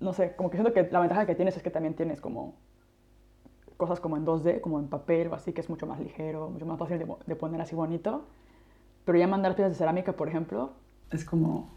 no 0.00 0.12
sé, 0.12 0.34
como 0.36 0.50
que 0.50 0.56
siento 0.56 0.72
que 0.72 0.88
la 0.90 1.00
ventaja 1.00 1.26
que 1.26 1.34
tienes 1.34 1.56
es 1.56 1.62
que 1.62 1.70
también 1.70 1.94
tienes 1.94 2.20
como 2.20 2.54
cosas 3.76 4.00
como 4.00 4.16
en 4.16 4.24
2D, 4.24 4.60
como 4.60 4.78
en 4.78 4.88
papel 4.88 5.28
o 5.28 5.34
así, 5.34 5.52
que 5.52 5.60
es 5.60 5.70
mucho 5.70 5.86
más 5.86 5.98
ligero, 6.00 6.50
mucho 6.50 6.66
más 6.66 6.78
fácil 6.78 6.98
de 7.26 7.36
poner 7.36 7.60
así 7.60 7.74
bonito. 7.74 8.26
Pero 9.04 9.18
ya 9.18 9.26
mandar 9.26 9.54
piezas 9.56 9.72
de 9.72 9.78
cerámica, 9.78 10.12
por 10.12 10.28
ejemplo, 10.28 10.72
es 11.10 11.24
como... 11.24 11.70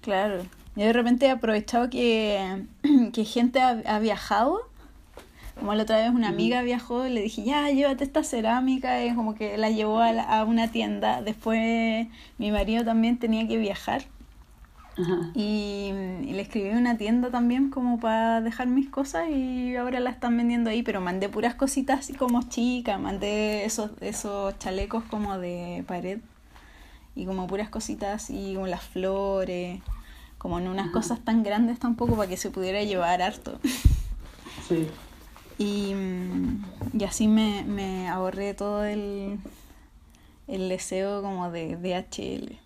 Claro. 0.00 0.42
Yo 0.76 0.84
de 0.86 0.92
repente 0.92 1.26
he 1.26 1.30
aprovechado 1.30 1.88
que, 1.90 2.64
que 3.12 3.24
gente 3.24 3.60
ha, 3.60 3.80
ha 3.86 3.98
viajado. 3.98 4.68
Como 5.58 5.72
la 5.74 5.84
otra 5.84 5.98
vez 5.98 6.10
una 6.10 6.28
amiga 6.28 6.62
viajó, 6.62 7.04
le 7.04 7.20
dije, 7.22 7.44
ya, 7.44 7.70
llévate 7.70 8.02
esta 8.04 8.24
cerámica. 8.24 9.04
Y 9.04 9.14
como 9.14 9.34
que 9.36 9.56
la 9.56 9.70
llevó 9.70 10.00
a, 10.00 10.12
la- 10.12 10.24
a 10.40 10.44
una 10.44 10.68
tienda. 10.72 11.22
Después 11.22 12.08
mi 12.38 12.50
marido 12.50 12.84
también 12.84 13.18
tenía 13.18 13.46
que 13.46 13.56
viajar. 13.56 14.02
Ajá. 14.96 15.30
Y, 15.34 15.90
y 16.22 16.32
le 16.32 16.42
escribí 16.42 16.68
una 16.70 16.96
tienda 16.96 17.30
también 17.30 17.68
como 17.70 17.98
para 17.98 18.40
dejar 18.40 18.68
mis 18.68 18.88
cosas 18.88 19.28
y 19.28 19.74
ahora 19.74 19.98
la 19.98 20.10
están 20.10 20.36
vendiendo 20.36 20.70
ahí, 20.70 20.84
pero 20.84 21.00
mandé 21.00 21.28
puras 21.28 21.56
cositas 21.56 21.98
así 22.00 22.12
como 22.14 22.48
chicas, 22.48 23.00
mandé 23.00 23.64
esos, 23.64 23.90
esos 24.00 24.56
chalecos 24.60 25.02
como 25.04 25.36
de 25.38 25.82
pared 25.88 26.20
y 27.16 27.26
como 27.26 27.48
puras 27.48 27.70
cositas 27.70 28.22
así 28.22 28.52
como 28.54 28.68
las 28.68 28.82
flores, 28.84 29.80
como 30.44 30.58
en 30.58 30.68
unas 30.68 30.90
cosas 30.90 31.24
tan 31.24 31.42
grandes 31.42 31.78
tampoco 31.78 32.16
para 32.16 32.28
que 32.28 32.36
se 32.36 32.50
pudiera 32.50 32.82
llevar 32.82 33.22
harto. 33.22 33.58
Sí. 34.68 34.90
Y, 35.56 35.94
y 36.92 37.04
así 37.04 37.28
me, 37.28 37.64
me 37.64 38.10
ahorré 38.10 38.52
todo 38.52 38.84
el, 38.84 39.38
el 40.46 40.68
deseo 40.68 41.22
como 41.22 41.50
de 41.50 41.76
DHL. 41.76 42.58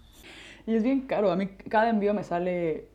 Y 0.66 0.74
es 0.74 0.82
bien 0.82 1.02
caro, 1.02 1.30
a 1.30 1.36
mí 1.36 1.46
cada 1.68 1.88
envío 1.88 2.14
me 2.14 2.24
sale... 2.24 2.88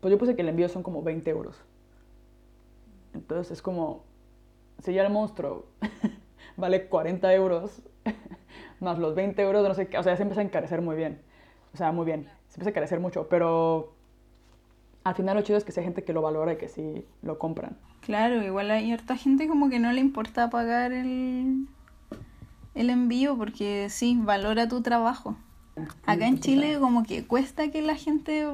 Pues 0.00 0.10
yo 0.10 0.16
puse 0.16 0.34
que 0.34 0.40
el 0.40 0.48
envío 0.48 0.70
son 0.70 0.82
como 0.82 1.02
20 1.02 1.30
euros. 1.30 1.62
Entonces 3.12 3.52
es 3.52 3.60
como... 3.60 4.06
Si 4.78 4.94
ya 4.94 5.04
el 5.04 5.12
monstruo 5.12 5.66
vale 6.56 6.86
40 6.86 7.34
euros, 7.34 7.82
más 8.80 8.98
los 8.98 9.14
20 9.14 9.42
euros, 9.42 9.68
no 9.68 9.74
sé 9.74 9.88
qué, 9.88 9.98
o 9.98 10.02
sea, 10.02 10.14
ya 10.14 10.16
se 10.16 10.22
empieza 10.22 10.40
a 10.40 10.44
encarecer 10.44 10.80
muy 10.80 10.96
bien. 10.96 11.20
O 11.74 11.76
sea, 11.76 11.92
muy 11.92 12.06
bien, 12.06 12.30
se 12.56 12.60
empieza 12.60 12.68
a 12.68 12.72
encarecer 12.72 13.00
mucho, 13.00 13.28
pero 13.28 13.92
al 15.04 15.14
final 15.14 15.36
lo 15.36 15.42
chido 15.42 15.58
es 15.58 15.64
que 15.64 15.72
sea 15.72 15.84
gente 15.84 16.04
que 16.04 16.14
lo 16.14 16.22
valora 16.22 16.54
y 16.54 16.56
que 16.56 16.68
sí 16.68 17.04
lo 17.22 17.38
compran. 17.38 17.76
Claro, 18.00 18.42
igual 18.42 18.70
hay 18.70 18.90
harta 18.92 19.16
gente 19.16 19.46
como 19.46 19.68
que 19.68 19.78
no 19.78 19.92
le 19.92 20.00
importa 20.00 20.48
pagar 20.48 20.92
el, 20.92 21.66
el 22.74 22.90
envío 22.90 23.36
porque 23.36 23.88
sí, 23.90 24.18
valora 24.18 24.68
tu 24.68 24.80
trabajo. 24.80 25.36
Acá 26.06 26.26
en 26.26 26.40
Chile 26.40 26.78
como 26.80 27.02
que 27.02 27.26
cuesta 27.26 27.70
que 27.70 27.82
la 27.82 27.94
gente 27.94 28.48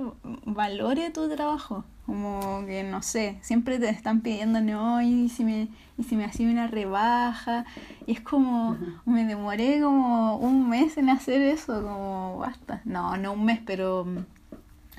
valore 0.44 1.10
tu 1.10 1.28
trabajo. 1.28 1.84
Como 2.06 2.64
que 2.66 2.82
no 2.82 3.00
sé, 3.00 3.38
siempre 3.42 3.78
te 3.78 3.88
están 3.88 4.20
pidiendo, 4.22 4.60
no, 4.60 5.00
y 5.00 5.28
si 5.28 5.44
me, 5.44 5.68
y 5.96 6.02
si 6.02 6.16
me 6.16 6.24
hacía 6.24 6.48
una 6.48 6.66
rebaja. 6.66 7.64
Y 8.06 8.12
es 8.12 8.20
como, 8.20 8.76
me 9.04 9.24
demoré 9.24 9.80
como 9.80 10.36
un 10.36 10.68
mes 10.68 10.96
en 10.98 11.10
hacer 11.10 11.40
eso, 11.42 11.80
como 11.82 12.38
basta. 12.38 12.80
No, 12.84 13.16
no 13.16 13.34
un 13.34 13.44
mes, 13.44 13.60
pero, 13.64 14.06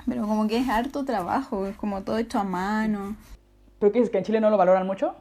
pero 0.08 0.28
como 0.28 0.48
que 0.48 0.58
es 0.58 0.70
harto 0.70 1.04
trabajo, 1.04 1.68
es 1.68 1.76
como 1.76 2.04
todo 2.04 2.18
hecho 2.18 2.40
a 2.40 2.44
mano. 2.44 3.16
¿Pero 3.80 3.92
qué 3.92 4.00
dices, 4.00 4.12
que 4.12 4.20
en 4.20 4.24
Chile 4.24 4.40
no 4.40 4.50
lo 4.50 4.58
valoran 4.58 4.88
mucho? 4.88 5.16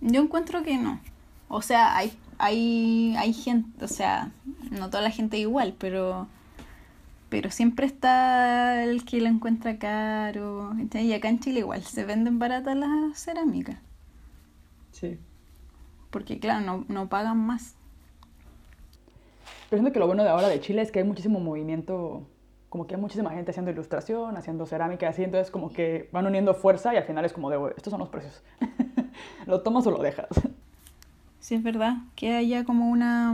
Yo 0.00 0.22
encuentro 0.22 0.62
que 0.62 0.76
no. 0.76 1.00
O 1.48 1.62
sea, 1.62 1.96
hay, 1.96 2.16
hay, 2.38 3.14
hay 3.18 3.32
gente, 3.32 3.84
o 3.84 3.88
sea, 3.88 4.30
no 4.70 4.88
toda 4.88 5.02
la 5.02 5.10
gente 5.10 5.36
igual, 5.36 5.74
pero, 5.78 6.28
pero 7.34 7.50
siempre 7.50 7.84
está 7.84 8.84
el 8.84 9.04
que 9.04 9.20
lo 9.20 9.26
encuentra 9.26 9.76
caro. 9.76 10.70
Y 10.92 11.12
acá 11.14 11.28
en 11.28 11.40
Chile 11.40 11.58
igual 11.58 11.82
se 11.82 12.04
venden 12.04 12.38
baratas 12.38 12.76
las 12.76 13.18
cerámicas, 13.18 13.76
Sí. 14.92 15.18
porque 16.12 16.38
claro, 16.38 16.64
no, 16.64 16.84
no 16.86 17.08
pagan 17.08 17.38
más. 17.44 17.74
Pero 19.68 19.80
siento 19.82 19.92
que 19.92 19.98
lo 19.98 20.06
bueno 20.06 20.22
de 20.22 20.28
ahora 20.28 20.46
de 20.46 20.60
Chile 20.60 20.80
es 20.82 20.92
que 20.92 21.00
hay 21.00 21.04
muchísimo 21.04 21.40
movimiento, 21.40 22.24
como 22.68 22.86
que 22.86 22.94
hay 22.94 23.00
muchísima 23.00 23.30
gente 23.30 23.50
haciendo 23.50 23.72
ilustración, 23.72 24.36
haciendo 24.36 24.64
cerámica, 24.64 25.08
así, 25.08 25.24
entonces 25.24 25.50
como 25.50 25.72
que 25.72 26.08
van 26.12 26.26
uniendo 26.28 26.54
fuerza 26.54 26.94
y 26.94 26.98
al 26.98 27.04
final 27.04 27.24
es 27.24 27.32
como 27.32 27.50
de, 27.50 27.56
"Güey, 27.56 27.74
estos 27.76 27.90
son 27.90 27.98
los 27.98 28.10
precios. 28.10 28.44
¿Lo 29.46 29.60
tomas 29.62 29.84
o 29.88 29.90
lo 29.90 29.98
dejas? 30.00 30.28
Sí, 31.40 31.56
es 31.56 31.64
verdad, 31.64 31.96
que 32.14 32.32
haya 32.36 32.62
como 32.64 32.88
una, 32.88 33.32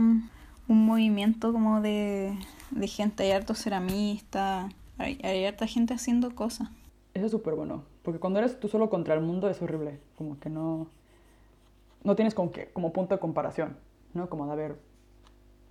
un 0.67 0.85
movimiento 0.87 1.53
como 1.53 1.81
de, 1.81 2.35
de 2.71 2.87
gente, 2.87 3.23
hay 3.23 3.31
hartos 3.31 3.59
ceramistas, 3.59 4.73
hay, 4.97 5.19
hay 5.23 5.45
harta 5.45 5.67
gente 5.67 5.93
haciendo 5.93 6.33
cosas. 6.35 6.69
Eso 7.13 7.25
es 7.25 7.31
súper 7.31 7.55
bueno, 7.55 7.83
porque 8.03 8.19
cuando 8.19 8.39
eres 8.39 8.59
tú 8.59 8.67
solo 8.67 8.89
contra 8.89 9.13
el 9.13 9.21
mundo 9.21 9.49
es 9.49 9.61
horrible, 9.61 9.99
como 10.17 10.39
que 10.39 10.49
no, 10.49 10.87
no 12.03 12.15
tienes 12.15 12.33
como, 12.33 12.51
que, 12.51 12.69
como 12.69 12.93
punto 12.93 13.15
de 13.15 13.19
comparación, 13.19 13.77
¿no? 14.13 14.29
Como 14.29 14.45
de, 14.45 14.51
a 14.53 14.55
ver, 14.55 14.79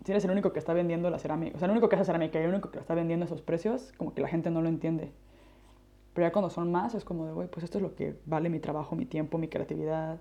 si 0.04 0.12
eres 0.12 0.24
el 0.24 0.30
único 0.30 0.52
que 0.52 0.58
está 0.58 0.72
vendiendo 0.72 1.10
la 1.10 1.18
cerámica, 1.18 1.56
o 1.56 1.58
sea, 1.58 1.66
el 1.66 1.72
único 1.72 1.88
que 1.88 1.96
hace 1.96 2.04
cerámica 2.04 2.38
el 2.38 2.50
único 2.50 2.70
que 2.70 2.78
está 2.78 2.94
vendiendo 2.94 3.24
esos 3.24 3.42
precios, 3.42 3.92
como 3.96 4.14
que 4.14 4.20
la 4.20 4.28
gente 4.28 4.50
no 4.50 4.62
lo 4.62 4.68
entiende. 4.68 5.12
Pero 6.14 6.26
ya 6.26 6.32
cuando 6.32 6.50
son 6.50 6.72
más 6.72 6.94
es 6.94 7.04
como 7.04 7.26
de, 7.26 7.32
güey, 7.32 7.48
pues 7.48 7.64
esto 7.64 7.78
es 7.78 7.82
lo 7.82 7.94
que 7.94 8.18
vale 8.26 8.48
mi 8.50 8.60
trabajo, 8.60 8.96
mi 8.96 9.06
tiempo, 9.06 9.38
mi 9.38 9.48
creatividad. 9.48 10.20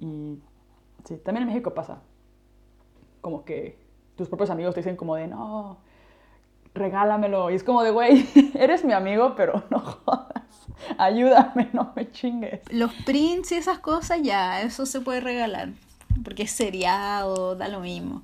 Y 0.00 0.38
sí, 1.04 1.16
también 1.18 1.42
en 1.42 1.48
México 1.48 1.74
pasa. 1.74 2.02
Como 3.20 3.44
que 3.44 3.76
tus 4.16 4.28
propios 4.28 4.50
amigos 4.50 4.74
te 4.74 4.80
dicen 4.80 4.96
como 4.96 5.14
de, 5.16 5.26
no, 5.26 5.78
regálamelo. 6.74 7.50
Y 7.50 7.54
es 7.54 7.64
como 7.64 7.82
de, 7.82 7.90
güey, 7.90 8.26
eres 8.54 8.84
mi 8.84 8.92
amigo, 8.92 9.34
pero 9.36 9.64
no 9.70 9.80
jodas. 9.80 10.30
Ayúdame, 10.98 11.68
no 11.72 11.92
me 11.94 12.10
chingues. 12.10 12.60
Los 12.70 12.92
prints 13.04 13.52
y 13.52 13.56
esas 13.56 13.78
cosas 13.78 14.20
ya, 14.22 14.62
eso 14.62 14.86
se 14.86 15.00
puede 15.00 15.20
regalar, 15.20 15.70
porque 16.24 16.44
es 16.44 16.50
seriado, 16.50 17.54
da 17.56 17.68
lo 17.68 17.80
mismo. 17.80 18.22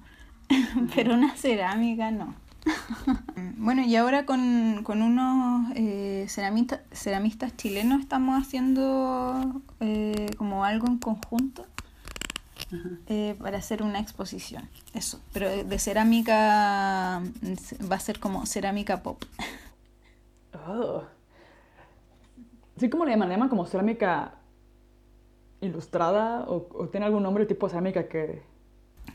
Pero 0.94 1.14
una 1.14 1.36
cerámica 1.36 2.10
no. 2.10 2.34
Bueno, 3.56 3.82
y 3.82 3.96
ahora 3.96 4.24
con, 4.24 4.82
con 4.82 5.02
unos 5.02 5.70
eh, 5.74 6.24
ceramista- 6.28 6.80
ceramistas 6.92 7.56
chilenos 7.56 8.00
estamos 8.00 8.40
haciendo 8.40 9.60
eh, 9.80 10.30
como 10.38 10.64
algo 10.64 10.86
en 10.86 10.98
conjunto 10.98 11.66
eh, 13.06 13.34
para 13.40 13.58
hacer 13.58 13.82
una 13.82 13.98
exposición. 14.00 14.68
Eso, 14.94 15.20
pero 15.32 15.64
de 15.64 15.78
cerámica 15.78 17.20
mm, 17.20 17.90
va 17.90 17.96
a 17.96 18.00
ser 18.00 18.18
como 18.20 18.44
cerámica 18.46 19.02
pop. 19.02 19.22
Oh. 20.66 21.02
Sí, 22.78 22.88
como 22.90 23.04
le 23.04 23.12
llaman? 23.12 23.28
¿Le 23.28 23.34
llaman 23.34 23.48
como 23.48 23.66
cerámica 23.66 24.34
ilustrada? 25.60 26.44
¿O, 26.48 26.68
o 26.74 26.88
tiene 26.88 27.06
algún 27.06 27.22
nombre 27.22 27.46
tipo 27.46 27.68
cerámica 27.68 28.08
que...? 28.08 28.42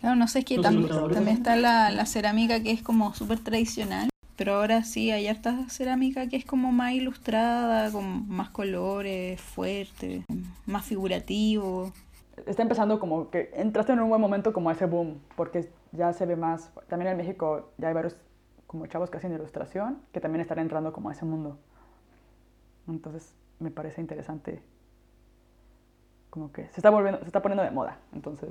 Claro, 0.01 0.15
no 0.15 0.27
sé, 0.27 0.39
es 0.39 0.45
que 0.45 0.57
Los 0.57 0.65
tam- 0.65 0.73
ilustradores. 0.79 1.15
también 1.15 1.37
está 1.37 1.55
la, 1.55 1.89
la 1.91 2.05
cerámica 2.05 2.61
que 2.61 2.71
es 2.71 2.81
como 2.81 3.13
súper 3.13 3.39
tradicional, 3.39 4.09
pero 4.35 4.55
ahora 4.55 4.83
sí 4.83 5.11
hay 5.11 5.27
harta 5.27 5.69
cerámica 5.69 6.27
que 6.27 6.35
es 6.35 6.43
como 6.45 6.71
más 6.73 6.93
ilustrada, 6.93 7.89
con 7.91 8.27
más 8.27 8.49
colores, 8.49 9.39
fuerte, 9.39 10.23
más 10.65 10.83
figurativo. 10.85 11.93
Está 12.48 12.63
empezando 12.63 13.00
como 13.00 13.30
que 13.30 13.52
entraste 13.54 13.93
en 13.93 14.00
un 14.00 14.10
buen 14.10 14.19
momento 14.22 14.54
como 14.54 14.72
ese 14.72 14.86
boom, 14.86 15.19
porque 15.36 15.69
ya 15.91 16.12
se 16.13 16.26
ve 16.26 16.36
más... 16.36 16.72
También 16.88 17.12
en 17.12 17.17
México 17.17 17.69
ya 17.78 17.89
hay 17.89 17.93
varios 17.93 18.15
como 18.65 18.88
chavos 18.88 19.10
que 19.12 19.17
hacen 19.17 19.32
ilustración 19.34 20.00
que 20.12 20.19
también 20.19 20.42
están 20.42 20.58
entrando 20.60 20.92
como 20.94 21.10
a 21.10 21.13
ese 21.13 21.25
mundo. 21.25 21.60
Entonces 22.88 23.34
me 23.60 23.69
parece 23.71 24.02
interesante 24.02 24.62
como 26.31 26.52
que 26.52 26.63
se 26.69 26.77
está 26.77 26.90
volviendo, 26.90 27.19
se 27.19 27.27
está 27.27 27.42
poniendo 27.44 27.63
de 27.63 27.69
moda, 27.71 28.00
entonces... 28.13 28.50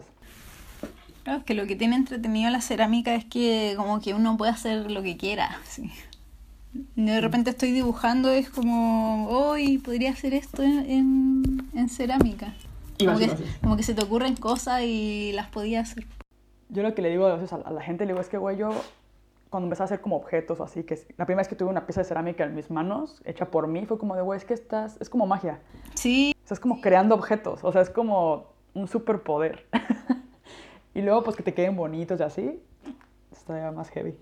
Claro, 1.24 1.40
es 1.40 1.44
que 1.44 1.54
lo 1.54 1.66
que 1.66 1.74
tiene 1.76 1.96
entretenido 1.96 2.50
la 2.50 2.60
cerámica 2.60 3.14
es 3.14 3.24
que 3.24 3.74
como 3.76 4.00
que 4.00 4.14
uno 4.14 4.36
puede 4.36 4.52
hacer 4.52 4.90
lo 4.90 5.02
que 5.02 5.16
quiera. 5.16 5.50
sí. 5.64 5.90
De 6.96 7.20
repente 7.20 7.50
estoy 7.50 7.72
dibujando, 7.72 8.30
es 8.30 8.48
como, 8.48 9.28
hoy 9.28 9.78
podría 9.78 10.10
hacer 10.12 10.32
esto 10.34 10.62
en, 10.62 10.88
en- 10.90 11.68
en 11.74 11.88
cerámica. 11.88 12.54
Como 13.06 13.18
que, 13.18 13.30
como 13.60 13.76
que 13.76 13.82
se 13.82 13.94
te 13.94 14.02
ocurren 14.02 14.36
cosas 14.36 14.82
y 14.82 15.32
las 15.32 15.48
podía 15.48 15.80
hacer. 15.80 16.06
Yo 16.68 16.82
lo 16.82 16.94
que 16.94 17.02
le 17.02 17.10
digo 17.10 17.26
a 17.26 17.36
veces 17.36 17.52
a 17.52 17.70
la 17.70 17.82
gente, 17.82 18.04
le 18.06 18.12
digo, 18.12 18.20
es 18.20 18.28
que, 18.28 18.38
güey, 18.38 18.56
yo 18.56 18.70
cuando 19.52 19.66
empecé 19.66 19.82
a 19.82 19.84
hacer 19.84 20.00
como 20.00 20.16
objetos 20.16 20.60
o 20.60 20.64
así, 20.64 20.82
que 20.82 20.98
la 21.18 21.26
primera 21.26 21.42
vez 21.42 21.48
que 21.48 21.54
tuve 21.54 21.68
una 21.68 21.84
pieza 21.84 22.00
de 22.00 22.06
cerámica 22.06 22.44
en 22.44 22.54
mis 22.54 22.70
manos, 22.70 23.20
hecha 23.26 23.50
por 23.50 23.66
mí, 23.66 23.84
fue 23.84 23.98
como 23.98 24.16
de, 24.16 24.22
güey, 24.22 24.38
es 24.38 24.46
que 24.46 24.54
estás, 24.54 24.96
es 24.98 25.10
como 25.10 25.26
magia. 25.26 25.60
Sí, 25.94 26.34
O 26.42 26.48
sea, 26.48 26.54
es 26.54 26.60
como 26.60 26.80
creando 26.80 27.14
objetos, 27.14 27.60
o 27.62 27.70
sea, 27.70 27.82
es 27.82 27.90
como 27.90 28.46
un 28.72 28.88
superpoder. 28.88 29.66
y 30.94 31.02
luego, 31.02 31.22
pues, 31.22 31.36
que 31.36 31.42
te 31.42 31.52
queden 31.52 31.76
bonitos 31.76 32.18
y 32.18 32.22
así, 32.22 32.62
está 33.30 33.70
más 33.72 33.90
heavy. 33.90 34.14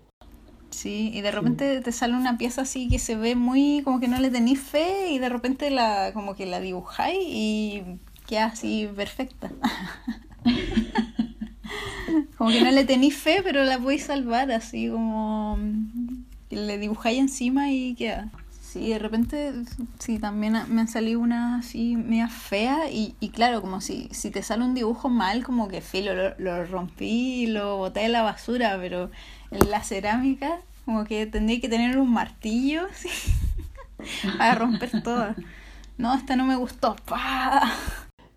Sí, 0.71 1.11
y 1.13 1.21
de 1.21 1.31
repente 1.31 1.79
te 1.79 1.91
sale 1.93 2.15
una 2.15 2.37
pieza 2.37 2.61
así 2.61 2.89
que 2.89 2.97
se 2.99 3.15
ve 3.15 3.35
muy 3.35 3.81
como 3.83 3.99
que 3.99 4.07
no 4.07 4.19
le 4.19 4.31
tenéis 4.31 4.61
fe 4.61 5.11
y 5.11 5.19
de 5.19 5.27
repente 5.29 5.69
la 5.69 6.11
como 6.13 6.33
que 6.33 6.45
la 6.45 6.61
dibujáis 6.61 7.19
y 7.21 7.99
queda 8.31 8.45
así 8.45 8.89
perfecta. 8.95 9.51
como 12.37 12.49
que 12.49 12.61
no 12.61 12.71
le 12.71 12.85
tenéis 12.85 13.17
fe, 13.17 13.41
pero 13.43 13.65
la 13.65 13.77
podéis 13.77 14.05
salvar 14.05 14.49
así 14.53 14.89
como 14.89 15.59
que 16.49 16.55
le 16.55 16.77
dibujáis 16.77 17.19
encima 17.19 17.69
y 17.71 17.93
queda. 17.93 18.29
Sí, 18.61 18.87
de 18.87 18.99
repente, 18.99 19.51
sí, 19.99 20.17
también 20.17 20.55
me 20.69 20.79
han 20.79 20.87
salido 20.87 21.19
unas 21.19 21.65
así 21.65 21.97
media 21.97 22.29
feas 22.29 22.89
y, 22.89 23.15
y 23.19 23.29
claro, 23.29 23.59
como 23.59 23.81
si, 23.81 24.07
si 24.11 24.31
te 24.31 24.41
sale 24.43 24.63
un 24.63 24.75
dibujo 24.75 25.09
mal, 25.09 25.43
como 25.43 25.67
que 25.67 25.81
filo, 25.81 26.13
lo, 26.13 26.33
lo 26.39 26.65
rompí, 26.65 27.47
lo 27.47 27.75
boté 27.75 28.05
en 28.05 28.13
la 28.13 28.21
basura, 28.21 28.77
pero 28.79 29.11
en 29.51 29.69
la 29.69 29.83
cerámica, 29.83 30.61
como 30.85 31.03
que 31.03 31.25
tendría 31.25 31.59
que 31.59 31.67
tener 31.67 31.97
un 31.97 32.13
martillo, 32.13 32.87
para 34.37 34.55
romper 34.55 35.03
todo. 35.03 35.35
No, 35.97 36.15
esta 36.15 36.37
no 36.37 36.45
me 36.45 36.55
gustó, 36.55 36.95
¡pah! 37.05 37.73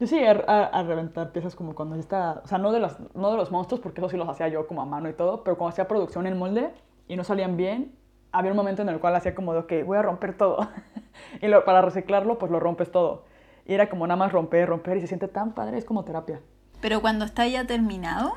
Yo 0.00 0.06
sí 0.06 0.22
a, 0.24 0.32
a, 0.46 0.64
a 0.64 0.82
reventar 0.82 1.30
piezas 1.32 1.54
como 1.54 1.74
cuando 1.74 1.94
está, 1.96 2.42
o 2.44 2.48
sea, 2.48 2.58
no 2.58 2.72
de, 2.72 2.80
los, 2.80 2.96
no 3.14 3.30
de 3.30 3.36
los 3.36 3.50
monstruos, 3.52 3.80
porque 3.80 4.00
eso 4.00 4.08
sí 4.08 4.16
los 4.16 4.28
hacía 4.28 4.48
yo 4.48 4.66
como 4.66 4.82
a 4.82 4.86
mano 4.86 5.08
y 5.08 5.12
todo, 5.12 5.44
pero 5.44 5.56
cuando 5.56 5.72
hacía 5.72 5.86
producción 5.86 6.26
en 6.26 6.36
molde 6.38 6.72
y 7.06 7.16
no 7.16 7.22
salían 7.24 7.56
bien, 7.56 7.94
había 8.32 8.50
un 8.50 8.56
momento 8.56 8.82
en 8.82 8.88
el 8.88 8.98
cual 8.98 9.14
hacía 9.14 9.34
como 9.34 9.52
de, 9.52 9.60
ok, 9.60 9.72
voy 9.86 9.96
a 9.96 10.02
romper 10.02 10.36
todo. 10.36 10.58
y 11.40 11.46
lo, 11.46 11.64
para 11.64 11.80
reciclarlo, 11.82 12.38
pues 12.38 12.50
lo 12.50 12.58
rompes 12.58 12.90
todo. 12.90 13.24
Y 13.66 13.74
era 13.74 13.88
como 13.88 14.06
nada 14.06 14.16
más 14.16 14.32
romper, 14.32 14.68
romper, 14.68 14.96
y 14.96 15.00
se 15.00 15.06
siente 15.06 15.28
tan 15.28 15.52
padre, 15.54 15.78
es 15.78 15.84
como 15.84 16.04
terapia. 16.04 16.40
Pero 16.80 17.00
cuando 17.00 17.24
está 17.24 17.46
ya 17.46 17.64
terminado, 17.66 18.34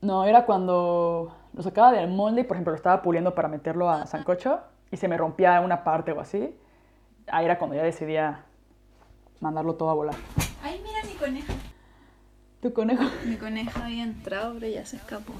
No, 0.00 0.24
era 0.24 0.46
cuando 0.46 1.34
lo 1.52 1.62
sacaba 1.62 1.92
del 1.92 2.08
molde 2.08 2.40
y, 2.40 2.44
por 2.44 2.56
ejemplo, 2.56 2.72
lo 2.72 2.76
estaba 2.76 3.02
puliendo 3.02 3.34
para 3.34 3.48
meterlo 3.48 3.90
a 3.90 4.06
sancocho 4.06 4.60
y 4.90 4.96
se 4.96 5.08
me 5.08 5.16
rompía 5.18 5.60
una 5.60 5.84
parte 5.84 6.12
o 6.12 6.20
así. 6.20 6.58
Ahí 7.28 7.44
era 7.44 7.58
cuando 7.58 7.76
ya 7.76 7.82
decidía 7.82 8.45
mandarlo 9.40 9.74
todo 9.74 9.90
a 9.90 9.94
volar. 9.94 10.16
ay, 10.62 10.80
mira 10.84 11.02
mi 11.04 11.14
coneja. 11.18 11.52
¿Tu 12.60 12.72
conejo? 12.72 13.04
Mi 13.26 13.36
coneja 13.36 13.84
había 13.84 14.02
entrado, 14.02 14.54
pero 14.54 14.68
ya 14.72 14.84
se 14.86 14.96
escapó. 14.96 15.32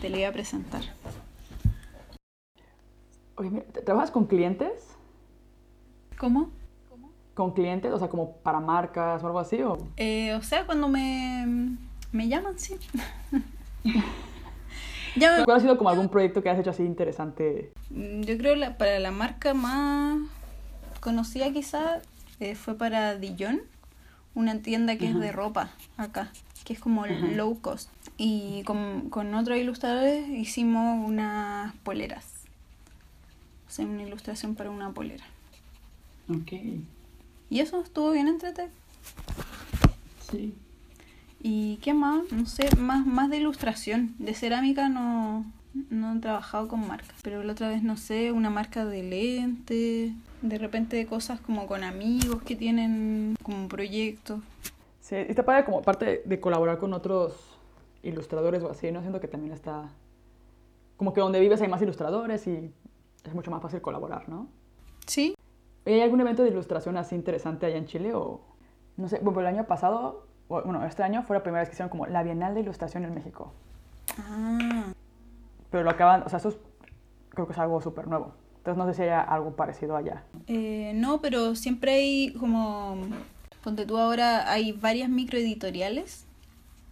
Te 0.00 0.08
lo 0.10 0.18
iba 0.18 0.28
a 0.28 0.32
presentar. 0.32 0.82
Oye, 3.36 3.50
mira, 3.50 3.64
¿trabajas 3.84 4.10
con 4.10 4.26
clientes? 4.26 4.88
¿Cómo? 6.18 6.50
¿Con 7.34 7.52
clientes? 7.52 7.92
O 7.92 7.98
sea, 7.98 8.08
como 8.08 8.36
para 8.38 8.60
marcas 8.60 9.22
o 9.22 9.26
algo 9.26 9.40
así, 9.40 9.60
¿o? 9.62 9.76
Eh, 9.96 10.34
o 10.34 10.42
sea, 10.42 10.64
cuando 10.66 10.88
me, 10.88 11.76
me 12.12 12.28
llaman, 12.28 12.58
sí. 12.58 12.76
ya 15.16 15.36
me- 15.38 15.44
¿Cuál 15.44 15.56
ha 15.56 15.60
sido 15.60 15.76
como 15.76 15.90
algún 15.90 16.08
proyecto 16.08 16.42
que 16.42 16.50
has 16.50 16.58
hecho 16.58 16.70
así 16.70 16.84
interesante? 16.84 17.72
Mm, 17.90 18.22
Yo 18.22 18.38
creo 18.38 18.54
la, 18.54 18.78
para 18.78 18.98
la 19.00 19.10
marca 19.10 19.52
más 19.52 20.18
conocida 21.00 21.52
quizá 21.52 22.00
eh, 22.40 22.54
fue 22.54 22.76
para 22.76 23.16
Dijon, 23.16 23.60
una 24.34 24.58
tienda 24.58 24.96
que 24.96 25.08
es 25.08 25.18
de 25.18 25.32
ropa 25.32 25.70
acá, 25.96 26.30
que 26.64 26.72
es 26.72 26.80
como 26.80 27.06
low 27.06 27.60
cost. 27.60 27.90
Y 28.16 28.62
con, 28.64 29.10
con 29.10 29.34
otros 29.34 29.58
ilustradores 29.58 30.28
hicimos 30.28 31.06
unas 31.06 31.74
poleras. 31.76 32.26
O 33.68 33.70
sea, 33.70 33.86
una 33.86 34.02
ilustración 34.02 34.54
para 34.54 34.70
una 34.70 34.92
polera. 34.92 35.24
Ok. 36.28 36.52
Y 37.50 37.60
eso 37.60 37.82
estuvo 37.82 38.10
bien 38.12 38.28
entretenido. 38.28 38.74
Sí. 40.30 40.54
¿Y 41.42 41.76
qué 41.76 41.92
más? 41.92 42.22
No 42.32 42.46
sé, 42.46 42.74
más, 42.76 43.06
más 43.06 43.28
de 43.30 43.36
ilustración. 43.36 44.14
De 44.18 44.34
cerámica 44.34 44.88
no, 44.88 45.44
no 45.90 46.14
he 46.14 46.18
trabajado 46.20 46.68
con 46.68 46.86
marcas. 46.86 47.16
Pero 47.22 47.42
la 47.44 47.52
otra 47.52 47.68
vez, 47.68 47.82
no 47.82 47.96
sé, 47.96 48.32
una 48.32 48.48
marca 48.48 48.84
de 48.84 49.02
lentes. 49.02 50.12
De 50.44 50.58
repente 50.58 51.06
cosas 51.06 51.40
como 51.40 51.66
con 51.66 51.82
amigos 51.84 52.42
que 52.42 52.54
tienen 52.54 53.34
como 53.42 53.66
proyectos. 53.66 54.40
Sí, 55.00 55.16
está 55.16 55.42
padre 55.42 55.64
como 55.64 55.80
parte 55.80 56.04
de, 56.04 56.22
de 56.26 56.38
colaborar 56.38 56.76
con 56.78 56.92
otros 56.92 57.58
ilustradores 58.02 58.62
o 58.62 58.70
así, 58.70 58.92
¿no? 58.92 59.00
Siento 59.00 59.20
que 59.20 59.28
también 59.28 59.54
está... 59.54 59.88
Como 60.98 61.14
que 61.14 61.22
donde 61.22 61.40
vives 61.40 61.62
hay 61.62 61.68
más 61.68 61.80
ilustradores 61.80 62.46
y 62.46 62.70
es 63.24 63.34
mucho 63.34 63.50
más 63.50 63.62
fácil 63.62 63.80
colaborar, 63.80 64.28
¿no? 64.28 64.46
Sí. 65.06 65.34
¿Hay 65.86 66.02
algún 66.02 66.20
evento 66.20 66.42
de 66.42 66.50
ilustración 66.50 66.98
así 66.98 67.14
interesante 67.14 67.64
allá 67.64 67.78
en 67.78 67.86
Chile 67.86 68.12
o...? 68.14 68.42
No 68.98 69.08
sé, 69.08 69.20
bueno, 69.22 69.40
el 69.40 69.46
año 69.46 69.64
pasado, 69.64 70.26
bueno, 70.50 70.84
este 70.84 71.02
año 71.02 71.22
fue 71.22 71.36
la 71.36 71.42
primera 71.42 71.62
vez 71.62 71.70
que 71.70 71.72
hicieron 71.74 71.88
como 71.88 72.04
la 72.06 72.22
Bienal 72.22 72.52
de 72.54 72.60
Ilustración 72.60 73.04
en 73.06 73.14
México. 73.14 73.50
Ah, 74.18 74.92
Pero 75.70 75.84
lo 75.84 75.90
acaban, 75.90 76.22
o 76.24 76.28
sea, 76.28 76.36
eso 76.38 76.50
es- 76.50 76.58
creo 77.30 77.46
que 77.46 77.54
es 77.54 77.58
algo 77.58 77.80
súper 77.80 78.06
nuevo. 78.06 78.34
Entonces 78.64 78.78
no 78.78 78.86
sé 78.90 78.94
si 78.94 79.02
haya 79.02 79.20
algo 79.20 79.54
parecido 79.54 79.94
allá. 79.94 80.22
eh, 80.46 80.92
no, 80.94 81.20
pero 81.20 81.54
siempre 81.54 81.92
hay 81.92 82.32
como... 82.32 82.96
Ponte 83.62 83.84
tú 83.86 83.96
ahora, 83.98 84.50
hay 84.50 84.72
varias 84.72 85.08
microeditoriales 85.08 86.24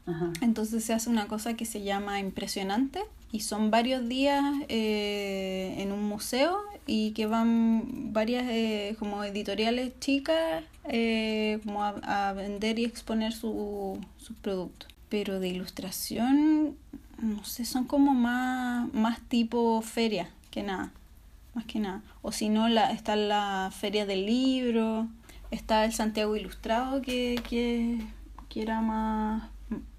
Ajá. 0.07 0.33
Entonces 0.41 0.85
se 0.85 0.93
hace 0.93 1.09
una 1.09 1.29
cosa 1.29 1.55
que 1.55 1.65
se 1.65 1.83
llama 1.83 2.19
impresionante 2.19 3.01
y 3.31 3.41
son 3.41 3.71
varios 3.71 4.09
días 4.09 4.43
eh, 4.69 5.77
en 5.79 5.93
un 5.93 6.03
museo 6.09 6.59
y 6.87 7.13
que 7.13 7.27
van 7.27 8.13
varias 8.13 8.45
eh, 8.49 8.97
como 8.99 9.23
editoriales 9.23 9.93
chicas 10.01 10.65
eh, 10.89 11.61
como 11.65 11.85
a, 11.85 12.29
a 12.29 12.33
vender 12.33 12.79
y 12.81 12.85
exponer 12.85 13.33
su- 13.33 13.99
sus 14.17 14.37
productos. 14.39 14.89
Pero 15.09 15.39
de 15.41 15.49
ilustración, 15.49 16.75
no 17.21 17.45
sé, 17.45 17.65
son 17.65 17.85
como 17.85 18.13
más, 18.13 18.93
más 18.93 19.21
tipo 19.29 19.81
feria 19.83 20.31
que 20.51 20.63
nada, 20.65 20.91
más 21.55 21.65
que 21.67 21.79
nada. 21.81 22.03
O 22.23 22.33
si 22.33 22.49
no, 22.49 22.69
la, 22.69 22.93
está 22.93 23.17
la 23.17 23.71
feria 23.73 24.07
del 24.07 24.27
libro, 24.27 25.09
está 25.51 25.85
el 25.85 25.93
Santiago 25.93 26.37
Ilustrado 26.37 27.03
que, 27.03 27.41
que, 27.49 27.99
que 28.49 28.63
era 28.63 28.81
más 28.81 29.51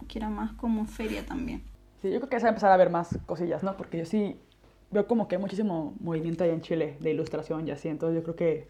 que 0.07 0.19
era 0.19 0.29
más 0.29 0.51
como 0.53 0.85
feria 0.85 1.25
también. 1.25 1.63
Sí, 2.01 2.11
yo 2.11 2.19
creo 2.19 2.29
que 2.29 2.37
se 2.37 2.43
va 2.43 2.49
a 2.49 2.51
empezar 2.51 2.71
a 2.71 2.77
ver 2.77 2.89
más 2.89 3.17
cosillas, 3.25 3.63
¿no? 3.63 3.75
Porque 3.77 3.97
yo 3.97 4.05
sí 4.05 4.35
veo 4.91 5.07
como 5.07 5.27
que 5.27 5.35
hay 5.35 5.41
muchísimo 5.41 5.95
movimiento 5.99 6.43
allá 6.43 6.53
en 6.53 6.61
Chile 6.61 6.97
de 6.99 7.11
ilustración 7.11 7.67
y 7.67 7.71
así, 7.71 7.87
entonces 7.87 8.15
yo 8.15 8.23
creo 8.23 8.35
que 8.35 8.67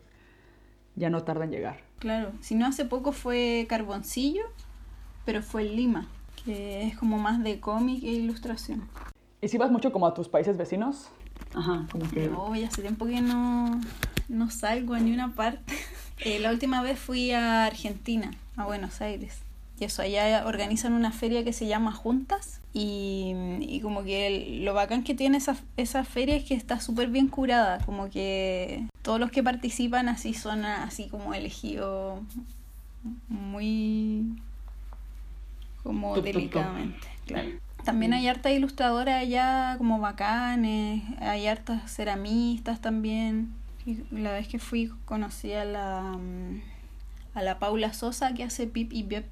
ya 0.96 1.10
no 1.10 1.24
tarda 1.24 1.44
en 1.44 1.52
llegar. 1.52 1.82
Claro, 2.00 2.32
si 2.42 2.56
no 2.56 2.66
hace 2.66 2.86
poco 2.86 3.12
fue 3.12 3.66
Carboncillo, 3.68 4.44
pero 5.26 5.42
fue 5.42 5.64
en 5.64 5.76
Lima, 5.76 6.08
que 6.46 6.84
es 6.84 6.98
como 6.98 7.18
más 7.18 7.44
de 7.44 7.60
cómic 7.60 8.04
e 8.04 8.12
ilustración. 8.12 8.88
¿Y 9.42 9.48
si 9.50 9.58
vas 9.58 9.72
mucho 9.72 9.92
como 9.92 10.08
a 10.08 10.14
tus 10.14 10.30
países 10.30 10.56
vecinos? 10.56 11.10
Ajá. 11.54 11.86
Como 11.92 12.10
que... 12.10 12.28
No, 12.28 12.56
ya 12.56 12.68
hace 12.68 12.82
tiempo 12.82 13.06
que 13.06 13.22
no, 13.22 13.80
no 14.30 14.50
salgo 14.50 14.94
a 14.96 15.00
ni 15.00 15.12
una 15.14 15.34
parte. 15.34 15.74
Eh, 16.26 16.40
la 16.40 16.52
última 16.52 16.82
vez 16.84 17.00
fui 17.00 17.32
a 17.32 17.66
Argentina, 17.66 18.32
a 18.56 18.64
Buenos 18.66 19.02
Aires. 19.02 19.40
Y 19.80 19.84
eso, 19.84 20.04
allá 20.04 20.46
organizan 20.46 20.94
una 20.94 21.12
feria 21.12 21.44
que 21.44 21.52
se 21.52 21.68
llama 21.68 21.92
Juntas. 21.92 22.62
Y, 22.72 23.34
y 23.60 23.82
como 23.82 24.04
que 24.04 24.28
el- 24.28 24.64
lo 24.64 24.74
bacán 24.74 25.04
que 25.04 25.16
tiene 25.16 25.38
esa, 25.38 25.58
esa 25.76 26.06
feria 26.06 26.36
es 26.36 26.46
que 26.46 26.54
está 26.54 26.80
súper 26.80 27.10
bien 27.10 27.28
curada. 27.28 27.80
Como 27.84 28.10
que 28.10 28.88
todos 29.02 29.20
los 29.20 29.32
que 29.32 29.44
participan 29.44 30.08
así 30.08 30.34
son 30.34 30.64
así 30.64 31.10
como 31.10 31.34
elegidos 31.34 32.22
muy 33.28 34.24
como 35.84 36.14
Top, 36.14 36.24
top, 36.24 36.24
top. 36.26 36.34
delicadamente. 36.36 37.08
Claro. 37.26 37.50
También 37.84 38.14
hay 38.14 38.28
hartas 38.28 38.54
ilustradoras 38.54 39.22
allá 39.22 39.76
como 39.78 40.00
bacanes, 40.00 41.04
hay 41.20 41.48
hartas 41.48 41.92
ceramistas 41.94 42.80
también. 42.82 43.54
Y 43.86 43.98
la 44.12 44.32
vez 44.32 44.48
que 44.48 44.60
fui 44.60 44.90
conocí 45.06 45.52
a 45.52 45.66
la 45.66 46.02
mm, 46.18 46.62
a 47.36 47.42
la 47.42 47.60
Paula 47.60 47.92
Sosa 47.94 48.34
que 48.34 48.44
hace 48.44 48.68
Pip 48.68 48.94
y 48.94 49.04
Pep, 49.04 49.26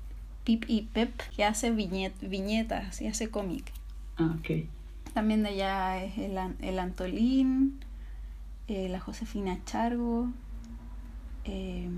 Pip 0.44 0.66
y 0.68 0.82
Pep, 0.82 1.12
que 1.36 1.46
hace 1.46 1.72
viñet, 1.72 2.14
viñetas 2.22 3.02
y 3.02 3.08
hace 3.08 3.30
cómic. 3.30 3.72
Ah, 4.18 4.36
ok. 4.40 4.66
También 5.14 5.44
de 5.44 5.50
allá 5.50 6.04
es 6.04 6.18
el, 6.18 6.38
el 6.62 6.80
Antolín, 6.80 7.80
eh, 8.68 8.90
la 8.90 9.00
Josefina 9.00 9.58
Chargo. 9.66 10.30
eh, 11.46 11.90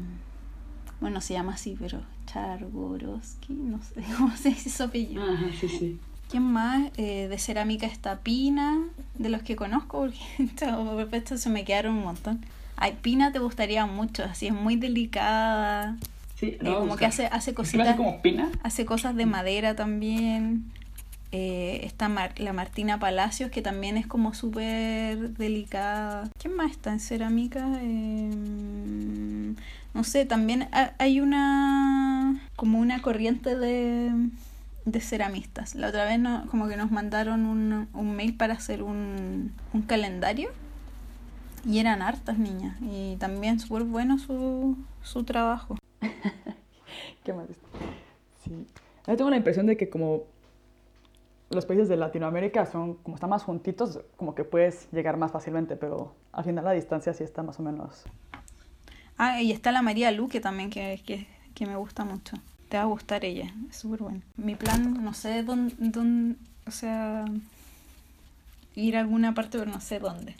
bueno, 1.00 1.20
se 1.22 1.34
llama 1.34 1.54
así, 1.56 1.76
pero 1.80 2.02
Chargorowski, 2.28 3.54
no 3.54 3.82
sé 3.82 4.04
cómo 4.18 4.36
se 4.38 4.50
dice 4.50 4.70
su 4.70 4.84
apellido. 4.84 5.24
Ajá, 5.24 5.48
sí, 5.60 5.68
sí. 5.68 6.00
¿Quién 6.34 6.52
más? 6.52 6.90
Eh, 6.98 7.28
de 7.30 7.38
cerámica 7.38 7.86
está 7.86 8.18
Pina, 8.22 8.80
de 9.20 9.30
los 9.30 9.44
que 9.44 9.56
conozco, 9.56 10.00
porque 10.00 10.18
esto- 10.44 11.00
esto 11.12 11.38
se 11.38 11.50
me 11.52 11.64
quedaron 11.64 11.94
un 11.98 12.06
montón. 12.06 12.44
Ay, 12.76 12.98
Pina 13.04 13.32
te 13.32 13.38
gustaría 13.38 13.86
mucho, 13.86 14.24
así 14.24 14.48
es 14.48 14.54
muy 14.54 14.76
delicada, 14.76 15.96
Sí, 16.40 16.58
eh, 16.60 16.74
como 16.80 16.98
que 16.98 17.06
hace, 17.06 17.28
hace 17.28 17.38
¿Es 17.38 17.46
que 17.46 17.52
lo 17.52 17.56
cositas, 17.58 17.88
hace 17.90 17.98
como 17.98 18.20
pina? 18.24 18.50
hace 18.64 18.84
cosas 18.84 19.16
de 19.16 19.28
madera 19.28 19.76
también. 19.76 20.64
Eh, 21.32 21.82
está 21.84 22.10
Mar- 22.10 22.34
la 22.40 22.52
Martina 22.52 22.98
Palacios, 23.00 23.52
que 23.52 23.62
también 23.62 23.96
es 23.98 24.08
como 24.08 24.34
súper 24.34 25.36
delicada. 25.38 26.30
¿Quién 26.40 26.56
más 26.56 26.72
está 26.72 26.92
en 26.92 27.00
cerámica? 27.00 27.64
Eh, 27.80 29.54
no 29.94 30.04
sé, 30.04 30.26
también 30.26 30.64
ha- 30.72 30.94
hay 30.98 31.20
una 31.22 32.42
como 32.56 32.80
una 32.80 33.04
corriente 33.04 33.56
de, 33.56 34.12
de 34.86 35.00
ceramistas. 35.00 35.76
La 35.76 35.90
otra 35.90 36.06
vez 36.06 36.20
no, 36.20 36.46
como 36.50 36.68
que 36.68 36.78
nos 36.78 36.92
mandaron 36.92 37.46
un, 37.46 37.88
un 37.94 38.16
mail 38.16 38.36
para 38.36 38.54
hacer 38.54 38.84
un, 38.84 39.54
un 39.74 39.82
calendario 39.84 40.50
y 41.66 41.80
eran 41.80 42.02
hartas 42.02 42.38
niñas 42.38 42.76
y 42.82 43.16
también 43.18 43.60
súper 43.60 43.84
bueno 43.84 44.18
su, 44.18 44.78
su 45.02 45.24
trabajo. 45.24 45.78
¿Qué 47.24 47.34
más? 47.34 47.48
Sí. 48.44 48.68
Yo 49.08 49.18
tengo 49.18 49.30
la 49.30 49.38
impresión 49.38 49.66
de 49.66 49.78
que 49.78 49.90
como... 49.90 50.24
los 51.50 51.66
países 51.66 51.88
de 51.88 51.96
Latinoamérica 51.96 52.66
son, 52.66 52.96
como 52.96 53.16
están 53.16 53.30
más 53.30 53.44
juntitos, 53.44 54.02
como 54.18 54.36
que 54.36 54.44
puedes 54.44 54.92
llegar 54.92 55.18
más 55.18 55.32
fácilmente, 55.32 55.76
pero 55.76 56.16
al 56.34 56.44
final 56.44 56.66
la 56.66 56.72
distancia 56.72 57.14
sí 57.14 57.24
está 57.24 57.44
más 57.44 57.60
o 57.60 57.64
menos. 57.64 58.04
Ah, 59.18 59.42
y 59.42 59.52
está 59.52 59.72
la 59.72 59.82
María 59.82 60.12
Luque 60.12 60.42
también, 60.42 60.70
que, 60.70 61.02
que, 61.06 61.28
que 61.54 61.66
me 61.66 61.76
gusta 61.76 62.04
mucho. 62.04 62.36
Te 62.74 62.78
va 62.78 62.86
a 62.86 62.88
gustar 62.88 63.24
ella, 63.24 63.54
es 63.70 63.78
súper 63.78 64.02
buena. 64.02 64.22
Mi 64.36 64.56
plan, 64.56 65.04
no 65.04 65.14
sé 65.14 65.44
dónde, 65.44 65.76
dónde, 65.78 66.38
o 66.66 66.72
sea, 66.72 67.24
ir 68.74 68.98
a 68.98 69.02
alguna 69.02 69.36
parte, 69.36 69.60
pero 69.60 69.70
no 69.70 69.80
sé 69.80 70.00
dónde. 70.00 70.36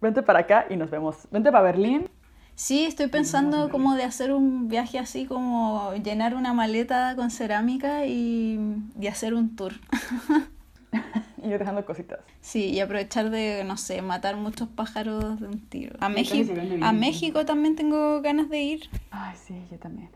Vente 0.00 0.20
para 0.24 0.40
acá 0.40 0.66
y 0.68 0.76
nos 0.76 0.90
vemos. 0.90 1.28
Vente 1.30 1.52
para 1.52 1.62
Berlín. 1.62 2.08
Sí, 2.56 2.86
estoy 2.86 3.06
pensando 3.06 3.68
como 3.70 3.94
de 3.94 4.02
hacer 4.02 4.32
un 4.32 4.66
viaje 4.66 4.98
así, 4.98 5.26
como 5.26 5.92
llenar 6.02 6.34
una 6.34 6.52
maleta 6.52 7.14
con 7.14 7.30
cerámica 7.30 8.04
y, 8.06 8.58
y 9.00 9.06
hacer 9.06 9.34
un 9.34 9.54
tour. 9.54 9.74
y 11.40 11.50
ir 11.50 11.58
dejando 11.60 11.84
cositas. 11.84 12.18
Sí, 12.40 12.64
y 12.64 12.80
aprovechar 12.80 13.30
de, 13.30 13.62
no 13.62 13.76
sé, 13.76 14.02
matar 14.02 14.34
muchos 14.34 14.68
pájaros 14.68 15.38
de 15.38 15.46
un 15.46 15.60
tiro. 15.60 15.96
A, 16.00 16.08
México, 16.08 16.52
a. 16.80 16.92
México 16.92 17.46
también 17.46 17.76
tengo 17.76 18.20
ganas 18.22 18.48
de 18.48 18.60
ir. 18.60 18.90
Ay, 19.12 19.36
sí, 19.36 19.54
yo 19.70 19.78
también. 19.78 20.10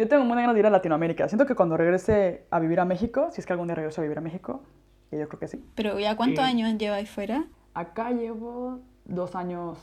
Yo 0.00 0.08
tengo 0.08 0.24
muchas 0.24 0.38
ganas 0.40 0.54
de 0.54 0.60
ir 0.60 0.66
a 0.66 0.70
Latinoamérica. 0.70 1.28
Siento 1.28 1.44
que 1.44 1.54
cuando 1.54 1.76
regrese 1.76 2.46
a 2.50 2.58
vivir 2.58 2.80
a 2.80 2.86
México, 2.86 3.28
si 3.32 3.42
es 3.42 3.46
que 3.46 3.52
algún 3.52 3.68
día 3.68 3.74
regreso 3.74 4.00
a 4.00 4.04
vivir 4.04 4.16
a 4.16 4.22
México, 4.22 4.62
que 5.10 5.18
yo 5.18 5.28
creo 5.28 5.38
que 5.40 5.46
sí. 5.46 5.62
Pero 5.74 5.98
ya 5.98 6.16
cuántos 6.16 6.42
Sí. 6.42 6.50
años 6.50 6.78
lleváis 6.78 7.10
fuera? 7.10 7.44
Acá 7.74 8.10
llevo 8.10 8.78
dos 9.04 9.34
años 9.36 9.76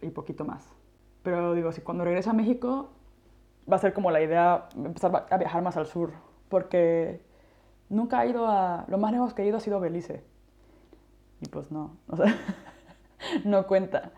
y 0.00 0.08
poquito 0.08 0.46
más. 0.46 0.66
Pero 1.22 1.52
digo, 1.52 1.72
si 1.72 1.82
cuando 1.82 2.04
regrese 2.04 2.30
a 2.30 2.32
México, 2.32 2.88
va 3.70 3.76
a 3.76 3.80
ser 3.80 3.92
como 3.92 4.10
la 4.10 4.22
idea 4.22 4.70
empezar 4.74 5.26
a 5.28 5.36
viajar 5.36 5.60
más 5.62 5.76
al 5.76 5.84
sur. 5.86 6.12
Porque 6.48 7.20
nunca 7.90 8.24
he 8.24 8.30
ido 8.30 8.46
a... 8.48 8.86
Lo 8.88 8.96
más 8.96 9.12
lejos 9.12 9.34
que 9.34 9.42
he 9.42 9.46
ido 9.46 9.58
ha 9.58 9.60
sido 9.60 9.78
Belice. 9.78 10.24
Y 11.42 11.48
pues 11.50 11.70
no, 11.70 11.98
o 12.08 12.16
sea, 12.16 12.34
no 13.44 13.66
cuenta. 13.66 14.12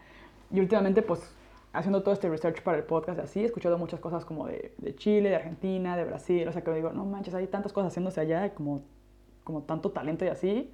Y 0.53 0.61
últimamente, 0.61 1.03
pues, 1.03 1.34
haciendo 1.75 2.03
todo 2.03 2.15
este 2.15 2.29
research 2.29 2.63
para 2.63 2.79
el 2.79 2.85
podcast 2.85 3.19
así, 3.19 3.41
he 3.41 3.45
escuchado 3.45 3.77
muchas 3.77 4.01
cosas 4.01 4.25
como 4.25 4.47
de, 4.47 4.73
de 4.79 4.95
Chile, 4.95 5.29
de 5.29 5.37
Argentina, 5.37 5.97
de 5.97 6.05
Brasil. 6.05 6.47
O 6.49 6.53
sea, 6.53 6.63
que 6.63 6.71
digo, 6.73 6.91
no 6.93 7.05
manches, 7.05 7.35
hay 7.35 7.47
tantas 7.49 7.73
cosas 7.73 7.93
haciéndose 7.93 8.21
allá, 8.21 8.55
como, 8.55 8.83
como 9.43 9.63
tanto 9.63 9.91
talento 9.91 10.25
y 10.25 10.29
así. 10.29 10.71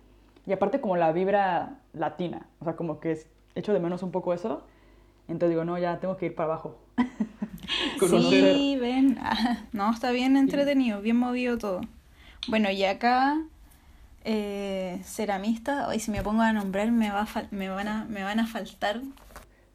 Y 0.47 0.53
aparte 0.53 0.81
como 0.81 0.97
la 0.97 1.13
vibra 1.13 1.81
latina, 1.93 2.47
o 2.61 2.65
sea, 2.65 2.77
como 2.77 3.01
que 3.01 3.13
es, 3.13 3.27
echo 3.55 3.73
de 3.73 3.81
menos 3.81 4.03
un 4.03 4.11
poco 4.11 4.33
eso. 4.33 4.63
Entonces 5.27 5.51
digo, 5.51 5.65
no, 5.65 5.79
ya 5.79 6.01
tengo 6.01 6.17
que 6.17 6.27
ir 6.27 6.35
para 6.35 6.53
abajo. 6.53 6.79
Sí, 8.01 8.77
ven. 8.81 9.19
No, 9.73 9.93
está 9.93 10.11
bien 10.11 10.37
entretenido, 10.37 11.01
bien 11.01 11.17
movido 11.17 11.57
todo. 11.57 11.83
Bueno, 12.49 12.69
y 12.71 12.85
acá, 12.85 13.39
eh, 14.25 15.01
ceramista, 15.05 15.87
hoy 15.87 16.01
si 16.01 16.11
me 16.11 16.23
pongo 16.23 16.43
a 16.43 16.53
nombrar 16.53 16.91
me, 16.91 17.11
va 17.11 17.23
a 17.23 17.45
me, 17.53 17.69
van, 17.69 17.87
a, 17.87 18.05
me 18.07 18.25
van 18.25 18.41
a 18.41 18.47
faltar. 18.47 19.03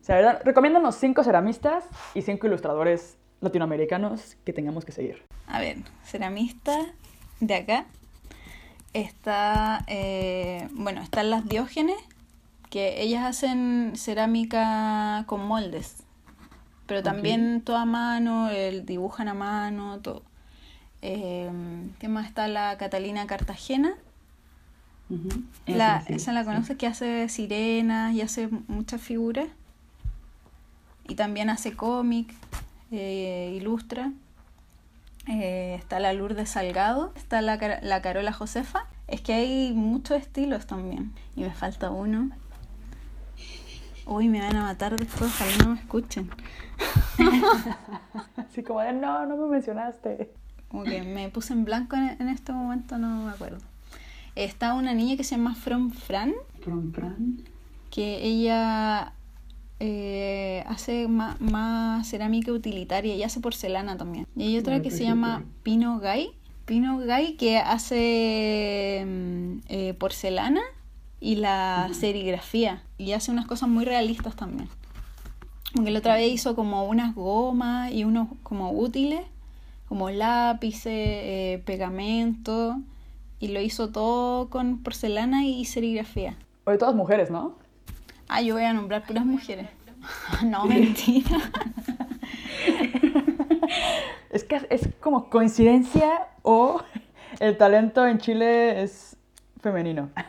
Sea, 0.06 0.18
¿verdad? 0.18 0.42
recomiéndanos 0.46 0.94
cinco 0.98 1.24
ceramistas 1.24 1.84
y 2.14 2.22
cinco 2.22 2.46
ilustradores 2.46 3.18
latinoamericanos 3.42 4.38
que 4.46 4.54
tengamos 4.54 4.86
que 4.86 4.92
seguir. 4.92 5.24
A 5.48 5.60
ver, 5.60 5.78
ceramista 6.04 6.78
de 7.40 7.56
acá. 7.56 7.86
Está, 8.94 9.84
eh, 9.88 10.70
bueno, 10.74 11.02
están 11.02 11.32
las 11.32 11.50
Diógenes, 11.50 11.98
que 12.70 13.02
ellas 13.02 13.26
hacen 13.26 13.94
cerámica 13.96 15.24
con 15.26 15.44
moldes, 15.48 16.04
pero 16.86 17.02
también 17.02 17.62
todo 17.62 17.78
a 17.78 17.86
mano, 17.86 18.52
el 18.52 18.86
dibujan 18.86 19.28
a 19.28 19.34
mano, 19.34 20.02
todo. 20.02 20.22
Eh, 21.02 21.50
¿Qué 21.98 22.10
más 22.10 22.28
está 22.28 22.48
la 22.48 22.78
Catalina 22.78 23.26
Cartagena? 23.26 23.96
La, 25.66 25.98
Esa 25.98 26.02
sí, 26.06 26.14
esa 26.14 26.32
la 26.32 26.42
sí. 26.42 26.46
conoces 26.46 26.78
que 26.78 26.86
hace 26.86 27.28
sirenas 27.28 28.14
y 28.14 28.22
hace 28.22 28.50
muchas 28.68 29.02
figuras. 29.02 29.48
Y 31.08 31.16
también 31.16 31.50
hace 31.50 31.74
cómic, 31.76 32.34
eh, 32.92 33.54
ilustra. 33.56 34.12
Eh, 35.28 35.76
está 35.78 36.00
la 36.00 36.14
Lourdes 36.14 36.50
Salgado, 36.50 37.12
está 37.16 37.42
la, 37.42 37.80
la 37.82 38.02
Carola 38.02 38.32
Josefa. 38.34 38.86
Es 39.08 39.22
que 39.22 39.34
hay 39.34 39.74
muchos 39.74 40.18
estilos 40.20 40.66
también. 40.66 41.14
Y 41.36 41.42
me 41.42 41.52
falta 41.52 41.90
uno. 41.90 42.30
Uy, 44.08 44.30
me 44.30 44.40
van 44.40 44.56
a 44.56 44.64
matar 44.64 44.96
después, 44.98 45.32
ojalá 45.34 45.58
no 45.64 45.70
me 45.74 45.80
escuchen. 45.80 46.30
Así 48.38 48.62
como 48.62 48.82
de, 48.82 48.94
no, 48.94 49.26
no 49.26 49.36
me 49.36 49.48
mencionaste. 49.48 50.32
Como 50.68 50.84
que 50.84 51.02
me 51.02 51.30
puse 51.30 51.54
en 51.54 51.66
blanco 51.66 51.96
en, 51.96 52.16
en 52.20 52.30
este 52.30 52.52
momento, 52.52 52.98
no 52.98 53.26
me 53.26 53.32
acuerdo. 53.32 53.60
Está 54.36 54.74
una 54.74 54.94
niña 54.94 55.16
que 55.18 55.24
se 55.24 55.38
llama 55.38 55.56
From 55.56 55.92
Fran, 55.92 56.34
From 56.62 56.92
Fran. 56.92 57.42
que 57.90 58.22
ella 58.24 59.14
eh, 59.80 60.64
hace 60.68 61.08
más, 61.08 62.08
cerámica 62.08 62.52
utilitaria 62.52 63.16
y 63.16 63.24
hace 63.24 63.40
porcelana 63.40 63.98
también. 63.98 64.28
Y 64.36 64.44
hay 64.44 64.58
otra 64.58 64.82
que 64.82 64.92
se 64.92 65.04
llama 65.04 65.44
Pino 65.64 66.00
Gay. 66.00 66.32
Pino 66.66 66.98
Gay 67.00 67.34
que 67.34 67.58
hace 67.58 69.06
mm, 69.06 69.58
eh, 69.68 69.94
porcelana 69.96 70.62
y 71.20 71.36
la 71.36 71.90
serigrafía. 71.94 72.84
Y 72.98 73.12
hace 73.12 73.32
unas 73.32 73.46
cosas 73.46 73.68
muy 73.68 73.86
realistas 73.86 74.36
también. 74.36 74.70
Porque 75.76 75.92
la 75.92 76.00
otra 76.00 76.16
vez 76.16 76.32
hizo 76.32 76.56
como 76.56 76.86
unas 76.86 77.14
gomas 77.14 77.92
y 77.92 78.06
unos 78.06 78.30
como 78.44 78.72
útiles, 78.72 79.22
como 79.90 80.10
lápices, 80.10 80.86
eh, 80.86 81.64
pegamento. 81.66 82.78
Y 83.42 83.50
lo 83.50 83.60
hizo 83.60 83.90
todo 83.90 84.50
con 84.50 84.82
porcelana 84.82 85.46
y 85.46 85.66
serigrafía. 85.66 86.38
Oye, 86.64 86.78
todas 86.78 86.96
mujeres, 86.96 87.30
¿no? 87.30 87.65
Ah, 88.28 88.42
yo 88.42 88.56
voy 88.56 88.64
a 88.64 88.74
nombrar 88.74 89.04
puras 89.06 89.26
mujeres. 89.26 89.68
no, 90.44 90.66
mentira. 90.66 91.30
Es 94.30 94.44
que 94.44 94.68
es 94.70 94.90
como 95.00 95.30
coincidencia 95.30 96.28
o 96.42 96.82
el 97.40 97.58
talento 97.58 98.06
en 98.06 98.18
Chile 98.18 98.84
es 98.84 99.16
femenino. 99.62 100.10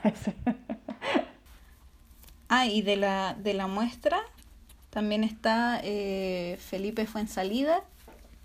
Ah, 2.49 2.66
y 2.66 2.80
de 2.82 2.94
la, 2.94 3.34
de 3.34 3.55
la 3.55 3.66
muestra 3.66 4.18
también 4.90 5.24
está 5.24 5.80
eh, 5.82 6.57
Felipe 6.61 7.05
Fuensalida 7.07 7.82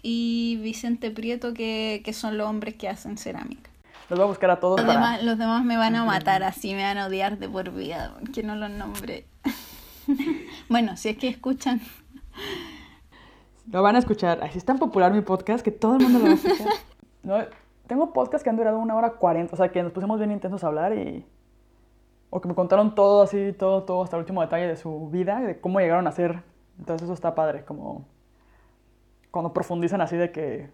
y 0.01 0.57
Vicente 0.63 1.11
Prieto, 1.11 1.53
que, 1.53 2.01
que 2.03 2.11
son 2.11 2.35
los 2.35 2.47
hombres 2.47 2.73
que 2.73 2.89
hacen 2.89 3.19
cerámica. 3.19 3.69
Los 4.09 4.17
voy 4.17 4.23
a 4.23 4.27
buscar 4.27 4.49
a 4.49 4.59
todos 4.59 4.79
Los 4.79 4.87
para... 4.87 4.99
demás, 4.99 5.23
los 5.23 5.37
demás 5.37 5.63
me 5.63 5.77
van 5.77 5.95
a 5.95 6.03
matar 6.03 6.41
así, 6.41 6.73
me 6.73 6.81
van 6.81 6.97
a 6.97 7.05
odiar 7.05 7.37
de 7.37 7.47
por 7.47 7.71
vida, 7.71 8.15
que 8.33 8.41
no 8.41 8.55
los 8.55 8.71
nombré. 8.71 9.27
bueno, 10.69 10.97
si 10.97 11.09
es 11.09 11.17
que 11.17 11.27
escuchan. 11.27 11.81
Lo 13.71 13.81
van 13.81 13.95
a 13.95 13.99
escuchar. 13.99 14.39
Ay, 14.41 14.51
es 14.55 14.65
tan 14.65 14.79
popular 14.79 15.13
mi 15.13 15.21
podcast 15.21 15.63
que 15.63 15.71
todo 15.71 15.97
el 15.97 16.03
mundo 16.03 16.19
lo 16.19 16.25
va 16.25 16.31
a 16.31 16.35
escuchar. 16.35 16.67
No, 17.23 17.37
tengo 17.85 18.13
podcasts 18.13 18.43
que 18.43 18.49
han 18.49 18.57
durado 18.57 18.79
una 18.79 18.95
hora 18.95 19.11
cuarenta, 19.11 19.53
o 19.53 19.57
sea, 19.57 19.71
que 19.71 19.83
nos 19.83 19.91
pusimos 19.91 20.17
bien 20.17 20.31
intensos 20.31 20.63
a 20.63 20.67
hablar 20.67 20.97
y... 20.97 21.23
O 22.31 22.41
que 22.41 22.47
me 22.47 22.55
contaron 22.55 22.95
todo 22.95 23.21
así, 23.21 23.53
todo, 23.53 23.83
todo, 23.83 24.01
hasta 24.01 24.15
el 24.15 24.21
último 24.21 24.41
detalle 24.41 24.65
de 24.65 24.75
su 24.75 25.09
vida, 25.11 25.39
de 25.39 25.59
cómo 25.59 25.79
llegaron 25.79 26.07
a 26.07 26.11
ser. 26.11 26.41
Entonces 26.79 27.03
eso 27.03 27.13
está 27.13 27.35
padre, 27.35 27.63
como... 27.63 28.05
Cuando 29.29 29.53
profundizan 29.53 30.01
así 30.01 30.17
de 30.17 30.31
que... 30.31 30.71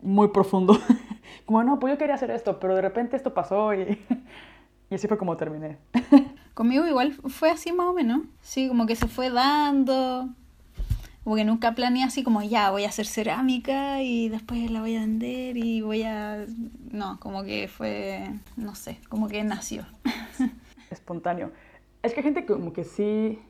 Muy 0.00 0.28
profundo. 0.28 0.78
como, 1.44 1.62
no, 1.62 1.78
pues 1.78 1.92
yo 1.92 1.98
quería 1.98 2.14
hacer 2.14 2.30
esto, 2.30 2.58
pero 2.58 2.74
de 2.74 2.80
repente 2.80 3.14
esto 3.14 3.34
pasó 3.34 3.74
y... 3.74 4.02
y 4.94 4.96
así 4.96 5.08
fue 5.08 5.18
como 5.18 5.36
terminé. 5.36 5.78
Conmigo 6.54 6.86
igual 6.86 7.14
fue 7.14 7.50
así 7.50 7.72
más 7.72 7.88
o 7.88 7.92
menos. 7.92 8.20
Sí, 8.42 8.68
como 8.68 8.86
que 8.86 8.94
se 8.94 9.08
fue 9.08 9.28
dando. 9.28 10.28
Como 11.24 11.34
que 11.34 11.44
nunca 11.44 11.74
planeé 11.74 12.04
así 12.04 12.22
como 12.22 12.42
ya 12.42 12.70
voy 12.70 12.84
a 12.84 12.90
hacer 12.90 13.06
cerámica 13.06 14.02
y 14.02 14.28
después 14.28 14.70
la 14.70 14.80
voy 14.80 14.94
a 14.94 15.00
vender 15.00 15.56
y 15.56 15.80
voy 15.80 16.04
a... 16.04 16.46
No, 16.92 17.18
como 17.18 17.42
que 17.42 17.66
fue, 17.66 18.30
no 18.56 18.76
sé, 18.76 19.00
como 19.08 19.26
que 19.26 19.42
nació. 19.42 19.84
espontáneo. 20.90 21.50
Es 22.04 22.14
que 22.14 22.20
hay 22.20 22.24
gente 22.24 22.46
como 22.46 22.72
que 22.72 22.84
sí 22.84 23.40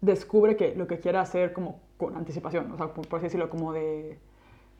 descubre 0.00 0.56
que 0.56 0.74
lo 0.74 0.86
que 0.86 1.00
quiere 1.00 1.18
hacer 1.18 1.52
como 1.52 1.80
con 1.98 2.16
anticipación, 2.16 2.72
o 2.72 2.78
sea, 2.78 2.94
por, 2.94 3.06
por 3.06 3.18
así 3.18 3.24
decirlo, 3.24 3.50
como 3.50 3.74
de... 3.74 4.18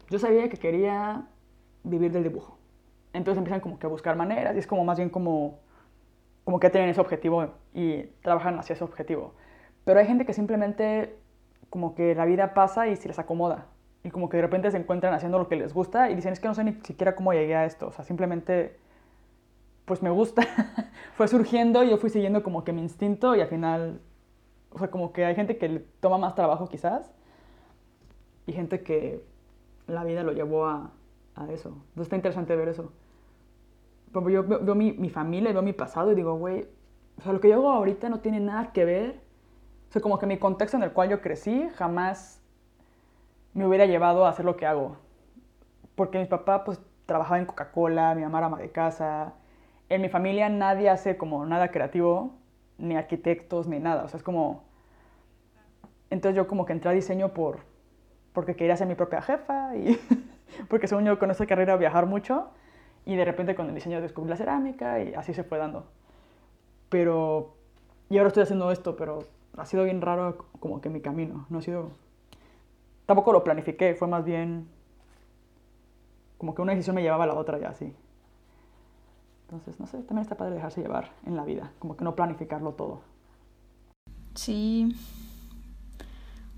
Yo 0.08 0.18
sabía 0.18 0.48
que 0.48 0.56
quería 0.56 1.26
vivir 1.82 2.12
del 2.12 2.22
dibujo. 2.22 2.56
Entonces 3.12 3.36
empiezan 3.36 3.60
como 3.60 3.78
que 3.78 3.84
a 3.84 3.90
buscar 3.90 4.16
maneras 4.16 4.56
y 4.56 4.60
es 4.60 4.66
como 4.66 4.84
más 4.86 4.96
bien 4.96 5.10
como, 5.10 5.58
como 6.44 6.60
que 6.60 6.70
tienen 6.70 6.90
ese 6.90 7.00
objetivo 7.00 7.48
y 7.72 8.02
trabajan 8.22 8.58
hacia 8.58 8.74
ese 8.74 8.84
objetivo. 8.84 9.34
Pero 9.84 10.00
hay 10.00 10.06
gente 10.06 10.26
que 10.26 10.32
simplemente 10.32 11.16
como 11.70 11.94
que 11.94 12.14
la 12.14 12.24
vida 12.24 12.54
pasa 12.54 12.86
y 12.88 12.96
se 12.96 13.08
les 13.08 13.18
acomoda. 13.18 13.66
Y 14.02 14.10
como 14.10 14.28
que 14.28 14.36
de 14.36 14.42
repente 14.42 14.70
se 14.70 14.76
encuentran 14.76 15.14
haciendo 15.14 15.38
lo 15.38 15.48
que 15.48 15.56
les 15.56 15.72
gusta 15.72 16.10
y 16.10 16.14
dicen, 16.14 16.32
es 16.32 16.40
que 16.40 16.48
no 16.48 16.54
sé 16.54 16.62
ni 16.64 16.74
siquiera 16.82 17.16
cómo 17.16 17.32
llegué 17.32 17.56
a 17.56 17.64
esto. 17.64 17.88
O 17.88 17.92
sea, 17.92 18.04
simplemente 18.04 18.76
pues 19.84 20.02
me 20.02 20.10
gusta. 20.10 20.42
Fue 21.16 21.28
surgiendo 21.28 21.82
y 21.84 21.90
yo 21.90 21.96
fui 21.96 22.10
siguiendo 22.10 22.42
como 22.42 22.64
que 22.64 22.72
mi 22.72 22.82
instinto 22.82 23.34
y 23.36 23.40
al 23.40 23.48
final, 23.48 24.00
o 24.70 24.78
sea, 24.78 24.90
como 24.90 25.12
que 25.12 25.24
hay 25.24 25.34
gente 25.34 25.58
que 25.58 25.84
toma 26.00 26.18
más 26.18 26.34
trabajo 26.34 26.68
quizás 26.68 27.10
y 28.46 28.52
gente 28.52 28.82
que 28.82 29.24
la 29.86 30.04
vida 30.04 30.22
lo 30.22 30.32
llevó 30.32 30.66
a, 30.66 30.92
a 31.34 31.50
eso. 31.52 31.68
Entonces 31.68 32.02
está 32.02 32.16
interesante 32.16 32.56
ver 32.56 32.68
eso. 32.68 32.92
Yo 34.14 34.44
veo, 34.44 34.74
mi, 34.74 34.92
mi 34.92 35.10
familia 35.10 35.52
veo 35.52 35.62
mi 35.62 35.72
pasado 35.72 36.12
y 36.12 36.14
digo, 36.14 36.36
güey, 36.36 36.68
o 37.18 37.22
sea, 37.22 37.32
lo 37.32 37.40
que 37.40 37.48
yo 37.48 37.56
hago 37.56 37.72
ahorita 37.72 38.08
no 38.08 38.20
tiene 38.20 38.40
nada 38.40 38.72
que 38.72 38.84
ver. 38.84 39.20
O 39.88 39.92
sea, 39.92 40.02
como 40.02 40.18
que 40.18 40.26
mi 40.26 40.38
contexto 40.38 40.76
en 40.76 40.82
el 40.82 40.92
cual 40.92 41.08
yo 41.08 41.20
crecí 41.20 41.68
jamás 41.74 42.40
me 43.52 43.66
hubiera 43.66 43.86
llevado 43.86 44.26
a 44.26 44.30
hacer 44.30 44.44
lo 44.44 44.56
que 44.56 44.66
hago. 44.66 44.96
Porque 45.94 46.18
mi 46.18 46.26
papá, 46.26 46.64
pues, 46.64 46.80
trabajaba 47.06 47.38
en 47.38 47.46
Coca-Cola, 47.46 48.14
mi 48.14 48.22
mamá 48.22 48.38
era 48.38 48.46
ama 48.48 48.58
de 48.58 48.70
casa. 48.70 49.34
En 49.88 50.02
mi 50.02 50.08
familia 50.08 50.48
nadie 50.48 50.90
hace 50.90 51.16
como 51.16 51.44
nada 51.46 51.70
creativo, 51.70 52.34
ni 52.78 52.96
arquitectos, 52.96 53.68
ni 53.68 53.78
nada. 53.78 54.04
O 54.04 54.08
sea, 54.08 54.18
es 54.18 54.24
como... 54.24 54.64
Entonces 56.10 56.36
yo 56.36 56.46
como 56.48 56.64
que 56.66 56.72
entré 56.72 56.90
a 56.90 56.94
diseño 56.94 57.32
por... 57.32 57.58
porque 58.32 58.56
quería 58.56 58.76
ser 58.76 58.86
mi 58.86 58.94
propia 58.94 59.22
jefa 59.22 59.76
y 59.76 59.98
porque 60.68 60.86
según 60.88 61.04
yo 61.04 61.18
con 61.18 61.30
esa 61.30 61.46
carrera 61.46 61.76
viajar 61.76 62.06
mucho 62.06 62.50
y 63.06 63.16
de 63.16 63.24
repente 63.24 63.54
con 63.54 63.68
el 63.68 63.74
diseño 63.74 64.00
descubrí 64.00 64.30
la 64.30 64.36
cerámica 64.36 65.02
y 65.02 65.14
así 65.14 65.34
se 65.34 65.44
fue 65.44 65.58
dando. 65.58 65.86
Pero... 66.88 67.54
Y 68.10 68.18
ahora 68.18 68.28
estoy 68.28 68.42
haciendo 68.42 68.70
esto, 68.70 68.96
pero 68.96 69.24
ha 69.56 69.66
sido 69.66 69.84
bien 69.84 70.00
raro 70.00 70.46
como 70.60 70.80
que 70.80 70.90
mi 70.90 71.00
camino. 71.00 71.46
No 71.48 71.58
ha 71.58 71.62
sido... 71.62 71.90
Tampoco 73.06 73.32
lo 73.32 73.44
planifiqué, 73.44 73.94
fue 73.94 74.08
más 74.08 74.24
bien 74.24 74.68
como 76.38 76.54
que 76.54 76.62
una 76.62 76.72
decisión 76.72 76.96
me 76.96 77.02
llevaba 77.02 77.24
a 77.24 77.26
la 77.26 77.34
otra 77.34 77.58
ya 77.58 77.70
así. 77.70 77.94
Entonces, 79.44 79.78
no 79.78 79.86
sé, 79.86 79.98
también 79.98 80.22
está 80.22 80.36
padre 80.36 80.54
dejarse 80.54 80.82
llevar 80.82 81.12
en 81.24 81.36
la 81.36 81.44
vida, 81.44 81.72
como 81.78 81.96
que 81.96 82.04
no 82.04 82.14
planificarlo 82.14 82.72
todo. 82.72 83.00
Sí. 84.34 84.94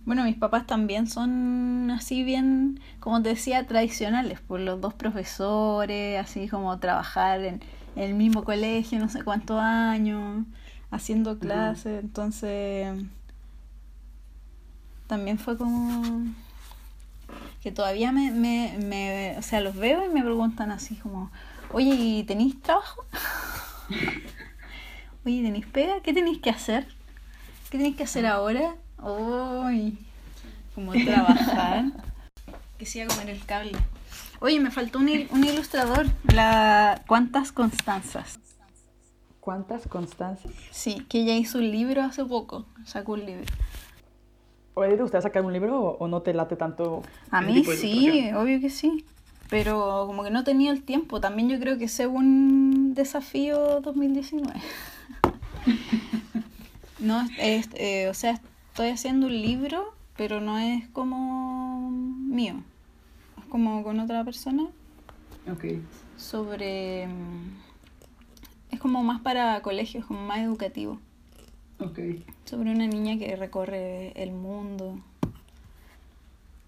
Bueno, 0.06 0.22
mis 0.24 0.36
papás 0.36 0.66
también 0.66 1.08
son 1.08 1.90
así 1.90 2.22
bien, 2.22 2.80
como 3.00 3.22
te 3.22 3.30
decía, 3.30 3.66
tradicionales, 3.66 4.40
por 4.40 4.60
los 4.60 4.80
dos 4.80 4.94
profesores, 4.94 6.18
así 6.20 6.48
como 6.48 6.78
trabajar 6.78 7.40
en, 7.40 7.60
en 7.96 8.02
el 8.02 8.14
mismo 8.14 8.44
colegio 8.44 9.00
no 9.00 9.08
sé 9.08 9.24
cuántos 9.24 9.60
años, 9.60 10.46
haciendo 10.92 11.40
clases, 11.40 12.04
entonces 12.04 13.04
también 15.08 15.38
fue 15.38 15.58
como 15.58 16.22
que 17.62 17.72
todavía 17.72 18.12
me, 18.12 18.30
me, 18.30 18.78
me, 18.78 19.34
o 19.38 19.42
sea, 19.42 19.60
los 19.60 19.74
veo 19.74 20.04
y 20.04 20.08
me 20.08 20.22
preguntan 20.22 20.70
así 20.70 20.94
como, 20.94 21.32
oye, 21.72 21.94
¿y 21.94 22.22
tenéis 22.22 22.62
trabajo? 22.62 23.04
oye, 25.26 25.42
¿tenéis 25.42 25.66
pega? 25.66 26.00
¿Qué 26.00 26.12
tenéis 26.12 26.38
que 26.38 26.50
hacer? 26.50 26.86
¿Qué 27.70 27.78
tenéis 27.78 27.96
que 27.96 28.04
hacer 28.04 28.24
ahora? 28.26 28.76
Uy, 29.06 29.98
como 30.74 30.92
trabajar. 31.04 31.84
que 32.78 32.86
siga 32.86 33.06
comer 33.06 33.30
el 33.30 33.44
cable. 33.44 33.72
Oye, 34.40 34.60
me 34.60 34.70
faltó 34.70 34.98
un, 34.98 35.08
il- 35.08 35.28
un 35.30 35.44
ilustrador. 35.44 36.06
La... 36.34 37.02
¿Cuántas 37.06 37.52
Constanzas? 37.52 38.38
¿Cuántas 39.40 39.86
constancias? 39.86 40.52
Sí, 40.72 41.06
que 41.08 41.20
ella 41.20 41.36
hizo 41.36 41.58
un 41.58 41.70
libro 41.70 42.02
hace 42.02 42.24
poco. 42.24 42.66
Sacó 42.84 43.12
un 43.12 43.24
libro. 43.24 43.44
¿O 44.74 44.82
a 44.82 44.88
ti 44.88 44.96
te 44.96 45.02
gustaría 45.02 45.22
sacar 45.22 45.44
un 45.44 45.52
libro 45.52 45.80
o, 45.80 45.96
o 45.98 46.08
no 46.08 46.20
te 46.22 46.34
late 46.34 46.56
tanto? 46.56 47.02
A 47.30 47.40
mí 47.40 47.64
sí, 47.64 48.30
obvio 48.34 48.60
que 48.60 48.70
sí. 48.70 49.04
Pero 49.48 50.04
como 50.08 50.24
que 50.24 50.30
no 50.32 50.42
tenía 50.42 50.72
el 50.72 50.82
tiempo. 50.82 51.20
También 51.20 51.48
yo 51.48 51.60
creo 51.60 51.78
que 51.78 51.84
ese 51.84 52.02
es 52.02 52.08
un 52.08 52.92
desafío 52.94 53.80
2019. 53.80 54.52
no, 56.98 57.26
es, 57.38 57.68
eh, 57.74 58.08
o 58.08 58.14
sea, 58.14 58.40
estoy 58.76 58.90
haciendo 58.90 59.26
un 59.28 59.32
libro, 59.32 59.94
pero 60.18 60.38
no 60.42 60.58
es 60.58 60.86
como 60.88 61.88
mío. 61.90 62.56
Es 63.38 63.44
como 63.46 63.82
con 63.82 63.98
otra 64.00 64.22
persona 64.22 64.66
Ok. 65.50 65.64
sobre... 66.18 67.06
mm, 67.06 67.56
Es 68.72 68.78
como 68.78 69.02
más 69.02 69.22
para 69.22 69.62
colegios, 69.62 70.04
como 70.04 70.20
más 70.26 70.40
educativo. 70.40 70.98
Ok. 71.80 71.98
Sobre 72.44 72.70
una 72.70 72.86
niña 72.86 73.16
que 73.16 73.34
recorre 73.36 74.12
el 74.22 74.32
mundo. 74.32 74.98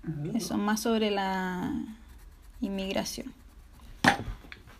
Ah, 0.02 0.08
Eso, 0.32 0.56
más 0.56 0.80
sobre 0.80 1.10
la 1.10 1.74
inmigración. 2.62 3.34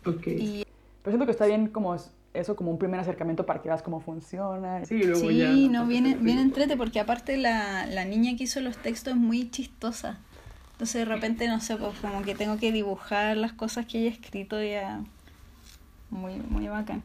Ok. 0.07 0.29
Y 0.29 0.65
Pero 1.03 1.11
siento 1.15 1.27
que 1.27 1.33
está 1.33 1.45
bien 1.45 1.69
como 1.69 1.95
eso, 2.39 2.57
como 2.57 2.71
un 2.71 2.79
primer 2.79 3.01
acercamiento 3.01 3.45
para 3.47 3.61
que 3.61 3.69
veas 3.69 3.83
cómo 3.83 4.01
funciona. 4.01 4.85
Sí, 4.85 5.03
luego 5.03 5.31
ya. 5.31 5.53
sí, 5.53 5.69
no, 5.69 5.81
pues, 5.81 5.89
viene, 5.89 6.15
viene 6.17 6.43
entrete 6.43 6.77
porque 6.77 7.01
aparte 7.01 7.37
la, 7.37 7.87
la 7.87 8.05
niña 8.05 8.37
que 8.37 8.45
hizo 8.45 8.61
los 8.61 8.77
textos 8.77 9.15
es 9.15 9.19
muy 9.19 9.51
chistosa. 9.51 10.19
Entonces 10.73 11.07
de 11.07 11.13
repente, 11.13 11.49
no 11.49 11.61
sé, 11.61 11.77
pues 11.77 11.99
como 11.99 12.23
que 12.23 12.35
tengo 12.35 12.57
que 12.57 12.71
dibujar 12.71 13.37
las 13.37 13.53
cosas 13.53 13.87
que 13.87 13.99
ella 13.99 14.11
ha 14.11 14.13
escrito 14.13 14.63
ya. 14.63 15.01
Muy, 16.11 16.35
muy 16.37 16.69
bacán. 16.69 17.03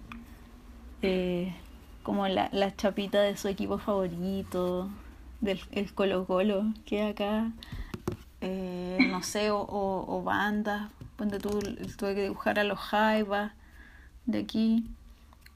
Eh, 1.02 1.54
como 2.04 2.28
la, 2.28 2.50
la 2.52 2.76
chapita 2.76 3.22
de 3.22 3.36
su 3.36 3.48
equipo 3.48 3.78
favorito, 3.78 4.90
del 5.42 5.60
el 5.72 5.94
Colo 5.94 6.26
Colo, 6.26 6.66
que 6.86 7.04
acá, 7.04 7.52
eh, 8.42 8.98
no 9.10 9.24
sé, 9.24 9.52
o, 9.52 9.60
o, 9.60 10.18
o 10.18 10.24
bandas, 10.24 10.92
ponte 11.16 11.40
tú, 11.40 11.60
tuve 11.98 12.16
que 12.16 12.24
dibujar 12.24 12.60
a 12.60 12.64
los 12.64 12.80
Jaivas 12.80 13.54
de 14.26 14.40
aquí, 14.40 14.86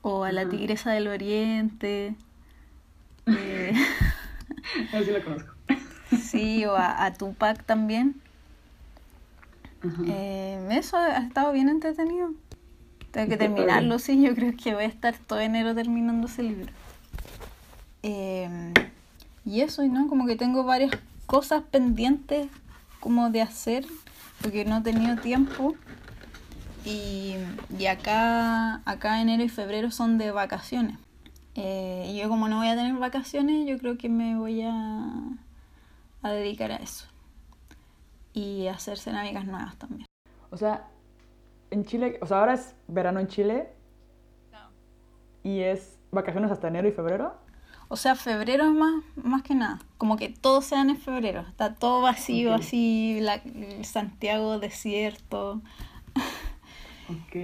o 0.02 0.24
a 0.24 0.32
la 0.32 0.42
Ajá. 0.42 0.50
Tigresa 0.52 0.92
del 0.92 1.08
Oriente, 1.08 2.16
eh, 3.28 3.74
sí 4.92 5.12
la 5.12 5.24
conozco. 5.24 5.54
sí, 6.22 6.66
o 6.66 6.76
a, 6.76 7.06
a 7.06 7.14
Tupac 7.14 7.64
también. 7.66 8.16
Eh, 10.08 10.68
eso 10.72 10.98
ha 10.98 11.18
estado 11.20 11.52
bien 11.54 11.70
entretenido. 11.70 12.32
Tengo 13.12 13.30
que 13.30 13.38
terminarlo, 13.38 14.00
sí. 14.00 14.22
Yo 14.22 14.36
creo 14.36 14.54
que 14.62 14.74
voy 14.74 14.84
a 14.84 14.88
estar 14.88 15.16
todo 15.18 15.40
enero 15.40 15.74
terminando 15.76 16.28
ese 16.28 16.44
libro. 16.44 16.72
Eh, 18.04 18.74
y 19.46 19.62
eso, 19.62 19.84
y 19.84 19.90
¿no? 19.90 20.08
Como 20.08 20.26
que 20.26 20.36
tengo 20.36 20.64
varias 20.64 20.92
cosas 21.26 21.64
pendientes 21.64 22.48
como 23.00 23.30
de 23.30 23.42
hacer, 23.42 23.86
porque 24.42 24.66
no 24.66 24.78
he 24.78 24.82
tenido 24.82 25.16
tiempo. 25.18 25.76
Y, 26.88 27.36
y 27.78 27.86
acá, 27.88 28.82
acá 28.86 29.22
enero 29.22 29.44
y 29.44 29.50
febrero 29.50 29.92
son 29.92 30.18
de 30.18 30.32
vacaciones. 30.32 30.98
Eh, 31.56 32.06
y 32.10 32.18
yo 32.20 32.30
como 32.30 32.48
no 32.48 32.58
voy 32.58 32.68
a 32.68 32.76
tener 32.76 32.94
vacaciones, 32.94 33.68
yo 33.68 33.78
creo 33.78 33.98
que 33.98 34.10
me 34.10 34.38
voy 34.38 34.62
a, 34.62 35.04
a 36.22 36.32
dedicar 36.32 36.72
a 36.72 36.78
eso. 36.78 37.06
Y 38.34 38.68
a 38.68 38.74
hacer 38.76 38.98
cerámicas 38.98 39.46
nuevas 39.46 39.76
también. 39.78 40.06
O 40.52 40.58
sea, 40.58 40.88
en 41.72 41.84
Chile, 41.86 42.20
o 42.22 42.26
sea, 42.26 42.40
ahora 42.40 42.54
es 42.54 42.76
verano 42.88 43.20
en 43.20 43.28
Chile 43.28 43.70
y 45.44 45.62
es 45.62 45.98
vacaciones 46.12 46.52
hasta 46.52 46.68
enero 46.68 46.88
y 46.88 46.92
febrero. 46.92 47.36
O 47.90 47.96
sea, 47.96 48.16
febrero 48.16 48.66
es 48.66 48.74
más, 48.74 49.04
más 49.16 49.44
que 49.44 49.56
nada. 49.56 49.80
Como 49.98 50.18
que 50.18 50.30
todos 50.30 50.66
sean 50.66 50.90
en 50.90 50.98
febrero. 50.98 51.42
Está 51.42 51.74
todo 51.74 52.02
vacío, 52.02 52.54
Ok. 52.54 52.60
así, 52.60 53.20
la, 53.22 53.42
Santiago 53.84 54.60
desierto. 54.60 55.62
Ok. 57.10 57.36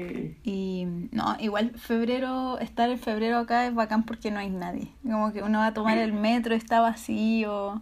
Y 0.43 0.85
no, 1.11 1.37
igual 1.39 1.71
febrero, 1.77 2.59
estar 2.59 2.89
en 2.89 2.99
febrero 2.99 3.37
acá 3.37 3.65
es 3.67 3.73
bacán 3.73 4.03
porque 4.03 4.29
no 4.31 4.39
hay 4.39 4.49
nadie. 4.49 4.89
Como 5.03 5.31
que 5.31 5.41
uno 5.41 5.59
va 5.59 5.67
a 5.67 5.73
tomar 5.73 5.97
el 5.97 6.11
metro, 6.13 6.53
está 6.53 6.81
vacío. 6.81 7.81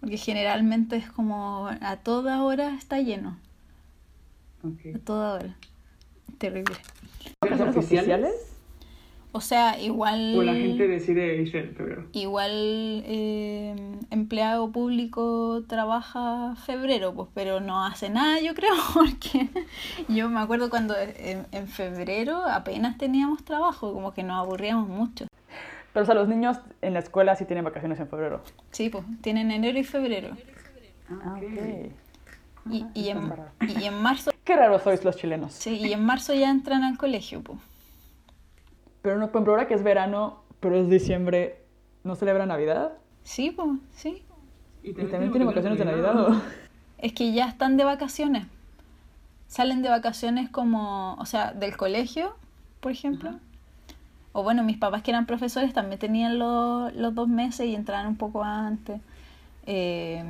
Porque 0.00 0.16
generalmente 0.16 0.96
es 0.96 1.10
como 1.10 1.68
a 1.80 1.96
toda 1.96 2.42
hora 2.42 2.74
está 2.76 3.00
lleno. 3.00 3.36
A 4.64 4.68
Ok. 4.68 5.02
toda 5.04 5.34
hora. 5.34 5.56
Terrible. 6.38 6.76
¿Vacaciones 7.42 7.76
oficiales? 7.76 8.49
O 9.32 9.40
sea, 9.40 9.78
igual. 9.80 10.34
O 10.36 10.42
la 10.42 10.54
gente 10.54 10.88
decide 10.88 11.36
irse 11.40 11.58
en 11.58 11.74
febrero. 11.76 12.06
Igual 12.12 12.50
eh, 12.52 13.74
empleado 14.10 14.72
público 14.72 15.62
trabaja 15.68 16.56
febrero, 16.66 17.14
pues, 17.14 17.28
pero 17.32 17.60
no 17.60 17.84
hace 17.84 18.10
nada, 18.10 18.40
yo 18.40 18.54
creo, 18.54 18.74
porque 18.94 19.48
yo 20.08 20.28
me 20.28 20.40
acuerdo 20.40 20.68
cuando 20.68 20.94
en, 20.98 21.46
en 21.52 21.68
febrero 21.68 22.42
apenas 22.44 22.98
teníamos 22.98 23.44
trabajo, 23.44 23.92
como 23.92 24.12
que 24.12 24.22
nos 24.24 24.38
aburríamos 24.38 24.88
mucho. 24.88 25.26
Pero, 25.92 26.02
o 26.02 26.06
sea, 26.06 26.14
los 26.14 26.28
niños 26.28 26.58
en 26.82 26.94
la 26.94 27.00
escuela 27.00 27.34
sí 27.36 27.44
tienen 27.44 27.64
vacaciones 27.64 27.98
en 28.00 28.08
febrero. 28.08 28.42
Sí, 28.70 28.90
pues, 28.90 29.04
tienen 29.22 29.50
enero 29.50 29.78
y 29.78 29.84
febrero. 29.84 30.36
Ah, 31.08 31.36
ok. 31.36 31.92
Y, 32.70 32.84
y, 32.94 33.08
en, 33.08 33.32
y 33.80 33.84
en 33.84 33.94
marzo, 34.02 34.32
Qué 34.44 34.54
raros 34.54 34.82
sois 34.82 35.02
los 35.04 35.16
chilenos. 35.16 35.52
sí, 35.52 35.76
y 35.76 35.92
en 35.92 36.04
marzo 36.04 36.34
ya 36.34 36.50
entran 36.50 36.82
al 36.84 36.98
colegio, 36.98 37.42
pues. 37.42 37.58
Pero 39.02 39.18
no, 39.18 39.26
por 39.26 39.36
ejemplo, 39.36 39.52
ahora 39.54 39.68
que 39.68 39.74
es 39.74 39.82
verano, 39.82 40.42
pero 40.60 40.76
es 40.76 40.88
diciembre, 40.88 41.62
¿no 42.04 42.14
celebra 42.14 42.46
Navidad? 42.46 42.92
Sí, 43.22 43.50
pues, 43.50 43.68
sí. 43.94 44.22
¿Y 44.82 44.92
también 44.92 45.30
tienen 45.30 45.46
vacaciones 45.46 45.78
de 45.78 45.84
Navidad? 45.84 46.20
o? 46.20 46.42
Es 46.98 47.12
que 47.12 47.32
ya 47.32 47.46
están 47.48 47.76
de 47.76 47.84
vacaciones. 47.84 48.46
Salen 49.46 49.82
de 49.82 49.88
vacaciones 49.88 50.50
como, 50.50 51.14
o 51.14 51.26
sea, 51.26 51.52
del 51.52 51.76
colegio, 51.76 52.34
por 52.80 52.92
ejemplo. 52.92 53.32
O 54.32 54.42
bueno, 54.42 54.62
mis 54.62 54.76
papás 54.76 55.02
que 55.02 55.10
eran 55.10 55.26
profesores 55.26 55.72
también 55.72 55.98
tenían 55.98 56.38
los, 56.38 56.94
los 56.94 57.14
dos 57.14 57.28
meses 57.28 57.66
y 57.66 57.74
entraban 57.74 58.06
un 58.06 58.16
poco 58.16 58.44
antes. 58.44 59.00
Eh, 59.66 60.22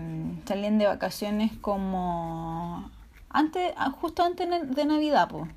salían 0.47 0.79
de 0.79 0.87
vacaciones 0.87 1.53
como 1.61 2.91
antes, 3.29 3.73
ah, 3.77 3.91
justo 3.91 4.23
antes 4.23 4.49
de 4.75 4.85
Navidad, 4.85 5.29
pues. 5.29 5.49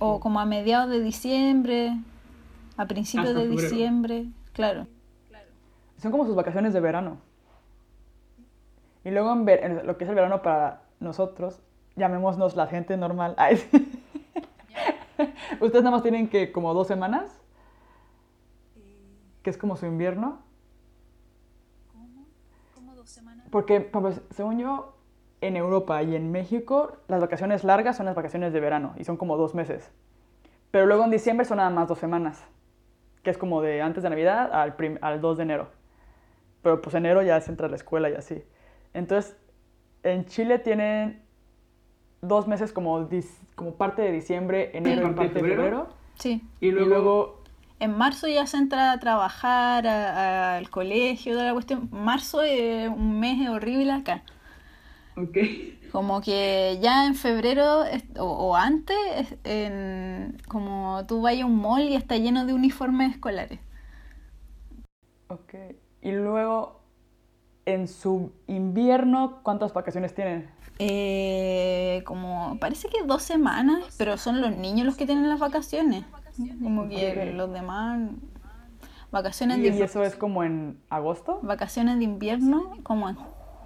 O 0.00 0.20
como 0.20 0.40
a 0.40 0.44
mediados 0.46 0.90
de 0.90 1.00
diciembre, 1.00 1.92
a 2.76 2.86
principios 2.86 3.28
Hasta 3.28 3.40
de 3.40 3.46
febrero. 3.48 3.68
diciembre, 3.70 4.26
claro. 4.52 4.86
Son 5.98 6.10
como 6.10 6.26
sus 6.26 6.34
vacaciones 6.34 6.72
de 6.74 6.80
verano. 6.80 7.18
Y 9.04 9.10
luego 9.10 9.32
en, 9.32 9.44
ver- 9.44 9.64
en 9.64 9.86
lo 9.86 9.96
que 9.96 10.04
es 10.04 10.10
el 10.10 10.16
verano 10.16 10.42
para 10.42 10.82
nosotros, 11.00 11.60
llamémonos 11.94 12.56
la 12.56 12.66
gente 12.66 12.96
normal. 12.96 13.34
Ay, 13.38 13.56
sí. 13.56 14.02
Ustedes 15.60 15.84
nada 15.84 15.92
más 15.92 16.02
tienen 16.02 16.28
que 16.28 16.52
como 16.52 16.74
dos 16.74 16.86
semanas, 16.88 17.40
que 19.42 19.50
es 19.50 19.56
como 19.56 19.76
su 19.76 19.86
invierno. 19.86 20.40
Porque, 23.50 23.80
por 23.80 24.02
ejemplo, 24.10 24.26
según 24.34 24.58
yo, 24.58 24.95
en 25.40 25.56
Europa 25.56 26.02
y 26.02 26.16
en 26.16 26.32
México, 26.32 26.96
las 27.08 27.20
vacaciones 27.20 27.62
largas 27.64 27.96
son 27.96 28.06
las 28.06 28.14
vacaciones 28.14 28.52
de 28.52 28.60
verano 28.60 28.94
y 28.98 29.04
son 29.04 29.16
como 29.16 29.36
dos 29.36 29.54
meses. 29.54 29.90
Pero 30.70 30.86
luego 30.86 31.04
en 31.04 31.10
diciembre 31.10 31.44
son 31.44 31.58
nada 31.58 31.70
más 31.70 31.88
dos 31.88 31.98
semanas, 31.98 32.44
que 33.22 33.30
es 33.30 33.38
como 33.38 33.60
de 33.62 33.82
antes 33.82 34.02
de 34.02 34.10
Navidad 34.10 34.52
al, 34.52 34.76
prim- 34.76 34.98
al 35.02 35.20
2 35.20 35.36
de 35.36 35.42
enero. 35.44 35.68
Pero 36.62 36.80
pues 36.82 36.94
enero 36.94 37.22
ya 37.22 37.40
se 37.40 37.50
entra 37.50 37.66
a 37.66 37.70
la 37.70 37.76
escuela 37.76 38.10
y 38.10 38.14
así. 38.14 38.42
Entonces, 38.94 39.36
en 40.02 40.24
Chile 40.26 40.58
tienen 40.58 41.22
dos 42.22 42.48
meses 42.48 42.72
como, 42.72 43.08
dis- 43.08 43.38
como 43.54 43.74
parte 43.74 44.02
de 44.02 44.12
diciembre, 44.12 44.70
enero 44.76 45.02
y 45.02 45.04
¿Parte 45.04 45.22
de 45.24 45.30
febrero? 45.30 45.56
febrero. 45.62 45.88
Sí. 46.18 46.42
Y 46.60 46.68
Y 46.68 46.70
luego, 46.72 46.88
luego, 46.88 47.42
En 47.78 47.96
marzo 47.96 48.26
ya 48.26 48.46
se 48.46 48.56
entra 48.56 48.92
a 48.92 48.98
trabajar 48.98 49.86
al 49.86 50.70
colegio, 50.70 51.34
toda 51.34 51.44
la 51.44 51.52
cuestión. 51.52 51.88
Marzo 51.92 52.40
es 52.42 52.88
un 52.88 53.20
mes 53.20 53.46
horrible 53.48 53.92
acá. 53.92 54.22
Como 55.92 56.20
que 56.20 56.78
ya 56.82 57.06
en 57.06 57.14
febrero 57.14 57.82
o, 58.18 58.24
o 58.24 58.56
antes, 58.56 58.96
es- 59.16 59.36
en- 59.44 60.36
como 60.48 61.04
tú 61.08 61.22
vayas 61.22 61.44
a 61.44 61.46
un 61.46 61.56
mall 61.60 61.82
y 61.82 61.96
está 61.96 62.16
lleno 62.18 62.44
de 62.46 62.52
uniformes 62.54 63.12
escolares. 63.14 63.60
ok. 65.28 65.54
Y 66.02 66.12
luego, 66.12 66.80
en 67.64 67.88
su 67.88 68.32
invierno, 68.46 69.40
¿cuántas 69.42 69.72
vacaciones 69.74 70.14
tienen? 70.14 70.48
Eh, 70.78 72.02
como 72.06 72.58
parece 72.60 72.88
que 72.88 73.02
dos 73.04 73.22
semanas, 73.22 73.94
pero 73.98 74.18
son 74.18 74.40
los 74.40 74.56
niños 74.56 74.86
los 74.86 74.96
que 74.96 75.06
tienen 75.06 75.28
las 75.28 75.38
vacaciones. 75.40 76.04
Como 76.62 76.88
que 76.88 77.32
los 77.34 77.50
demás 77.52 78.10
vacaciones 79.10 79.58
Y 79.58 79.62
de 79.62 79.84
eso 79.84 80.04
es 80.04 80.16
como 80.16 80.44
en 80.44 80.78
agosto. 80.90 81.40
vacaciones 81.42 81.98
de 81.98 82.04
invierno, 82.04 82.76
como 82.82 83.08
en 83.08 83.16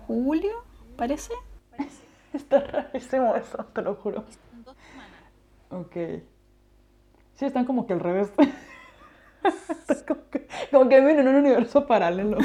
julio, 0.06 0.52
parece. 1.00 1.32
Está 2.34 2.60
rarísimo 2.60 3.34
eso, 3.34 3.64
te 3.72 3.80
lo 3.80 3.94
juro. 3.94 4.24
Ok. 5.70 5.96
Sí, 7.34 7.46
están 7.46 7.64
como 7.64 7.86
que 7.86 7.94
al 7.94 8.00
revés. 8.00 8.30
Como, 10.06 10.20
que, 10.30 10.46
como 10.70 10.88
que 10.90 11.00
viven 11.00 11.20
en 11.20 11.28
un 11.28 11.36
universo 11.36 11.86
paralelo. 11.86 12.36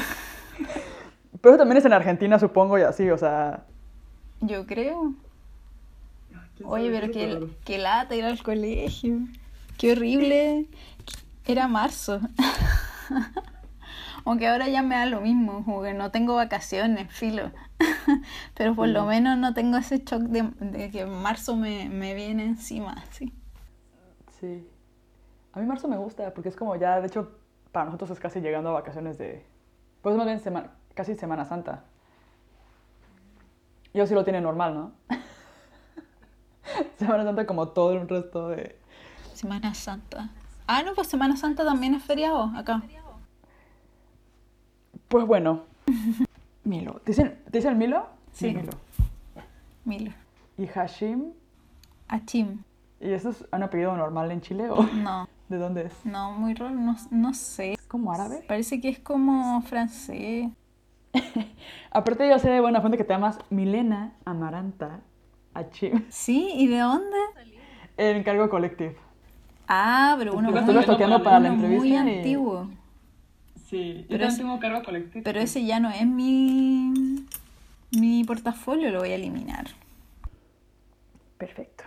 Pero 1.42 1.58
también 1.58 1.76
es 1.76 1.84
en 1.84 1.92
Argentina, 1.92 2.38
supongo, 2.38 2.78
y 2.78 2.82
así, 2.82 3.10
o 3.10 3.18
sea. 3.18 3.64
Yo 4.40 4.64
creo. 4.64 5.12
¿Quién 6.56 6.68
Oye, 6.68 6.90
pero 6.90 7.12
Qué 7.12 7.48
qué 7.66 7.78
lata 7.78 8.16
ir 8.16 8.24
al 8.24 8.42
colegio. 8.42 9.18
Qué 9.76 9.92
horrible. 9.92 10.66
Era 11.44 11.68
marzo. 11.68 12.20
Aunque 14.26 14.48
ahora 14.48 14.68
ya 14.68 14.82
me 14.82 14.96
da 14.96 15.06
lo 15.06 15.20
mismo, 15.20 15.64
como 15.64 15.82
que 15.82 15.94
no 15.94 16.10
tengo 16.10 16.34
vacaciones, 16.34 17.10
filo. 17.12 17.52
Pero 18.54 18.74
por 18.74 18.88
lo 18.88 19.04
menos 19.06 19.38
no 19.38 19.54
tengo 19.54 19.76
ese 19.78 19.98
shock 19.98 20.22
de, 20.22 20.42
de 20.60 20.90
que 20.90 21.06
marzo 21.06 21.56
me, 21.56 21.88
me 21.88 22.12
viene 22.14 22.44
encima, 22.44 23.02
sí. 23.10 23.32
Sí. 24.40 24.68
A 25.52 25.60
mí 25.60 25.66
marzo 25.66 25.88
me 25.88 25.96
gusta, 25.96 26.34
porque 26.34 26.48
es 26.48 26.56
como 26.56 26.74
ya, 26.76 27.00
de 27.00 27.06
hecho, 27.06 27.38
para 27.72 27.86
nosotros 27.86 28.10
es 28.10 28.18
casi 28.20 28.40
llegando 28.40 28.70
a 28.70 28.72
vacaciones 28.74 29.16
de. 29.16 29.46
Pues 30.02 30.16
más 30.16 30.26
bien 30.26 30.40
sema- 30.40 30.72
casi 30.94 31.14
Semana 31.14 31.44
Santa. 31.44 31.84
Yo 33.94 34.06
sí 34.06 34.14
lo 34.14 34.24
tiene 34.24 34.40
normal, 34.40 34.74
¿no? 34.74 34.92
Semana 36.98 37.24
Santa 37.24 37.46
como 37.46 37.68
todo 37.68 37.92
el 37.92 38.08
resto 38.08 38.48
de. 38.48 38.78
Semana 39.34 39.72
Santa. 39.74 40.30
Ah, 40.66 40.82
no, 40.82 40.94
pues 40.94 41.06
Semana 41.06 41.36
Santa 41.36 41.64
también 41.64 41.94
es 41.94 42.02
feriado 42.02 42.50
acá. 42.56 42.82
Pues 45.08 45.26
bueno. 45.26 45.62
Milo. 46.64 46.94
¿Te 47.04 47.12
dicen, 47.12 47.38
¿te 47.50 47.58
dicen 47.58 47.78
Milo? 47.78 48.06
Sí. 48.32 48.52
Milo. 48.54 48.72
Milo. 49.84 50.12
¿Y 50.58 50.66
Hashim? 50.66 51.32
Achim. 52.08 52.62
¿Y 53.00 53.10
eso 53.10 53.30
es 53.30 53.44
un 53.52 53.62
apellido 53.62 53.96
normal 53.96 54.30
en 54.32 54.40
Chile 54.40 54.68
o 54.70 54.82
No, 54.82 55.28
de 55.48 55.58
dónde 55.58 55.86
es? 55.86 55.92
no, 56.04 56.32
muy 56.32 56.54
raro, 56.54 56.74
no, 56.74 56.96
no 57.10 57.34
sé. 57.34 57.74
¿Es 57.74 57.82
como 57.86 58.12
árabe? 58.12 58.44
Parece 58.48 58.80
que 58.80 58.88
es 58.88 58.98
como 58.98 59.60
francés. 59.62 60.48
Aparte 61.90 62.28
yo 62.28 62.38
sé 62.38 62.50
de 62.50 62.60
buena 62.60 62.80
fuente 62.80 62.98
que 62.98 63.04
te 63.04 63.12
llamas 63.12 63.38
Milena 63.50 64.12
Amaranta 64.24 65.00
Hashim. 65.54 66.04
Sí, 66.08 66.50
¿y 66.54 66.66
de 66.66 66.78
dónde? 66.78 67.16
En 67.96 68.22
cargo 68.24 68.48
colectivo. 68.50 68.92
Ah, 69.68 70.14
pero 70.18 70.34
uno 70.34 70.50
muy, 70.50 70.76
estoqueando 70.78 71.22
para 71.22 71.40
la 71.40 71.50
uno 71.52 71.58
muy 71.58 71.74
entrevista 71.76 72.10
y- 72.10 72.16
antiguo. 72.18 72.68
Sí, 73.68 73.94
yo 74.02 74.04
Pero 74.08 74.08
también 74.08 74.28
es- 74.30 74.36
tengo 74.38 74.58
cargo 74.60 74.82
colectivo. 74.84 75.22
Pero 75.24 75.40
ese 75.40 75.64
ya 75.64 75.80
no 75.80 75.90
es 75.90 76.06
mi, 76.06 76.92
mi 77.92 78.24
portafolio, 78.24 78.90
lo 78.90 79.00
voy 79.00 79.10
a 79.10 79.14
eliminar. 79.16 79.66
Perfecto. 81.38 81.84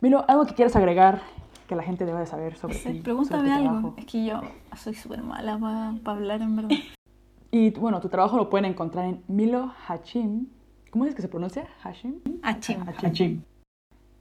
Milo, 0.00 0.24
¿algo 0.28 0.46
que 0.46 0.54
quieras 0.54 0.76
agregar 0.76 1.20
que 1.68 1.74
la 1.76 1.82
gente 1.82 2.04
deba 2.04 2.20
de 2.20 2.26
saber 2.26 2.56
sobre 2.56 2.74
Sí, 2.74 2.92
ti? 2.92 3.00
pregúntame 3.00 3.48
sobre 3.48 3.50
tu 3.50 3.56
algo. 3.56 3.70
trabajo? 3.80 3.94
Es 3.98 4.04
que 4.06 4.24
yo 4.24 4.40
soy 4.76 4.94
súper 4.94 5.22
mala 5.22 5.58
para 5.58 6.16
hablar 6.18 6.42
en 6.42 6.56
verdad. 6.56 6.70
Y 7.52 7.70
bueno, 7.70 8.00
tu 8.00 8.08
trabajo 8.08 8.36
lo 8.36 8.48
pueden 8.48 8.64
encontrar 8.66 9.06
en 9.06 9.24
Milo 9.26 9.74
Hashim. 9.88 10.46
¿Cómo 10.92 11.04
es 11.04 11.16
que 11.16 11.22
se 11.22 11.26
pronuncia? 11.26 11.66
Hashim. 11.82 12.20
Achim. 12.44 12.80
Achim. 13.02 13.42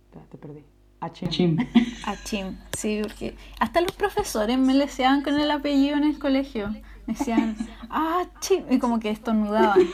Espera, 0.08 0.26
te 0.32 0.38
perdí. 0.40 0.64
Achim. 1.02 1.58
Achim. 2.06 2.58
Sí, 2.78 3.00
porque 3.04 3.36
hasta 3.60 3.80
los 3.82 3.92
profesores 3.94 4.58
me 4.58 4.74
leseaban 4.74 5.24
con 5.24 5.40
el 5.40 5.50
apellido 5.52 5.96
en 5.98 6.04
el 6.04 6.20
colegio. 6.20 6.70
Me 7.08 7.14
decían, 7.14 7.56
Achim. 7.90 8.66
Y 8.70 8.80
como 8.80 9.00
que 9.00 9.10
estornudaban. 9.10 9.80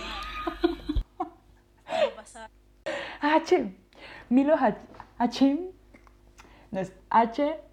Hashim. 3.21 3.73
Milo 4.29 4.55
Ha- 4.55 4.77
Hashim. 5.19 5.59
No 6.71 6.79
es 6.79 6.91
H-A-C-H-I-M 7.09 7.67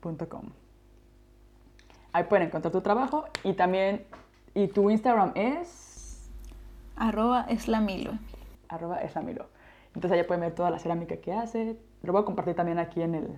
punto 0.00 0.28
com. 0.28 0.42
Ahí 2.12 2.24
pueden 2.24 2.46
encontrar 2.48 2.72
tu 2.72 2.80
trabajo 2.80 3.24
y 3.44 3.52
también. 3.54 4.04
Y 4.54 4.68
tu 4.68 4.88
Instagram 4.90 5.32
es. 5.34 6.30
Arroba 6.96 7.42
eslamilo. 7.48 8.12
arroba 8.68 8.98
eslamilo. 9.02 9.46
Entonces 9.98 10.16
allá 10.16 10.28
pueden 10.28 10.42
ver 10.42 10.54
toda 10.54 10.70
la 10.70 10.78
cerámica 10.78 11.16
que 11.16 11.32
hace. 11.32 11.76
Lo 12.04 12.12
voy 12.12 12.22
a 12.22 12.24
compartir 12.24 12.54
también 12.54 12.78
aquí 12.78 13.02
en 13.02 13.16
el, 13.16 13.36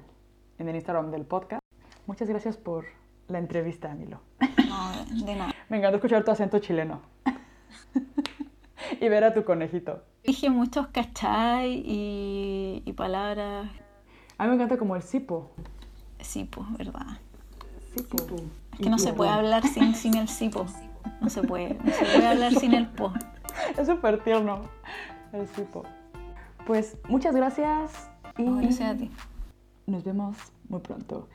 en 0.58 0.68
el 0.68 0.74
Instagram 0.74 1.10
del 1.10 1.24
podcast. 1.24 1.62
Muchas 2.06 2.28
gracias 2.28 2.58
por 2.58 2.84
la 3.28 3.38
entrevista, 3.38 3.94
Milo. 3.94 4.20
No, 4.68 5.24
de 5.24 5.36
nada. 5.36 5.54
Me 5.70 5.78
encantó 5.78 5.96
escuchar 5.96 6.22
tu 6.22 6.30
acento 6.32 6.58
chileno. 6.58 7.00
y 9.00 9.08
ver 9.08 9.24
a 9.24 9.32
tu 9.32 9.42
conejito. 9.42 10.02
Dije 10.22 10.50
muchos 10.50 10.88
cachai 10.88 11.82
y, 11.82 12.82
y 12.84 12.92
palabras. 12.92 13.70
A 14.36 14.42
mí 14.42 14.50
me 14.50 14.56
encanta 14.56 14.76
como 14.76 14.96
el 14.96 15.02
sipo. 15.02 15.50
Pues, 16.18 16.76
¿verdad? 16.76 17.06
Sipo. 17.94 18.18
Es 18.74 18.80
que 18.80 18.90
no 18.90 18.98
se 18.98 19.14
puede 19.14 19.30
hablar 19.30 19.66
sin, 19.66 19.94
sin 19.94 20.14
el 20.14 20.28
sipo. 20.28 20.66
No 21.22 21.30
se 21.30 21.42
puede. 21.42 21.78
No 21.82 21.90
se 21.90 22.04
puede 22.04 22.26
hablar 22.26 22.52
sin 22.52 22.74
el 22.74 22.86
po. 22.86 23.14
Es 23.78 23.86
súper 23.86 24.22
tierno. 24.22 24.68
El 25.32 25.48
sipo. 25.48 25.84
Pues 26.70 26.96
muchas 27.08 27.34
gracias 27.34 28.08
y 28.38 28.44
gracias 28.44 28.94
a 28.94 28.96
ti. 28.96 29.10
nos 29.88 30.04
vemos 30.04 30.36
muy 30.68 30.78
pronto. 30.78 31.26